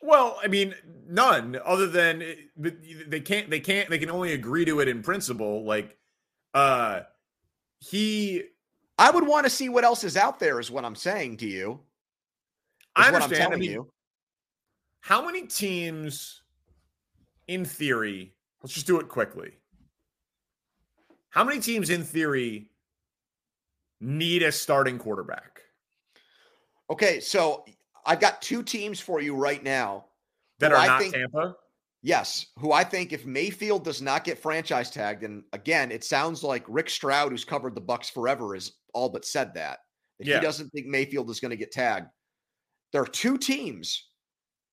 Well, 0.00 0.36
I 0.42 0.48
mean, 0.48 0.74
none 1.06 1.56
other 1.64 1.86
than 1.86 2.24
they 2.56 3.20
can't 3.20 3.50
they 3.50 3.60
can't 3.60 3.88
they 3.88 3.98
can 3.98 4.10
only 4.10 4.32
agree 4.32 4.64
to 4.64 4.80
it 4.80 4.88
in 4.88 5.02
principle. 5.02 5.64
Like 5.64 5.96
uh 6.54 7.02
he 7.82 8.44
I 8.98 9.10
would 9.10 9.26
want 9.26 9.44
to 9.44 9.50
see 9.50 9.68
what 9.68 9.84
else 9.84 10.04
is 10.04 10.16
out 10.16 10.38
there, 10.38 10.60
is 10.60 10.70
what 10.70 10.84
I'm 10.84 10.94
saying 10.94 11.38
to 11.38 11.46
you. 11.46 11.80
I 12.94 13.08
is 13.08 13.12
what 13.12 13.14
I'm 13.16 13.22
understand. 13.22 13.40
I 13.40 13.44
telling 13.44 13.60
mean, 13.60 13.70
you. 13.70 13.92
how 15.00 15.24
many 15.24 15.46
teams 15.46 16.42
in 17.48 17.64
theory, 17.64 18.32
let's 18.62 18.74
just 18.74 18.86
do 18.86 19.00
it 19.00 19.08
quickly. 19.08 19.52
How 21.30 21.42
many 21.44 21.60
teams 21.60 21.90
in 21.90 22.04
theory 22.04 22.68
need 24.02 24.42
a 24.42 24.52
starting 24.52 24.98
quarterback. 24.98 25.62
Okay, 26.90 27.20
so 27.20 27.64
I've 28.04 28.20
got 28.20 28.42
two 28.42 28.62
teams 28.62 29.00
for 29.00 29.20
you 29.22 29.34
right 29.34 29.62
now 29.62 30.06
that 30.58 30.72
are 30.72 30.76
I 30.76 30.86
not 30.86 31.00
think, 31.00 31.14
Tampa. 31.14 31.56
Yes, 32.02 32.46
who 32.58 32.72
I 32.72 32.82
think 32.82 33.12
if 33.12 33.24
Mayfield 33.24 33.84
does 33.84 34.02
not 34.02 34.24
get 34.24 34.42
franchise 34.42 34.90
tagged, 34.90 35.22
and 35.22 35.44
again, 35.52 35.92
it 35.92 36.02
sounds 36.02 36.42
like 36.42 36.64
Rick 36.66 36.90
Stroud, 36.90 37.30
who's 37.30 37.44
covered 37.44 37.76
the 37.76 37.80
Bucs 37.80 38.10
forever, 38.10 38.54
has 38.54 38.72
all 38.92 39.08
but 39.08 39.24
said 39.24 39.54
that. 39.54 39.78
If 40.18 40.26
yeah. 40.26 40.36
he 40.36 40.42
doesn't 40.42 40.68
think 40.70 40.86
Mayfield 40.86 41.30
is 41.30 41.38
going 41.38 41.50
to 41.50 41.56
get 41.56 41.70
tagged, 41.70 42.08
there 42.92 43.02
are 43.02 43.06
two 43.06 43.38
teams 43.38 44.08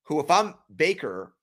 who, 0.06 0.20
if 0.20 0.32
I'm 0.32 0.56
Baker, 0.76 1.34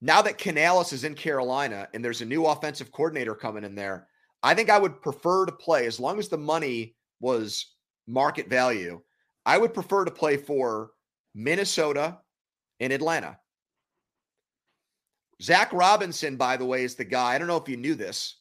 now 0.00 0.22
that 0.22 0.38
Canales 0.38 0.92
is 0.92 1.04
in 1.04 1.14
Carolina 1.14 1.88
and 1.92 2.04
there's 2.04 2.22
a 2.22 2.26
new 2.26 2.46
offensive 2.46 2.90
coordinator 2.90 3.34
coming 3.34 3.64
in 3.64 3.74
there, 3.74 4.08
I 4.42 4.54
think 4.54 4.70
I 4.70 4.78
would 4.78 5.02
prefer 5.02 5.46
to 5.46 5.52
play 5.52 5.86
as 5.86 6.00
long 6.00 6.18
as 6.18 6.28
the 6.28 6.38
money 6.38 6.96
was 7.20 7.74
market 8.08 8.48
value. 8.48 9.00
I 9.44 9.58
would 9.58 9.74
prefer 9.74 10.04
to 10.04 10.10
play 10.10 10.38
for 10.38 10.90
Minnesota 11.34 12.18
and 12.80 12.92
Atlanta. 12.92 13.38
Zac 15.42 15.72
Robinson, 15.72 16.36
by 16.36 16.56
the 16.56 16.64
way, 16.64 16.84
is 16.84 16.94
the 16.94 17.04
guy. 17.04 17.34
I 17.34 17.38
don't 17.38 17.48
know 17.48 17.56
if 17.56 17.68
you 17.68 17.76
knew 17.76 17.94
this. 17.94 18.36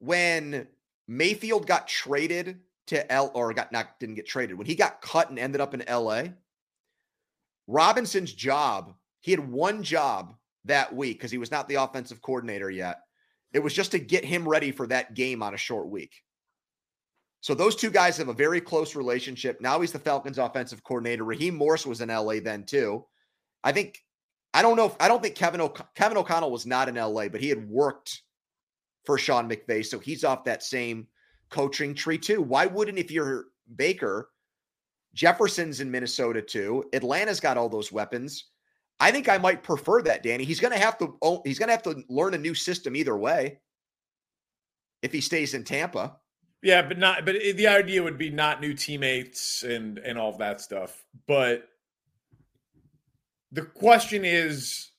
When 0.00 0.66
Mayfield 1.06 1.66
got 1.66 1.86
traded 1.86 2.60
to 2.88 3.12
L 3.12 3.30
or 3.34 3.52
got 3.54 3.70
not 3.70 4.00
didn't 4.00 4.16
get 4.16 4.26
traded, 4.26 4.58
when 4.58 4.66
he 4.66 4.74
got 4.74 5.00
cut 5.00 5.30
and 5.30 5.38
ended 5.38 5.60
up 5.60 5.72
in 5.72 5.84
LA, 5.88 6.24
Robinson's 7.68 8.32
job, 8.32 8.94
he 9.20 9.30
had 9.30 9.48
one 9.48 9.82
job 9.82 10.34
that 10.64 10.94
week 10.94 11.18
because 11.18 11.30
he 11.30 11.38
was 11.38 11.50
not 11.50 11.68
the 11.68 11.76
offensive 11.76 12.20
coordinator 12.22 12.70
yet. 12.70 13.02
It 13.52 13.60
was 13.60 13.72
just 13.72 13.92
to 13.92 13.98
get 13.98 14.24
him 14.24 14.48
ready 14.48 14.72
for 14.72 14.86
that 14.88 15.14
game 15.14 15.42
on 15.42 15.54
a 15.54 15.58
short 15.58 15.88
week. 15.88 16.12
So 17.40 17.54
those 17.54 17.76
two 17.76 17.90
guys 17.90 18.16
have 18.16 18.28
a 18.28 18.34
very 18.34 18.60
close 18.60 18.96
relationship. 18.96 19.60
Now 19.60 19.80
he's 19.80 19.92
the 19.92 20.00
Falcons 20.00 20.38
offensive 20.38 20.82
coordinator. 20.82 21.24
Raheem 21.24 21.54
Morris 21.54 21.86
was 21.86 22.00
in 22.00 22.08
LA 22.08 22.40
then 22.40 22.64
too. 22.64 23.04
I 23.62 23.70
think 23.70 24.00
I 24.56 24.62
don't 24.62 24.78
know 24.78 24.86
if 24.86 24.96
I 24.98 25.06
don't 25.06 25.22
think 25.22 25.34
Kevin 25.34 25.60
o- 25.60 25.74
Kevin 25.94 26.16
O'Connell 26.16 26.50
was 26.50 26.64
not 26.64 26.88
in 26.88 26.94
LA, 26.94 27.28
but 27.28 27.42
he 27.42 27.50
had 27.50 27.68
worked 27.68 28.22
for 29.04 29.18
Sean 29.18 29.50
McVay, 29.50 29.84
so 29.84 29.98
he's 29.98 30.24
off 30.24 30.44
that 30.44 30.62
same 30.62 31.08
coaching 31.50 31.94
tree 31.94 32.16
too. 32.16 32.40
Why 32.40 32.64
wouldn't 32.64 32.98
if 32.98 33.10
you're 33.10 33.48
Baker? 33.76 34.30
Jefferson's 35.12 35.80
in 35.80 35.90
Minnesota 35.90 36.40
too. 36.40 36.84
Atlanta's 36.94 37.38
got 37.38 37.58
all 37.58 37.68
those 37.68 37.92
weapons. 37.92 38.46
I 38.98 39.10
think 39.10 39.28
I 39.28 39.36
might 39.36 39.62
prefer 39.62 40.00
that, 40.02 40.22
Danny. 40.22 40.44
He's 40.44 40.60
going 40.60 40.72
to 40.72 40.78
have 40.78 40.96
to 41.00 41.18
he's 41.44 41.58
going 41.58 41.68
to 41.68 41.74
have 41.74 41.82
to 41.82 42.02
learn 42.08 42.32
a 42.32 42.38
new 42.38 42.54
system 42.54 42.96
either 42.96 43.16
way. 43.16 43.60
If 45.02 45.12
he 45.12 45.20
stays 45.20 45.52
in 45.52 45.64
Tampa. 45.64 46.16
Yeah, 46.62 46.80
but 46.80 46.98
not 46.98 47.26
but 47.26 47.34
the 47.34 47.66
idea 47.66 48.02
would 48.02 48.16
be 48.16 48.30
not 48.30 48.62
new 48.62 48.72
teammates 48.72 49.64
and 49.64 49.98
and 49.98 50.16
all 50.18 50.38
that 50.38 50.62
stuff. 50.62 51.04
But 51.28 51.68
the 53.56 53.62
question 53.62 54.22
is 54.22 54.90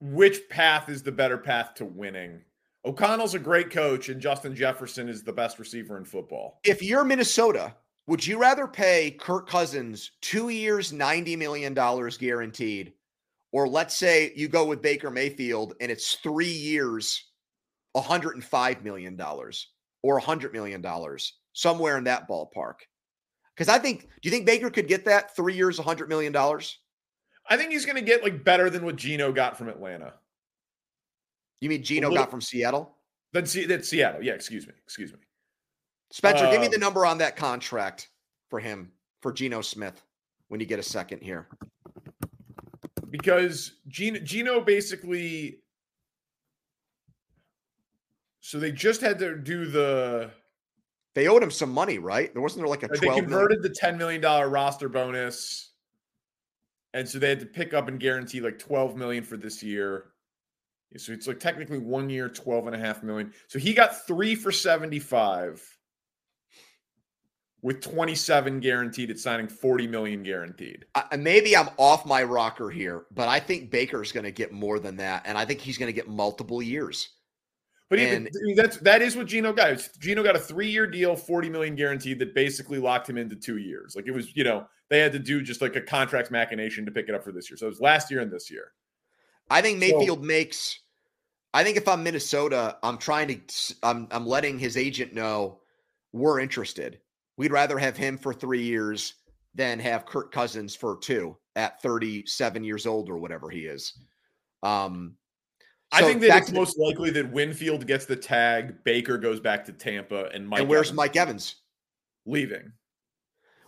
which 0.00 0.48
path 0.48 0.88
is 0.88 1.02
the 1.02 1.12
better 1.12 1.36
path 1.36 1.74
to 1.74 1.84
winning? 1.84 2.40
O'Connell's 2.86 3.34
a 3.34 3.38
great 3.38 3.70
coach, 3.70 4.08
and 4.08 4.20
Justin 4.20 4.56
Jefferson 4.56 5.08
is 5.10 5.22
the 5.22 5.32
best 5.32 5.58
receiver 5.58 5.98
in 5.98 6.06
football. 6.06 6.60
If 6.64 6.82
you're 6.82 7.04
Minnesota, 7.04 7.74
would 8.06 8.26
you 8.26 8.38
rather 8.38 8.66
pay 8.66 9.10
Kirk 9.10 9.46
Cousins 9.46 10.12
two 10.22 10.48
years, 10.48 10.90
$90 10.90 11.36
million 11.36 11.74
guaranteed? 11.74 12.94
Or 13.52 13.68
let's 13.68 13.94
say 13.94 14.32
you 14.34 14.48
go 14.48 14.64
with 14.64 14.82
Baker 14.82 15.10
Mayfield 15.10 15.74
and 15.80 15.92
it's 15.92 16.14
three 16.14 16.46
years, 16.46 17.24
$105 17.94 18.82
million 18.82 19.20
or 20.02 20.20
$100 20.20 20.52
million, 20.54 20.84
somewhere 21.52 21.98
in 21.98 22.04
that 22.04 22.26
ballpark. 22.28 22.76
Because 23.54 23.68
I 23.68 23.78
think, 23.78 24.02
do 24.02 24.08
you 24.22 24.30
think 24.30 24.46
Baker 24.46 24.70
could 24.70 24.88
get 24.88 25.04
that 25.04 25.34
three 25.36 25.54
years, 25.54 25.78
$100 25.78 26.08
million? 26.08 26.34
I 26.36 27.56
think 27.56 27.70
he's 27.70 27.86
going 27.86 27.96
to 27.96 28.02
get 28.02 28.22
like 28.22 28.42
better 28.42 28.68
than 28.68 28.84
what 28.84 28.96
Geno 28.96 29.32
got 29.32 29.56
from 29.56 29.68
Atlanta. 29.68 30.14
You 31.60 31.68
mean 31.68 31.82
Geno 31.82 32.08
little, 32.08 32.24
got 32.24 32.30
from 32.30 32.40
Seattle? 32.40 32.96
That's, 33.32 33.56
that's 33.66 33.88
Seattle. 33.88 34.22
Yeah, 34.22 34.32
excuse 34.32 34.66
me. 34.66 34.72
Excuse 34.84 35.12
me. 35.12 35.18
Spencer, 36.10 36.50
give 36.50 36.60
me 36.60 36.68
the 36.68 36.76
um, 36.76 36.80
number 36.80 37.06
on 37.06 37.18
that 37.18 37.36
contract 37.36 38.10
for 38.48 38.60
him, 38.60 38.92
for 39.20 39.32
Geno 39.32 39.60
Smith, 39.60 40.02
when 40.48 40.60
you 40.60 40.66
get 40.66 40.78
a 40.78 40.82
second 40.82 41.20
here. 41.20 41.48
Because 43.10 43.72
Geno, 43.88 44.20
Geno 44.20 44.60
basically. 44.60 45.60
So 48.40 48.58
they 48.58 48.72
just 48.72 49.00
had 49.00 49.18
to 49.20 49.36
do 49.36 49.66
the 49.66 50.30
they 51.14 51.28
owed 51.28 51.42
him 51.42 51.50
some 51.50 51.70
money, 51.72 51.98
right? 51.98 52.32
There 52.32 52.42
wasn't 52.42 52.62
there 52.62 52.68
like 52.68 52.82
a 52.82 52.88
they 52.88 52.98
converted 52.98 53.58
million? 53.58 53.62
the 53.62 53.70
ten 53.70 53.96
million 53.98 54.20
dollar 54.20 54.48
roster 54.48 54.88
bonus, 54.88 55.70
and 56.92 57.08
so 57.08 57.18
they 57.18 57.28
had 57.28 57.40
to 57.40 57.46
pick 57.46 57.74
up 57.74 57.88
and 57.88 57.98
guarantee 58.00 58.40
like 58.40 58.58
twelve 58.58 58.96
million 58.96 59.24
for 59.24 59.36
this 59.36 59.62
year. 59.62 60.06
So 60.96 61.12
it's 61.12 61.26
like 61.26 61.40
technically 61.40 61.78
one 61.78 62.08
year, 62.08 62.28
12 62.28 62.68
and 62.68 62.76
a 62.76 62.78
half 62.78 63.02
million. 63.02 63.32
So 63.48 63.58
he 63.58 63.74
got 63.74 64.06
three 64.06 64.34
for 64.34 64.52
75 64.52 65.60
with 67.62 67.80
27 67.80 68.60
guaranteed 68.60 69.10
at 69.10 69.18
signing 69.18 69.48
40 69.48 69.86
million 69.86 70.22
guaranteed. 70.22 70.84
Uh, 70.94 71.02
maybe 71.18 71.56
I'm 71.56 71.70
off 71.78 72.06
my 72.06 72.22
rocker 72.22 72.70
here, 72.70 73.06
but 73.10 73.26
I 73.26 73.40
think 73.40 73.70
Baker's 73.70 74.12
going 74.12 74.24
to 74.24 74.30
get 74.30 74.52
more 74.52 74.78
than 74.78 74.96
that. 74.98 75.22
And 75.24 75.36
I 75.38 75.44
think 75.44 75.60
he's 75.60 75.78
going 75.78 75.88
to 75.88 75.92
get 75.92 76.08
multiple 76.08 76.62
years. 76.62 77.08
But 77.90 77.98
even 77.98 78.26
I 78.26 78.54
that's 78.56 78.78
that 78.78 79.02
is 79.02 79.16
what 79.16 79.26
Geno 79.26 79.52
got. 79.52 79.88
Geno 79.98 80.22
got 80.22 80.36
a 80.36 80.38
three-year 80.38 80.86
deal, 80.86 81.14
40 81.14 81.50
million 81.50 81.74
guaranteed 81.74 82.18
that 82.18 82.34
basically 82.34 82.78
locked 82.78 83.08
him 83.08 83.18
into 83.18 83.36
two 83.36 83.58
years. 83.58 83.94
Like 83.94 84.06
it 84.06 84.12
was, 84.12 84.34
you 84.34 84.42
know, 84.42 84.66
they 84.88 85.00
had 85.00 85.12
to 85.12 85.18
do 85.18 85.42
just 85.42 85.60
like 85.60 85.76
a 85.76 85.80
contract 85.80 86.30
machination 86.30 86.84
to 86.86 86.90
pick 86.90 87.08
it 87.08 87.14
up 87.14 87.22
for 87.22 87.30
this 87.30 87.50
year. 87.50 87.56
So 87.56 87.66
it 87.66 87.70
was 87.70 87.80
last 87.80 88.10
year 88.10 88.20
and 88.20 88.32
this 88.32 88.50
year. 88.50 88.72
I 89.50 89.60
think 89.60 89.78
Mayfield 89.78 90.20
so, 90.20 90.24
makes 90.24 90.80
I 91.54 91.62
think 91.62 91.76
if 91.76 91.86
I'm 91.86 92.02
Minnesota, 92.02 92.76
I'm 92.82 92.98
trying 92.98 93.28
to 93.28 93.74
I'm 93.82 94.08
I'm 94.10 94.26
letting 94.26 94.58
his 94.58 94.76
agent 94.76 95.14
know 95.14 95.60
we're 96.12 96.40
interested. 96.40 96.98
We'd 97.36 97.52
rather 97.52 97.78
have 97.78 97.96
him 97.96 98.18
for 98.18 98.34
3 98.34 98.62
years 98.62 99.14
than 99.54 99.78
have 99.78 100.06
Kirk 100.06 100.32
Cousins 100.32 100.74
for 100.74 100.98
2 100.98 101.36
at 101.56 101.80
37 101.80 102.64
years 102.64 102.86
old 102.86 103.08
or 103.08 103.18
whatever 103.18 103.50
he 103.50 103.66
is. 103.66 103.92
Um 104.64 105.14
I 105.94 106.02
think 106.02 106.20
that 106.22 106.42
it's 106.42 106.52
most 106.52 106.76
the, 106.76 106.82
likely 106.82 107.10
that 107.10 107.30
Winfield 107.32 107.86
gets 107.86 108.06
the 108.06 108.16
tag, 108.16 108.82
Baker 108.84 109.16
goes 109.18 109.40
back 109.40 109.64
to 109.66 109.72
Tampa, 109.72 110.28
and 110.34 110.48
Mike. 110.48 110.60
And 110.60 110.68
where's 110.68 110.88
Evans 110.88 110.96
Mike 110.96 111.16
Evans? 111.16 111.56
Leaving. 112.26 112.72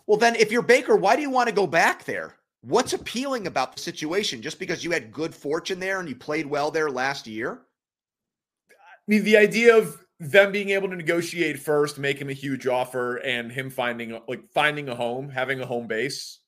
Well, 0.06 0.18
then, 0.18 0.36
if 0.36 0.52
you're 0.52 0.62
Baker, 0.62 0.96
why 0.96 1.16
do 1.16 1.22
you 1.22 1.30
want 1.30 1.48
to 1.48 1.54
go 1.54 1.66
back 1.66 2.04
there? 2.04 2.36
What's 2.62 2.92
appealing 2.92 3.46
about 3.46 3.74
the 3.74 3.82
situation? 3.82 4.42
Just 4.42 4.58
because 4.58 4.84
you 4.84 4.90
had 4.90 5.12
good 5.12 5.34
fortune 5.34 5.78
there 5.78 6.00
and 6.00 6.08
you 6.08 6.16
played 6.16 6.46
well 6.46 6.70
there 6.70 6.90
last 6.90 7.26
year? 7.26 7.62
I 8.70 8.74
mean, 9.06 9.24
the 9.24 9.36
idea 9.36 9.76
of 9.76 10.04
them 10.18 10.50
being 10.50 10.70
able 10.70 10.88
to 10.88 10.96
negotiate 10.96 11.58
first, 11.58 11.98
make 11.98 12.18
him 12.18 12.30
a 12.30 12.32
huge 12.32 12.66
offer, 12.66 13.16
and 13.16 13.52
him 13.52 13.70
finding 13.70 14.18
like 14.26 14.48
finding 14.52 14.88
a 14.88 14.94
home, 14.94 15.28
having 15.28 15.60
a 15.60 15.66
home 15.66 15.86
base, 15.86 16.40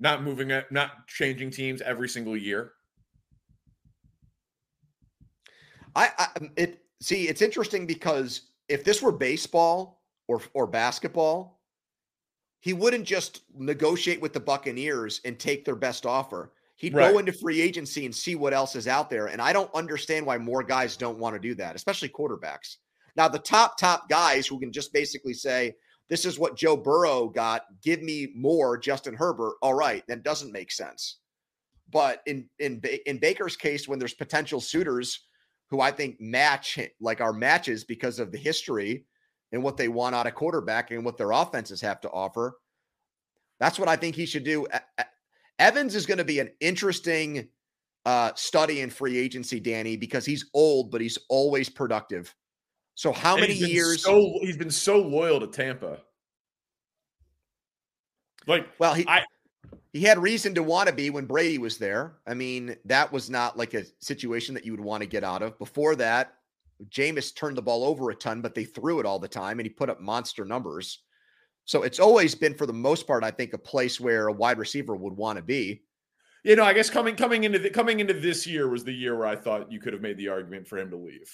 not 0.00 0.22
moving 0.22 0.52
not 0.70 1.06
changing 1.08 1.50
teams 1.50 1.82
every 1.82 2.08
single 2.08 2.36
year. 2.36 2.72
I, 5.94 6.10
I 6.18 6.26
um, 6.40 6.50
it 6.56 6.82
see 7.00 7.28
it's 7.28 7.42
interesting 7.42 7.86
because 7.86 8.42
if 8.68 8.84
this 8.84 9.02
were 9.02 9.12
baseball 9.12 10.02
or 10.28 10.40
or 10.54 10.66
basketball, 10.66 11.60
he 12.60 12.72
wouldn't 12.72 13.04
just 13.04 13.42
negotiate 13.56 14.20
with 14.20 14.32
the 14.32 14.40
Buccaneers 14.40 15.20
and 15.24 15.38
take 15.38 15.64
their 15.64 15.76
best 15.76 16.06
offer. 16.06 16.52
He'd 16.76 16.94
right. 16.94 17.12
go 17.12 17.18
into 17.18 17.32
free 17.32 17.60
agency 17.60 18.06
and 18.06 18.14
see 18.14 18.34
what 18.34 18.52
else 18.52 18.74
is 18.74 18.88
out 18.88 19.08
there. 19.08 19.26
And 19.26 19.40
I 19.40 19.52
don't 19.52 19.72
understand 19.74 20.26
why 20.26 20.38
more 20.38 20.64
guys 20.64 20.96
don't 20.96 21.18
want 21.18 21.34
to 21.34 21.40
do 21.40 21.54
that, 21.54 21.76
especially 21.76 22.08
quarterbacks. 22.08 22.76
Now, 23.14 23.28
the 23.28 23.38
top, 23.38 23.76
top 23.78 24.08
guys 24.08 24.46
who 24.46 24.58
can 24.58 24.72
just 24.72 24.92
basically 24.92 25.34
say, 25.34 25.74
this 26.08 26.24
is 26.24 26.38
what 26.38 26.56
Joe 26.56 26.76
Burrow 26.76 27.28
got, 27.28 27.66
give 27.82 28.02
me 28.02 28.32
more 28.34 28.76
Justin 28.76 29.14
Herbert. 29.14 29.54
All 29.62 29.74
right, 29.74 30.02
that 30.08 30.24
doesn't 30.24 30.52
make 30.52 30.72
sense. 30.72 31.18
But 31.90 32.22
in 32.26 32.48
in 32.58 32.82
in 33.06 33.18
Baker's 33.18 33.56
case, 33.56 33.86
when 33.86 33.98
there's 33.98 34.14
potential 34.14 34.60
suitors 34.60 35.26
who 35.72 35.80
I 35.80 35.90
think 35.90 36.20
match 36.20 36.78
like 37.00 37.22
our 37.22 37.32
matches 37.32 37.82
because 37.82 38.18
of 38.18 38.30
the 38.30 38.36
history 38.36 39.06
and 39.52 39.62
what 39.62 39.78
they 39.78 39.88
want 39.88 40.14
out 40.14 40.26
of 40.26 40.34
quarterback 40.34 40.90
and 40.90 41.02
what 41.02 41.16
their 41.16 41.30
offenses 41.30 41.80
have 41.80 41.98
to 42.02 42.10
offer. 42.10 42.58
That's 43.58 43.78
what 43.78 43.88
I 43.88 43.96
think 43.96 44.14
he 44.14 44.26
should 44.26 44.44
do. 44.44 44.66
Evans 45.58 45.94
is 45.94 46.04
going 46.04 46.18
to 46.18 46.24
be 46.24 46.40
an 46.40 46.50
interesting 46.60 47.48
uh, 48.04 48.32
study 48.34 48.82
in 48.82 48.90
free 48.90 49.16
agency, 49.16 49.60
Danny, 49.60 49.96
because 49.96 50.26
he's 50.26 50.50
old, 50.52 50.90
but 50.90 51.00
he's 51.00 51.18
always 51.30 51.70
productive. 51.70 52.34
So 52.94 53.10
how 53.10 53.34
many 53.34 53.54
years? 53.54 54.02
So, 54.02 54.34
he's 54.42 54.58
been 54.58 54.70
so 54.70 54.98
loyal 54.98 55.40
to 55.40 55.46
Tampa. 55.46 56.00
Like, 58.46 58.66
well, 58.78 58.92
he 58.92 59.06
I, 59.08 59.22
he 59.92 60.02
had 60.02 60.18
reason 60.18 60.54
to 60.54 60.62
want 60.62 60.88
to 60.88 60.94
be 60.94 61.10
when 61.10 61.26
Brady 61.26 61.58
was 61.58 61.78
there. 61.78 62.14
I 62.26 62.34
mean, 62.34 62.76
that 62.86 63.12
was 63.12 63.28
not 63.28 63.58
like 63.58 63.74
a 63.74 63.84
situation 63.98 64.54
that 64.54 64.64
you 64.64 64.72
would 64.72 64.80
want 64.80 65.02
to 65.02 65.08
get 65.08 65.24
out 65.24 65.42
of. 65.42 65.58
Before 65.58 65.94
that, 65.96 66.34
Jameis 66.88 67.34
turned 67.34 67.56
the 67.56 67.62
ball 67.62 67.84
over 67.84 68.10
a 68.10 68.14
ton, 68.14 68.40
but 68.40 68.54
they 68.54 68.64
threw 68.64 69.00
it 69.00 69.06
all 69.06 69.18
the 69.18 69.28
time 69.28 69.58
and 69.58 69.66
he 69.66 69.70
put 69.70 69.90
up 69.90 70.00
monster 70.00 70.44
numbers. 70.44 71.00
So 71.64 71.82
it's 71.82 72.00
always 72.00 72.34
been, 72.34 72.54
for 72.54 72.66
the 72.66 72.72
most 72.72 73.06
part, 73.06 73.22
I 73.22 73.30
think, 73.30 73.52
a 73.52 73.58
place 73.58 74.00
where 74.00 74.28
a 74.28 74.32
wide 74.32 74.58
receiver 74.58 74.96
would 74.96 75.16
want 75.16 75.36
to 75.36 75.42
be. 75.42 75.82
You 76.42 76.56
know, 76.56 76.64
I 76.64 76.72
guess 76.72 76.90
coming 76.90 77.14
coming 77.14 77.44
into 77.44 77.60
the, 77.60 77.70
coming 77.70 78.00
into 78.00 78.14
this 78.14 78.46
year 78.48 78.68
was 78.68 78.82
the 78.82 78.92
year 78.92 79.16
where 79.16 79.28
I 79.28 79.36
thought 79.36 79.70
you 79.70 79.78
could 79.78 79.92
have 79.92 80.02
made 80.02 80.16
the 80.16 80.28
argument 80.28 80.66
for 80.66 80.76
him 80.76 80.90
to 80.90 80.96
leave, 80.96 81.30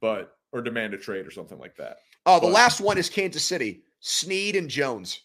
but 0.00 0.38
or 0.52 0.62
demand 0.62 0.94
a 0.94 0.98
trade 0.98 1.26
or 1.26 1.30
something 1.30 1.58
like 1.58 1.76
that. 1.76 1.98
Oh, 2.24 2.36
the 2.36 2.46
but, 2.46 2.52
last 2.52 2.80
one 2.80 2.96
is 2.96 3.10
Kansas 3.10 3.44
City. 3.44 3.82
Sneed 4.00 4.56
and 4.56 4.70
Jones. 4.70 5.20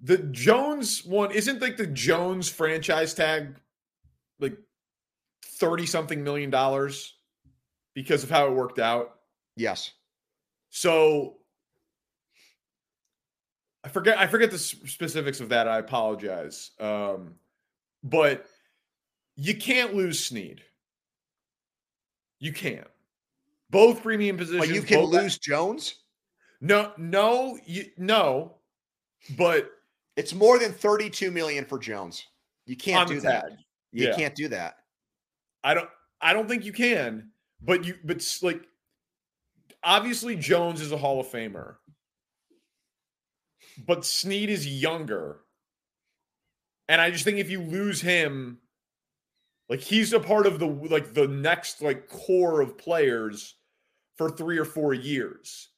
The 0.00 0.18
Jones 0.18 1.04
one 1.04 1.30
isn't 1.30 1.62
like 1.62 1.76
the 1.76 1.86
Jones 1.86 2.48
franchise 2.48 3.14
tag 3.14 3.56
like 4.38 4.56
30 5.44 5.86
something 5.86 6.22
million 6.22 6.50
dollars 6.50 7.14
because 7.94 8.22
of 8.22 8.30
how 8.30 8.46
it 8.46 8.52
worked 8.52 8.78
out. 8.78 9.16
Yes. 9.56 9.92
So 10.70 11.36
I 13.82 13.88
forget 13.88 14.18
I 14.18 14.26
forget 14.26 14.50
the 14.50 14.58
specifics 14.58 15.40
of 15.40 15.48
that. 15.50 15.68
I 15.68 15.78
apologize. 15.78 16.72
Um, 16.78 17.34
but 18.02 18.46
you 19.36 19.54
can't 19.54 19.94
lose 19.94 20.24
Sneed. 20.24 20.62
You 22.38 22.52
can't. 22.52 22.86
Both 23.70 24.02
premium 24.02 24.36
positions. 24.36 24.66
But 24.66 24.74
you 24.74 24.82
can 24.82 25.04
lose 25.04 25.38
Jones? 25.38 25.96
No, 26.60 26.92
no, 26.96 27.58
you 27.64 27.86
no. 27.96 28.56
But 29.36 29.70
it's 30.16 30.32
more 30.34 30.58
than 30.58 30.72
32 30.72 31.30
million 31.30 31.64
for 31.64 31.78
Jones. 31.78 32.26
You 32.64 32.76
can't 32.76 33.08
do 33.08 33.20
that. 33.20 33.52
You 33.92 34.08
yeah. 34.08 34.16
can't 34.16 34.34
do 34.34 34.48
that. 34.48 34.78
I 35.62 35.74
don't 35.74 35.88
I 36.20 36.32
don't 36.32 36.48
think 36.48 36.64
you 36.64 36.72
can, 36.72 37.30
but 37.60 37.84
you 37.84 37.94
but 38.04 38.24
like 38.42 38.66
obviously 39.82 40.36
Jones 40.36 40.80
is 40.80 40.92
a 40.92 40.96
Hall 40.96 41.20
of 41.20 41.28
Famer. 41.28 41.76
But 43.86 44.06
Sneed 44.06 44.48
is 44.48 44.66
younger. 44.66 45.40
And 46.88 47.00
I 47.00 47.10
just 47.10 47.24
think 47.24 47.38
if 47.38 47.50
you 47.50 47.60
lose 47.60 48.00
him, 48.00 48.58
like 49.68 49.80
he's 49.80 50.12
a 50.12 50.20
part 50.20 50.46
of 50.46 50.58
the 50.58 50.66
like 50.66 51.14
the 51.14 51.28
next 51.28 51.82
like 51.82 52.08
core 52.08 52.60
of 52.60 52.78
players 52.78 53.54
for 54.16 54.30
3 54.30 54.58
or 54.58 54.64
4 54.64 54.94
years. 54.94 55.68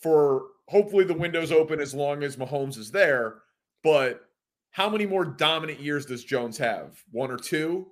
For 0.00 0.42
hopefully 0.68 1.04
the 1.04 1.14
window's 1.14 1.50
open 1.50 1.80
as 1.80 1.94
long 1.94 2.22
as 2.22 2.36
Mahomes 2.36 2.78
is 2.78 2.92
there, 2.92 3.38
but 3.82 4.20
how 4.70 4.88
many 4.88 5.06
more 5.06 5.24
dominant 5.24 5.80
years 5.80 6.06
does 6.06 6.24
Jones 6.24 6.58
have? 6.58 7.02
One 7.10 7.30
or 7.30 7.36
two? 7.36 7.88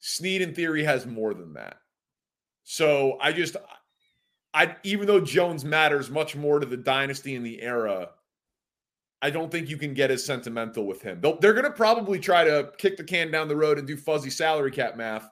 Sneed, 0.00 0.42
in 0.42 0.54
theory, 0.54 0.84
has 0.84 1.06
more 1.06 1.32
than 1.32 1.54
that. 1.54 1.76
So 2.62 3.18
I 3.20 3.32
just, 3.32 3.56
I 4.52 4.76
even 4.82 5.06
though 5.06 5.20
Jones 5.20 5.64
matters 5.64 6.10
much 6.10 6.36
more 6.36 6.58
to 6.58 6.66
the 6.66 6.76
dynasty 6.76 7.34
and 7.36 7.44
the 7.44 7.62
era, 7.62 8.10
I 9.22 9.30
don't 9.30 9.50
think 9.50 9.70
you 9.70 9.78
can 9.78 9.94
get 9.94 10.10
as 10.10 10.24
sentimental 10.24 10.86
with 10.86 11.00
him. 11.00 11.20
They'll, 11.20 11.38
they're 11.38 11.54
going 11.54 11.64
to 11.64 11.70
probably 11.70 12.18
try 12.18 12.44
to 12.44 12.70
kick 12.76 12.98
the 12.98 13.04
can 13.04 13.30
down 13.30 13.48
the 13.48 13.56
road 13.56 13.78
and 13.78 13.86
do 13.86 13.96
fuzzy 13.96 14.30
salary 14.30 14.70
cap 14.70 14.96
math 14.96 15.26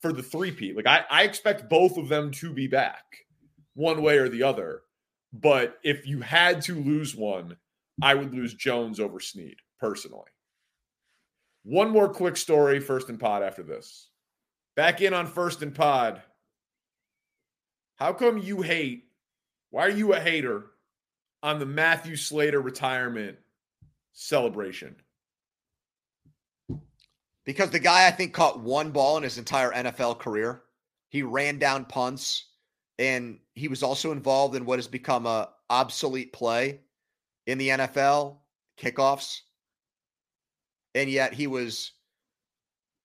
for 0.00 0.12
the 0.12 0.22
three-peat. 0.22 0.76
Like 0.76 0.86
I, 0.86 1.04
I 1.10 1.22
expect 1.24 1.68
both 1.68 1.98
of 1.98 2.08
them 2.08 2.30
to 2.32 2.52
be 2.52 2.66
back, 2.66 3.04
one 3.74 4.02
way 4.02 4.16
or 4.16 4.30
the 4.30 4.42
other. 4.42 4.82
But 5.32 5.78
if 5.82 6.06
you 6.06 6.20
had 6.20 6.62
to 6.62 6.74
lose 6.74 7.14
one, 7.14 7.56
I 8.02 8.14
would 8.14 8.34
lose 8.34 8.54
Jones 8.54 9.00
over 9.00 9.20
Sneed 9.20 9.56
personally. 9.78 10.30
One 11.64 11.90
more 11.90 12.08
quick 12.08 12.36
story, 12.36 12.80
first 12.80 13.08
and 13.08 13.18
pod 13.18 13.42
after 13.42 13.62
this. 13.62 14.08
Back 14.76 15.00
in 15.00 15.14
on 15.14 15.26
first 15.26 15.62
and 15.62 15.74
pod. 15.74 16.22
How 17.96 18.12
come 18.12 18.38
you 18.38 18.60
hate? 18.60 19.04
Why 19.70 19.86
are 19.86 19.90
you 19.90 20.12
a 20.12 20.20
hater 20.20 20.66
on 21.42 21.58
the 21.58 21.66
Matthew 21.66 22.16
Slater 22.16 22.60
retirement 22.60 23.38
celebration? 24.12 24.96
Because 27.44 27.70
the 27.70 27.78
guy 27.78 28.06
I 28.06 28.10
think 28.10 28.32
caught 28.32 28.60
one 28.60 28.90
ball 28.90 29.16
in 29.16 29.22
his 29.22 29.38
entire 29.38 29.72
NFL 29.72 30.18
career. 30.18 30.62
He 31.08 31.22
ran 31.22 31.58
down 31.58 31.84
punts 31.84 32.46
and 32.98 33.38
he 33.54 33.68
was 33.68 33.82
also 33.82 34.12
involved 34.12 34.56
in 34.56 34.64
what 34.64 34.78
has 34.78 34.88
become 34.88 35.26
a 35.26 35.50
obsolete 35.70 36.32
play 36.32 36.80
in 37.46 37.58
the 37.58 37.68
NFL, 37.68 38.38
kickoffs. 38.78 39.40
And 40.94 41.10
yet 41.10 41.32
he 41.32 41.46
was 41.46 41.92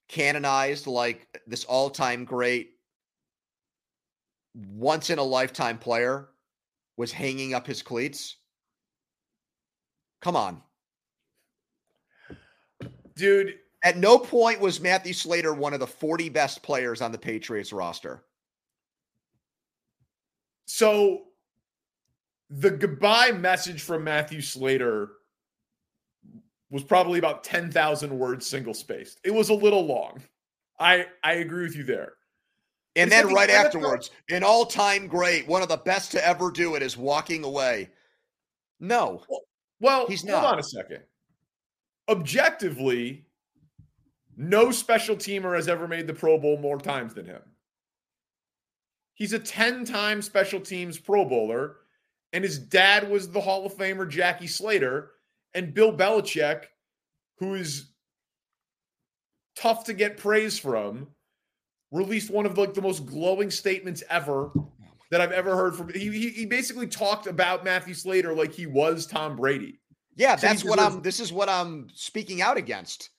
canonized 0.07 0.87
like 0.87 1.27
this 1.47 1.65
all 1.65 1.89
time 1.89 2.25
great, 2.25 2.71
once 4.53 5.09
in 5.09 5.19
a 5.19 5.23
lifetime 5.23 5.77
player, 5.77 6.29
was 6.97 7.11
hanging 7.11 7.53
up 7.53 7.65
his 7.65 7.81
cleats. 7.81 8.37
Come 10.21 10.35
on. 10.35 10.61
Dude. 13.15 13.55
At 13.81 13.97
no 13.97 14.19
point 14.19 14.59
was 14.59 14.81
Matthew 14.81 15.13
Slater 15.13 15.53
one 15.53 15.73
of 15.73 15.79
the 15.79 15.87
40 15.87 16.27
best 16.27 16.61
players 16.61 17.01
on 17.01 17.13
the 17.13 17.17
Patriots 17.17 17.71
roster. 17.71 18.25
So 20.65 21.28
the 22.49 22.71
goodbye 22.71 23.31
message 23.31 23.81
from 23.81 24.03
Matthew 24.03 24.41
Slater 24.41 25.11
was 26.71 26.83
probably 26.83 27.19
about 27.19 27.43
10,000 27.43 28.17
words 28.17 28.45
single 28.45 28.73
spaced. 28.73 29.19
It 29.23 29.33
was 29.33 29.49
a 29.49 29.53
little 29.53 29.85
long. 29.85 30.21
I 30.79 31.07
I 31.23 31.33
agree 31.33 31.63
with 31.63 31.75
you 31.75 31.83
there. 31.83 32.13
And 32.95 33.11
then 33.11 33.33
right 33.33 33.49
afterwards, 33.49 34.11
an 34.29 34.43
all-time 34.43 35.07
great, 35.07 35.47
one 35.47 35.61
of 35.61 35.69
the 35.69 35.77
best 35.77 36.11
to 36.13 36.27
ever 36.27 36.51
do 36.51 36.75
it 36.75 36.81
is 36.81 36.97
walking 36.97 37.43
away. 37.43 37.89
No. 38.79 39.21
Well, 39.29 39.41
well 39.79 40.07
he's 40.07 40.23
not. 40.23 40.41
Hold 40.41 40.53
on 40.53 40.59
a 40.59 40.63
second. 40.63 41.03
Objectively, 42.09 43.25
no 44.35 44.71
special 44.71 45.15
teamer 45.15 45.55
has 45.55 45.67
ever 45.67 45.87
made 45.87 46.07
the 46.07 46.13
Pro 46.13 46.37
Bowl 46.39 46.57
more 46.57 46.79
times 46.79 47.13
than 47.13 47.25
him. 47.25 47.41
He's 49.13 49.33
a 49.33 49.39
10-time 49.39 50.21
special 50.21 50.59
teams 50.59 50.97
Pro 50.97 51.25
Bowler 51.25 51.75
and 52.33 52.43
his 52.43 52.59
dad 52.59 53.09
was 53.09 53.29
the 53.29 53.41
Hall 53.41 53.65
of 53.65 53.75
Famer 53.75 54.07
Jackie 54.07 54.47
Slater, 54.47 55.11
and 55.53 55.73
Bill 55.73 55.95
Belichick, 55.95 56.65
who 57.37 57.55
is 57.55 57.91
tough 59.55 59.85
to 59.85 59.93
get 59.93 60.17
praise 60.17 60.57
from, 60.59 61.07
released 61.91 62.29
one 62.29 62.45
of 62.45 62.57
like 62.57 62.73
the 62.73 62.81
most 62.81 63.05
glowing 63.05 63.49
statements 63.49 64.03
ever 64.09 64.51
that 65.11 65.21
I've 65.21 65.31
ever 65.31 65.55
heard 65.55 65.75
from. 65.75 65.91
He, 65.93 66.09
he, 66.11 66.29
he 66.29 66.45
basically 66.45 66.87
talked 66.87 67.27
about 67.27 67.63
Matthew 67.63 67.93
Slater 67.93 68.33
like 68.33 68.53
he 68.53 68.67
was 68.67 69.07
Tom 69.07 69.35
Brady. 69.35 69.79
Yeah, 70.15 70.35
so 70.35 70.47
that's 70.47 70.65
what 70.65 70.79
I'm. 70.79 71.01
This 71.01 71.19
is 71.19 71.31
what 71.31 71.49
I'm 71.49 71.87
speaking 71.93 72.41
out 72.41 72.57
against. 72.57 73.09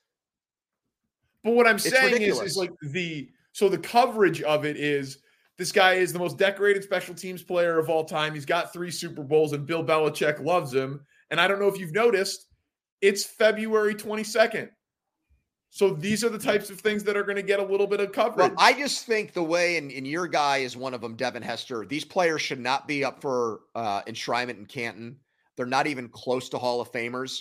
But 1.43 1.53
what 1.53 1.67
I'm 1.67 1.77
it's 1.77 1.89
saying 1.89 2.21
is, 2.21 2.39
is 2.39 2.55
like 2.55 2.71
the 2.81 3.29
so 3.51 3.67
the 3.67 3.77
coverage 3.77 4.41
of 4.43 4.65
it 4.65 4.77
is 4.77 5.17
this 5.61 5.71
guy 5.71 5.93
is 5.93 6.11
the 6.11 6.17
most 6.17 6.39
decorated 6.39 6.83
special 6.83 7.13
teams 7.13 7.43
player 7.43 7.77
of 7.77 7.87
all 7.87 8.03
time. 8.03 8.33
He's 8.33 8.47
got 8.47 8.73
three 8.73 8.89
Super 8.89 9.21
Bowls, 9.21 9.53
and 9.53 9.63
Bill 9.63 9.83
Belichick 9.83 10.43
loves 10.43 10.73
him. 10.73 11.05
And 11.29 11.39
I 11.39 11.47
don't 11.47 11.59
know 11.59 11.67
if 11.67 11.79
you've 11.79 11.93
noticed, 11.93 12.47
it's 12.99 13.23
February 13.23 13.93
22nd. 13.93 14.69
So 15.69 15.91
these 15.91 16.23
are 16.23 16.29
the 16.29 16.39
types 16.39 16.71
of 16.71 16.79
things 16.79 17.03
that 17.03 17.15
are 17.15 17.21
going 17.21 17.35
to 17.35 17.43
get 17.43 17.59
a 17.59 17.63
little 17.63 17.85
bit 17.85 17.99
of 17.99 18.11
coverage. 18.11 18.49
Well, 18.49 18.55
I 18.57 18.73
just 18.73 19.05
think 19.05 19.33
the 19.33 19.43
way, 19.43 19.77
and, 19.77 19.91
and 19.91 20.07
your 20.07 20.25
guy 20.25 20.57
is 20.57 20.75
one 20.75 20.95
of 20.95 21.01
them, 21.01 21.15
Devin 21.15 21.43
Hester. 21.43 21.85
These 21.85 22.05
players 22.05 22.41
should 22.41 22.59
not 22.59 22.87
be 22.87 23.05
up 23.05 23.21
for 23.21 23.59
uh, 23.75 24.01
enshrinement 24.05 24.57
in 24.57 24.65
Canton. 24.65 25.17
They're 25.57 25.67
not 25.67 25.85
even 25.85 26.09
close 26.09 26.49
to 26.49 26.57
Hall 26.57 26.81
of 26.81 26.91
Famers. 26.91 27.39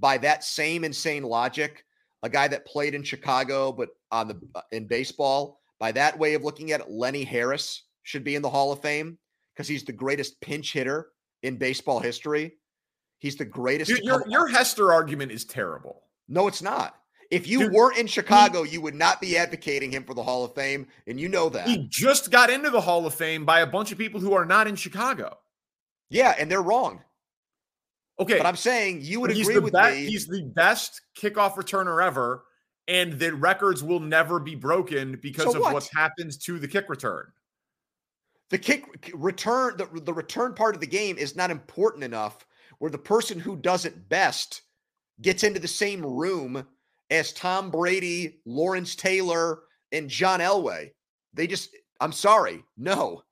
By 0.00 0.18
that 0.18 0.42
same 0.42 0.82
insane 0.82 1.22
logic, 1.22 1.84
a 2.24 2.28
guy 2.28 2.48
that 2.48 2.66
played 2.66 2.96
in 2.96 3.04
Chicago 3.04 3.70
but 3.70 3.90
on 4.10 4.26
the 4.26 4.40
uh, 4.56 4.62
in 4.72 4.88
baseball 4.88 5.59
by 5.80 5.90
that 5.92 6.18
way 6.18 6.34
of 6.34 6.44
looking 6.44 6.70
at 6.70 6.80
it, 6.80 6.90
Lenny 6.90 7.24
Harris 7.24 7.82
should 8.04 8.22
be 8.22 8.36
in 8.36 8.42
the 8.42 8.50
Hall 8.50 8.70
of 8.70 8.80
Fame 8.80 9.18
because 9.54 9.66
he's 9.66 9.82
the 9.82 9.92
greatest 9.92 10.40
pinch 10.40 10.72
hitter 10.72 11.08
in 11.42 11.56
baseball 11.56 11.98
history. 11.98 12.52
He's 13.18 13.36
the 13.36 13.44
greatest. 13.44 13.90
Dude, 13.90 14.04
your, 14.04 14.24
your 14.28 14.46
Hester 14.46 14.92
argument 14.92 15.32
is 15.32 15.44
terrible. 15.44 16.02
No, 16.28 16.46
it's 16.46 16.62
not. 16.62 16.94
If 17.30 17.46
you 17.46 17.60
Dude, 17.60 17.72
weren't 17.72 17.98
in 17.98 18.06
Chicago, 18.06 18.62
he, 18.64 18.72
you 18.72 18.80
would 18.80 18.94
not 18.94 19.20
be 19.20 19.36
advocating 19.36 19.92
him 19.92 20.04
for 20.04 20.14
the 20.14 20.22
Hall 20.22 20.44
of 20.44 20.54
Fame, 20.54 20.86
and 21.06 21.18
you 21.18 21.28
know 21.28 21.48
that. 21.48 21.66
He 21.66 21.86
just 21.88 22.30
got 22.30 22.50
into 22.50 22.70
the 22.70 22.80
Hall 22.80 23.06
of 23.06 23.14
Fame 23.14 23.44
by 23.44 23.60
a 23.60 23.66
bunch 23.66 23.92
of 23.92 23.98
people 23.98 24.20
who 24.20 24.32
are 24.32 24.44
not 24.44 24.66
in 24.66 24.74
Chicago. 24.74 25.38
Yeah, 26.08 26.34
and 26.38 26.50
they're 26.50 26.62
wrong. 26.62 27.00
Okay, 28.18 28.36
but 28.36 28.46
I'm 28.46 28.56
saying 28.56 29.00
you 29.02 29.20
would 29.20 29.30
agree 29.30 29.58
with 29.58 29.72
be- 29.72 29.80
me. 29.80 30.06
He's 30.06 30.26
the 30.26 30.42
best 30.54 31.00
kickoff 31.16 31.54
returner 31.54 32.04
ever, 32.04 32.44
and 32.90 33.12
the 33.12 33.32
records 33.32 33.84
will 33.84 34.00
never 34.00 34.40
be 34.40 34.56
broken 34.56 35.16
because 35.22 35.44
so 35.44 35.54
of 35.54 35.60
what? 35.60 35.74
what 35.74 35.88
happens 35.94 36.36
to 36.36 36.58
the 36.58 36.66
kick 36.66 36.88
return. 36.88 37.26
The 38.50 38.58
kick 38.58 39.12
return, 39.14 39.76
the, 39.76 39.86
the 40.00 40.12
return 40.12 40.54
part 40.54 40.74
of 40.74 40.80
the 40.80 40.88
game 40.88 41.16
is 41.16 41.36
not 41.36 41.52
important 41.52 42.02
enough 42.02 42.44
where 42.78 42.90
the 42.90 42.98
person 42.98 43.38
who 43.38 43.56
does 43.56 43.84
it 43.84 44.08
best 44.08 44.62
gets 45.22 45.44
into 45.44 45.60
the 45.60 45.68
same 45.68 46.04
room 46.04 46.66
as 47.10 47.32
Tom 47.32 47.70
Brady, 47.70 48.40
Lawrence 48.44 48.96
Taylor, 48.96 49.60
and 49.92 50.10
John 50.10 50.40
Elway. 50.40 50.90
They 51.32 51.46
just, 51.46 51.70
I'm 52.00 52.12
sorry, 52.12 52.64
no. 52.76 53.22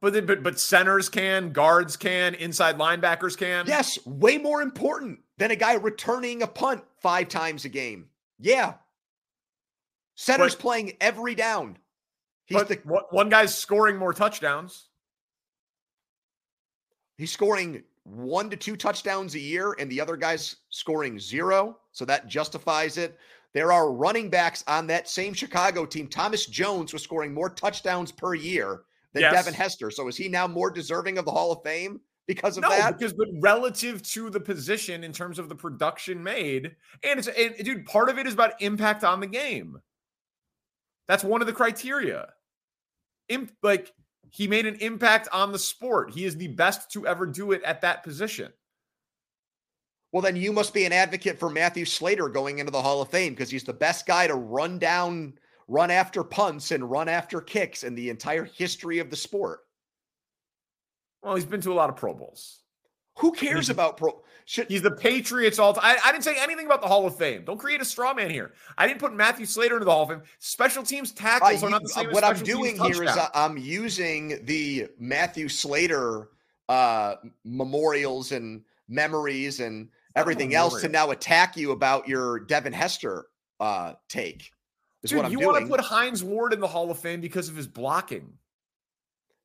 But, 0.00 0.12
they, 0.12 0.20
but 0.22 0.42
but 0.42 0.58
centers 0.58 1.08
can, 1.08 1.52
guards 1.52 1.96
can, 1.96 2.34
inside 2.34 2.78
linebackers 2.78 3.36
can. 3.36 3.66
Yes, 3.68 4.04
way 4.06 4.38
more 4.38 4.60
important 4.60 5.20
than 5.38 5.52
a 5.52 5.56
guy 5.56 5.74
returning 5.74 6.42
a 6.42 6.48
punt 6.48 6.82
five 7.00 7.28
times 7.28 7.64
a 7.64 7.68
game. 7.68 8.08
Yeah. 8.40 8.74
Center's 10.14 10.54
but, 10.54 10.62
playing 10.62 10.92
every 11.00 11.34
down. 11.34 11.78
He's 12.46 12.64
the 12.64 12.80
one 13.10 13.28
guy's 13.28 13.56
scoring 13.56 13.96
more 13.96 14.12
touchdowns. 14.12 14.88
He's 17.16 17.30
scoring 17.30 17.84
one 18.04 18.50
to 18.50 18.56
two 18.56 18.76
touchdowns 18.76 19.34
a 19.34 19.38
year, 19.38 19.76
and 19.78 19.90
the 19.90 20.00
other 20.00 20.16
guy's 20.16 20.56
scoring 20.70 21.18
zero. 21.18 21.78
So 21.92 22.04
that 22.06 22.26
justifies 22.26 22.96
it. 22.96 23.18
There 23.52 23.72
are 23.72 23.92
running 23.92 24.30
backs 24.30 24.64
on 24.66 24.86
that 24.88 25.08
same 25.08 25.34
Chicago 25.34 25.84
team. 25.86 26.08
Thomas 26.08 26.46
Jones 26.46 26.92
was 26.92 27.02
scoring 27.02 27.32
more 27.32 27.50
touchdowns 27.50 28.10
per 28.10 28.34
year 28.34 28.82
than 29.12 29.22
yes. 29.22 29.32
Devin 29.32 29.54
Hester. 29.54 29.90
So 29.90 30.08
is 30.08 30.16
he 30.16 30.28
now 30.28 30.46
more 30.46 30.70
deserving 30.70 31.18
of 31.18 31.24
the 31.24 31.30
Hall 31.30 31.52
of 31.52 31.62
Fame 31.62 32.00
because 32.34 32.56
of 32.56 32.62
no, 32.62 32.68
that? 32.68 32.96
Because 32.96 33.12
but 33.12 33.26
relative 33.40 34.02
to 34.04 34.30
the 34.30 34.38
position 34.38 35.02
in 35.02 35.12
terms 35.12 35.40
of 35.40 35.48
the 35.48 35.54
production 35.56 36.22
made, 36.22 36.76
and 37.02 37.18
it's 37.18 37.26
and, 37.26 37.56
dude, 37.64 37.84
part 37.86 38.08
of 38.08 38.18
it 38.18 38.26
is 38.28 38.34
about 38.34 38.62
impact 38.62 39.02
on 39.02 39.18
the 39.18 39.26
game. 39.26 39.80
That's 41.08 41.24
one 41.24 41.40
of 41.40 41.48
the 41.48 41.52
criteria. 41.52 42.28
Imp, 43.28 43.50
like 43.64 43.92
he 44.30 44.46
made 44.46 44.64
an 44.64 44.76
impact 44.76 45.26
on 45.32 45.50
the 45.50 45.58
sport. 45.58 46.12
He 46.12 46.24
is 46.24 46.36
the 46.36 46.46
best 46.46 46.92
to 46.92 47.04
ever 47.04 47.26
do 47.26 47.50
it 47.50 47.64
at 47.64 47.80
that 47.80 48.04
position. 48.04 48.52
Well, 50.12 50.22
then 50.22 50.36
you 50.36 50.52
must 50.52 50.72
be 50.72 50.84
an 50.84 50.92
advocate 50.92 51.36
for 51.36 51.50
Matthew 51.50 51.84
Slater 51.84 52.28
going 52.28 52.60
into 52.60 52.70
the 52.70 52.82
Hall 52.82 53.02
of 53.02 53.10
Fame 53.10 53.32
because 53.32 53.50
he's 53.50 53.64
the 53.64 53.72
best 53.72 54.06
guy 54.06 54.28
to 54.28 54.36
run 54.36 54.78
down 54.78 55.34
run 55.66 55.90
after 55.90 56.22
punts 56.22 56.70
and 56.70 56.88
run 56.88 57.08
after 57.08 57.40
kicks 57.40 57.82
in 57.82 57.96
the 57.96 58.08
entire 58.08 58.44
history 58.44 59.00
of 59.00 59.10
the 59.10 59.16
sport. 59.16 59.60
Well, 61.22 61.34
he's 61.34 61.44
been 61.44 61.60
to 61.62 61.72
a 61.72 61.74
lot 61.74 61.90
of 61.90 61.96
Pro 61.96 62.14
Bowls. 62.14 62.60
Who 63.18 63.32
cares 63.32 63.68
about 63.68 63.96
Pro? 63.96 64.22
Should, 64.46 64.68
he's 64.68 64.82
the 64.82 64.90
Patriots 64.90 65.58
all 65.58 65.74
time. 65.74 65.84
I, 65.84 66.08
I, 66.08 66.12
didn't 66.12 66.24
say 66.24 66.36
anything 66.38 66.66
about 66.66 66.80
the 66.80 66.88
Hall 66.88 67.06
of 67.06 67.14
Fame. 67.16 67.44
Don't 67.44 67.58
create 67.58 67.80
a 67.80 67.84
straw 67.84 68.14
man 68.14 68.30
here. 68.30 68.52
I 68.78 68.86
didn't 68.86 68.98
put 68.98 69.12
Matthew 69.12 69.46
Slater 69.46 69.74
into 69.74 69.84
the 69.84 69.90
Hall 69.90 70.04
of 70.04 70.08
Fame. 70.08 70.22
Special 70.38 70.82
teams 70.82 71.12
tackles 71.12 71.62
uh, 71.62 71.66
are 71.66 71.70
not 71.70 71.82
the 71.82 71.88
same. 71.88 72.10
What 72.10 72.24
I'm 72.24 72.38
doing 72.38 72.78
here 72.82 73.04
is 73.04 73.10
uh, 73.10 73.28
I'm 73.34 73.58
using 73.58 74.44
the 74.46 74.88
Matthew 74.98 75.48
Slater 75.48 76.30
uh, 76.68 77.16
memorials 77.44 78.32
and 78.32 78.62
memories 78.88 79.60
and 79.60 79.88
everything 80.16 80.54
else 80.54 80.80
to 80.80 80.88
now 80.88 81.10
attack 81.10 81.56
you 81.56 81.72
about 81.72 82.08
your 82.08 82.40
Devin 82.40 82.72
Hester 82.72 83.26
uh, 83.60 83.94
take. 84.08 84.50
Dude, 85.04 85.16
what 85.16 85.26
I'm 85.26 85.32
you 85.32 85.38
doing. 85.38 85.52
want 85.52 85.64
to 85.64 85.70
put 85.70 85.80
Hines 85.80 86.24
Ward 86.24 86.52
in 86.52 86.60
the 86.60 86.66
Hall 86.66 86.90
of 86.90 86.98
Fame 86.98 87.20
because 87.20 87.48
of 87.48 87.56
his 87.56 87.66
blocking. 87.66 88.32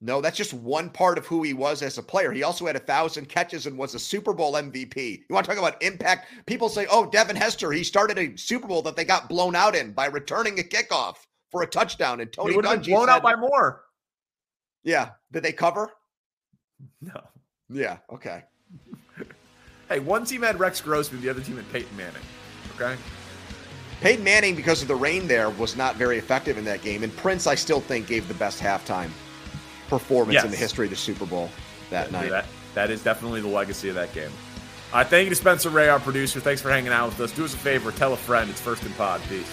No, 0.01 0.21
that's 0.21 0.37
just 0.37 0.53
one 0.53 0.89
part 0.89 1.17
of 1.17 1.25
who 1.25 1.41
he 1.43 1.53
was 1.53 1.81
as 1.81 1.97
a 1.97 2.03
player. 2.03 2.31
He 2.31 2.43
also 2.43 2.65
had 2.65 2.75
a 2.75 2.79
thousand 2.79 3.29
catches 3.29 3.65
and 3.65 3.77
was 3.77 3.95
a 3.95 3.99
Super 3.99 4.33
Bowl 4.33 4.53
MVP. 4.53 4.95
You 4.95 5.33
want 5.33 5.45
to 5.45 5.49
talk 5.51 5.59
about 5.59 5.81
impact? 5.81 6.27
People 6.45 6.67
say, 6.69 6.85
oh, 6.91 7.05
Devin 7.05 7.35
Hester, 7.35 7.71
he 7.71 7.83
started 7.83 8.19
a 8.19 8.37
Super 8.37 8.67
Bowl 8.67 8.81
that 8.83 8.95
they 8.95 9.05
got 9.05 9.29
blown 9.29 9.55
out 9.55 9.75
in 9.75 9.93
by 9.93 10.07
returning 10.07 10.59
a 10.59 10.63
kickoff 10.63 11.15
for 11.49 11.63
a 11.63 11.67
touchdown. 11.67 12.19
And 12.19 12.31
Tony 12.31 12.53
have 12.55 12.83
blown 12.83 12.83
said, 12.83 13.09
out 13.09 13.23
by 13.23 13.35
more. 13.35 13.83
Yeah. 14.83 15.11
Did 15.31 15.43
they 15.43 15.53
cover? 15.53 15.89
No. 17.01 17.21
Yeah. 17.69 17.97
Okay. 18.11 18.43
hey, 19.89 19.99
one 20.01 20.25
team 20.25 20.41
had 20.41 20.59
Rex 20.59 20.81
Grossman, 20.81 21.21
the 21.21 21.29
other 21.29 21.41
team 21.41 21.55
had 21.55 21.71
Peyton 21.71 21.95
Manning. 21.95 22.21
Okay. 22.75 22.95
Peyton 24.01 24.25
Manning, 24.25 24.55
because 24.55 24.81
of 24.81 24.89
the 24.89 24.95
rain 24.95 25.25
there, 25.25 25.49
was 25.51 25.77
not 25.77 25.95
very 25.95 26.17
effective 26.17 26.57
in 26.57 26.65
that 26.65 26.81
game. 26.81 27.03
And 27.03 27.15
Prince, 27.15 27.47
I 27.47 27.55
still 27.55 27.79
think, 27.79 28.07
gave 28.07 28.27
the 28.27 28.33
best 28.33 28.61
halftime 28.61 29.09
performance 29.87 30.33
yes. 30.33 30.45
in 30.45 30.51
the 30.51 30.57
history 30.57 30.85
of 30.85 30.91
the 30.91 30.95
Super 30.95 31.25
Bowl 31.25 31.49
that 31.89 32.11
yeah, 32.11 32.19
night. 32.19 32.29
That, 32.29 32.45
that 32.73 32.91
is 32.91 33.03
definitely 33.03 33.41
the 33.41 33.47
legacy 33.47 33.89
of 33.89 33.95
that 33.95 34.13
game. 34.13 34.31
Right, 34.93 35.05
thank 35.05 35.25
you 35.25 35.29
to 35.29 35.35
Spencer 35.35 35.69
Ray, 35.69 35.89
our 35.89 35.99
producer. 35.99 36.39
Thanks 36.39 36.61
for 36.61 36.69
hanging 36.69 36.91
out 36.91 37.09
with 37.09 37.19
us. 37.19 37.31
Do 37.31 37.43
us 37.43 37.53
a 37.53 37.57
favor, 37.57 37.91
tell 37.91 38.13
a 38.13 38.17
friend. 38.17 38.49
It's 38.49 38.61
First 38.61 38.83
and 38.83 38.95
Pod. 38.95 39.21
Peace. 39.27 39.51